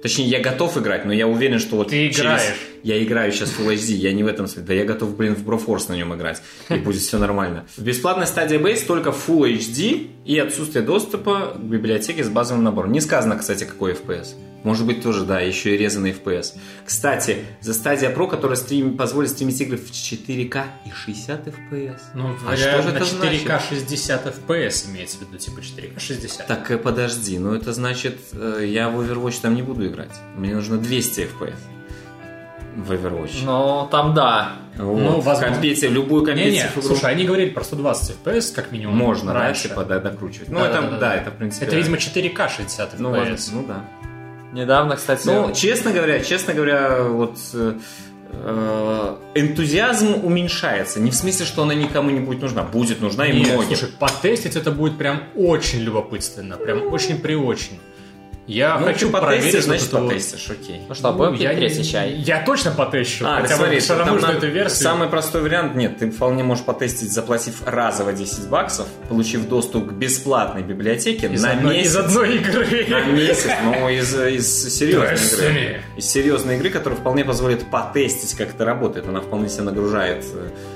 [0.03, 2.55] Точнее, я готов играть, но я уверен, что вот Ты через- играешь.
[2.83, 4.63] Я играю сейчас в Full HD, я не в этом смысле.
[4.67, 7.67] Да я готов, блин, в Broforce на нем играть, и будет все нормально.
[7.77, 12.93] В бесплатной стадии Base только Full HD и отсутствие доступа к библиотеке с базовым набором.
[12.93, 14.29] Не сказано, кстати, какой FPS.
[14.63, 16.55] Может быть, тоже, да, еще и резанный FPS.
[16.85, 22.01] Кстати, за стадия Pro, которая стрим, позволит стримить игры в 4К и 60 FPS.
[22.15, 26.47] Ну, А что же это 4К 60 FPS имеется в виду, типа 4К 60.
[26.47, 30.13] Так, э, подожди, ну это значит, э, я в Overwatch там не буду играть.
[30.37, 31.59] Мне нужно 200 FPS
[32.77, 33.45] в Overwatch.
[33.45, 34.53] Ну, там да.
[34.77, 34.99] Вот.
[34.99, 35.55] ну, возможно.
[35.55, 38.97] Компетиция, любую компетицию Не-не, в игру слушай, они говорили про 120 FPS, как минимум.
[38.97, 39.65] можно, раньше.
[39.65, 40.49] да, типа, да, докручивать.
[40.49, 41.15] Ну, Да, это, да, да, да, да.
[41.17, 41.67] это, в принципе...
[41.67, 43.19] Это, видимо, 4К 60 ну, FPS.
[43.19, 43.85] возможно, ну, да.
[44.53, 45.27] Недавно, кстати...
[45.27, 51.01] Ну, честно говоря, честно говоря, вот э, энтузиазм уменьшается.
[51.01, 52.63] Не в смысле, что она никому не будет нужна.
[52.63, 53.77] Будет нужна и Нет, многим.
[53.77, 56.57] слушай, потестить это будет прям очень любопытственно.
[56.57, 57.79] Прям очень при очень.
[58.51, 60.83] Я ну, хочу ты потестишь, проверить значит, вот потестишь, окей.
[60.89, 62.13] Ну что, Ну, будем я, пить третий чай?
[62.15, 63.25] я точно потещу.
[63.27, 64.83] А, хотя смотри, бы шарануть на- эту версию.
[64.83, 69.93] Самый простой вариант, нет, ты вполне можешь потестить, заплатив разово 10 баксов, получив доступ к
[69.93, 71.91] бесплатной библиотеке из, на одной, месяц.
[71.93, 72.87] из одной игры.
[72.89, 75.81] На месяц, ну, из, из серьезной игры.
[75.97, 79.07] Из серьезной игры, которая вполне позволит потестить, как это работает.
[79.07, 80.25] Она вполне себе нагружает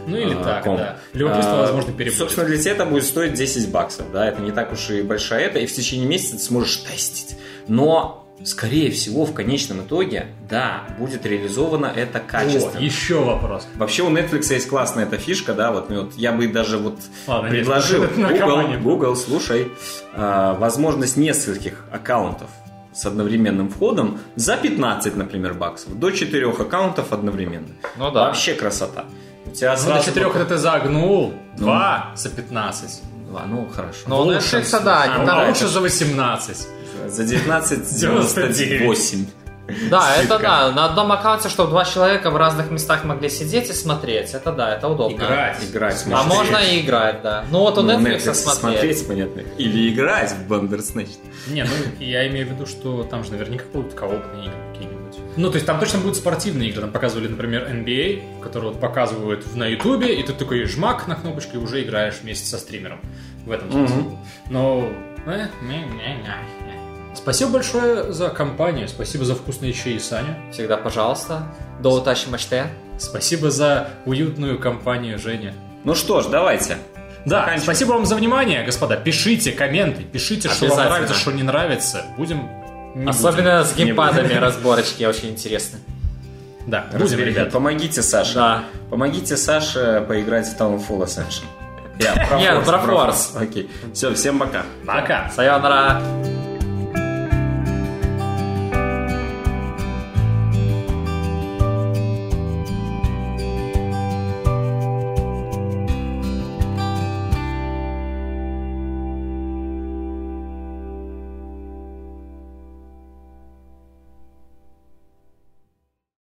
[0.06, 0.78] Ну или а, так, комп.
[0.78, 0.96] да.
[1.12, 2.18] Любопытство, А, возможно, перепутать.
[2.18, 5.46] Собственно, для тебя это будет стоить 10 баксов, да, это не так уж и большая
[5.46, 7.36] это, и в течение месяца ты сможешь тестить.
[7.68, 12.78] Но Скорее всего, в конечном итоге, да, будет реализовано это качественно.
[12.80, 13.66] О, еще вопрос.
[13.76, 16.98] Вообще у Netflix есть классная эта фишка, да, вот, ну, вот я бы даже вот
[17.28, 18.62] Ладно, предложил Google.
[18.82, 19.68] Google, слушай,
[20.14, 22.50] а, возможность нескольких аккаунтов
[22.92, 27.68] с одновременным входом за 15, например, баксов, до 4 аккаунтов одновременно.
[27.96, 28.26] Ну да.
[28.26, 29.04] Вообще красота.
[29.46, 31.34] У тебя Ну, до сразу 4 только- это ты загнул.
[31.56, 33.00] 2 за 15.
[33.28, 34.00] Два, ну хорошо.
[34.08, 35.24] Ну, у В Netflix, да, случае.
[35.24, 36.68] не А лучше за 18.
[37.08, 39.26] За 19,98.
[39.90, 40.70] Да, это да.
[40.72, 44.34] На одном аккаунте, чтобы два человека в разных местах могли сидеть и смотреть.
[44.34, 45.16] Это да, это удобно.
[45.16, 45.56] Играть.
[45.70, 46.34] Играть А можно.
[46.34, 47.46] можно и играть, да.
[47.50, 48.98] Ну вот у Ну, Netflix, Netflix смотреть.
[48.98, 49.40] смотреть, понятно.
[49.56, 51.08] Или играть в Bandersnatch.
[51.48, 55.18] Не, ну я имею в виду, что там же наверняка будут коопные игры какие-нибудь.
[55.38, 56.82] Ну, то есть там точно будут спортивные игры.
[56.82, 61.56] Там показывали, например, NBA, который вот показывают на Ютубе, и ты такой жмак на кнопочку
[61.56, 63.00] и уже играешь вместе со стримером.
[63.46, 63.96] В этом смысле.
[63.96, 64.18] Мгм.
[64.50, 64.88] Но...
[67.14, 70.36] Спасибо большое за компанию, спасибо за вкусные чаи, Саня.
[70.52, 71.42] Всегда, пожалуйста.
[71.80, 72.66] До утачи мачте.
[72.98, 75.54] Спасибо за уютную компанию, Женя.
[75.84, 76.78] Ну что ж, давайте.
[77.24, 78.96] Да, спасибо вам за внимание, господа.
[78.96, 82.02] Пишите комменты, пишите, что вам нравится, что не нравится.
[82.16, 82.48] Будем...
[82.94, 84.40] не Особенно с Не геймпадами будем.
[84.40, 85.78] разборочки очень интересны.
[85.78, 85.94] будем.
[86.66, 87.50] Да, будем, ребят.
[87.50, 88.34] Помогите Саше.
[88.34, 88.64] Да.
[88.90, 91.44] Помогите Саше поиграть в Townfall Ascension.
[91.98, 93.32] Я, про Нет, про форс.
[93.36, 93.70] Окей.
[93.92, 94.62] Все, всем пока.
[94.86, 95.30] Пока.
[95.30, 96.02] Сайонара.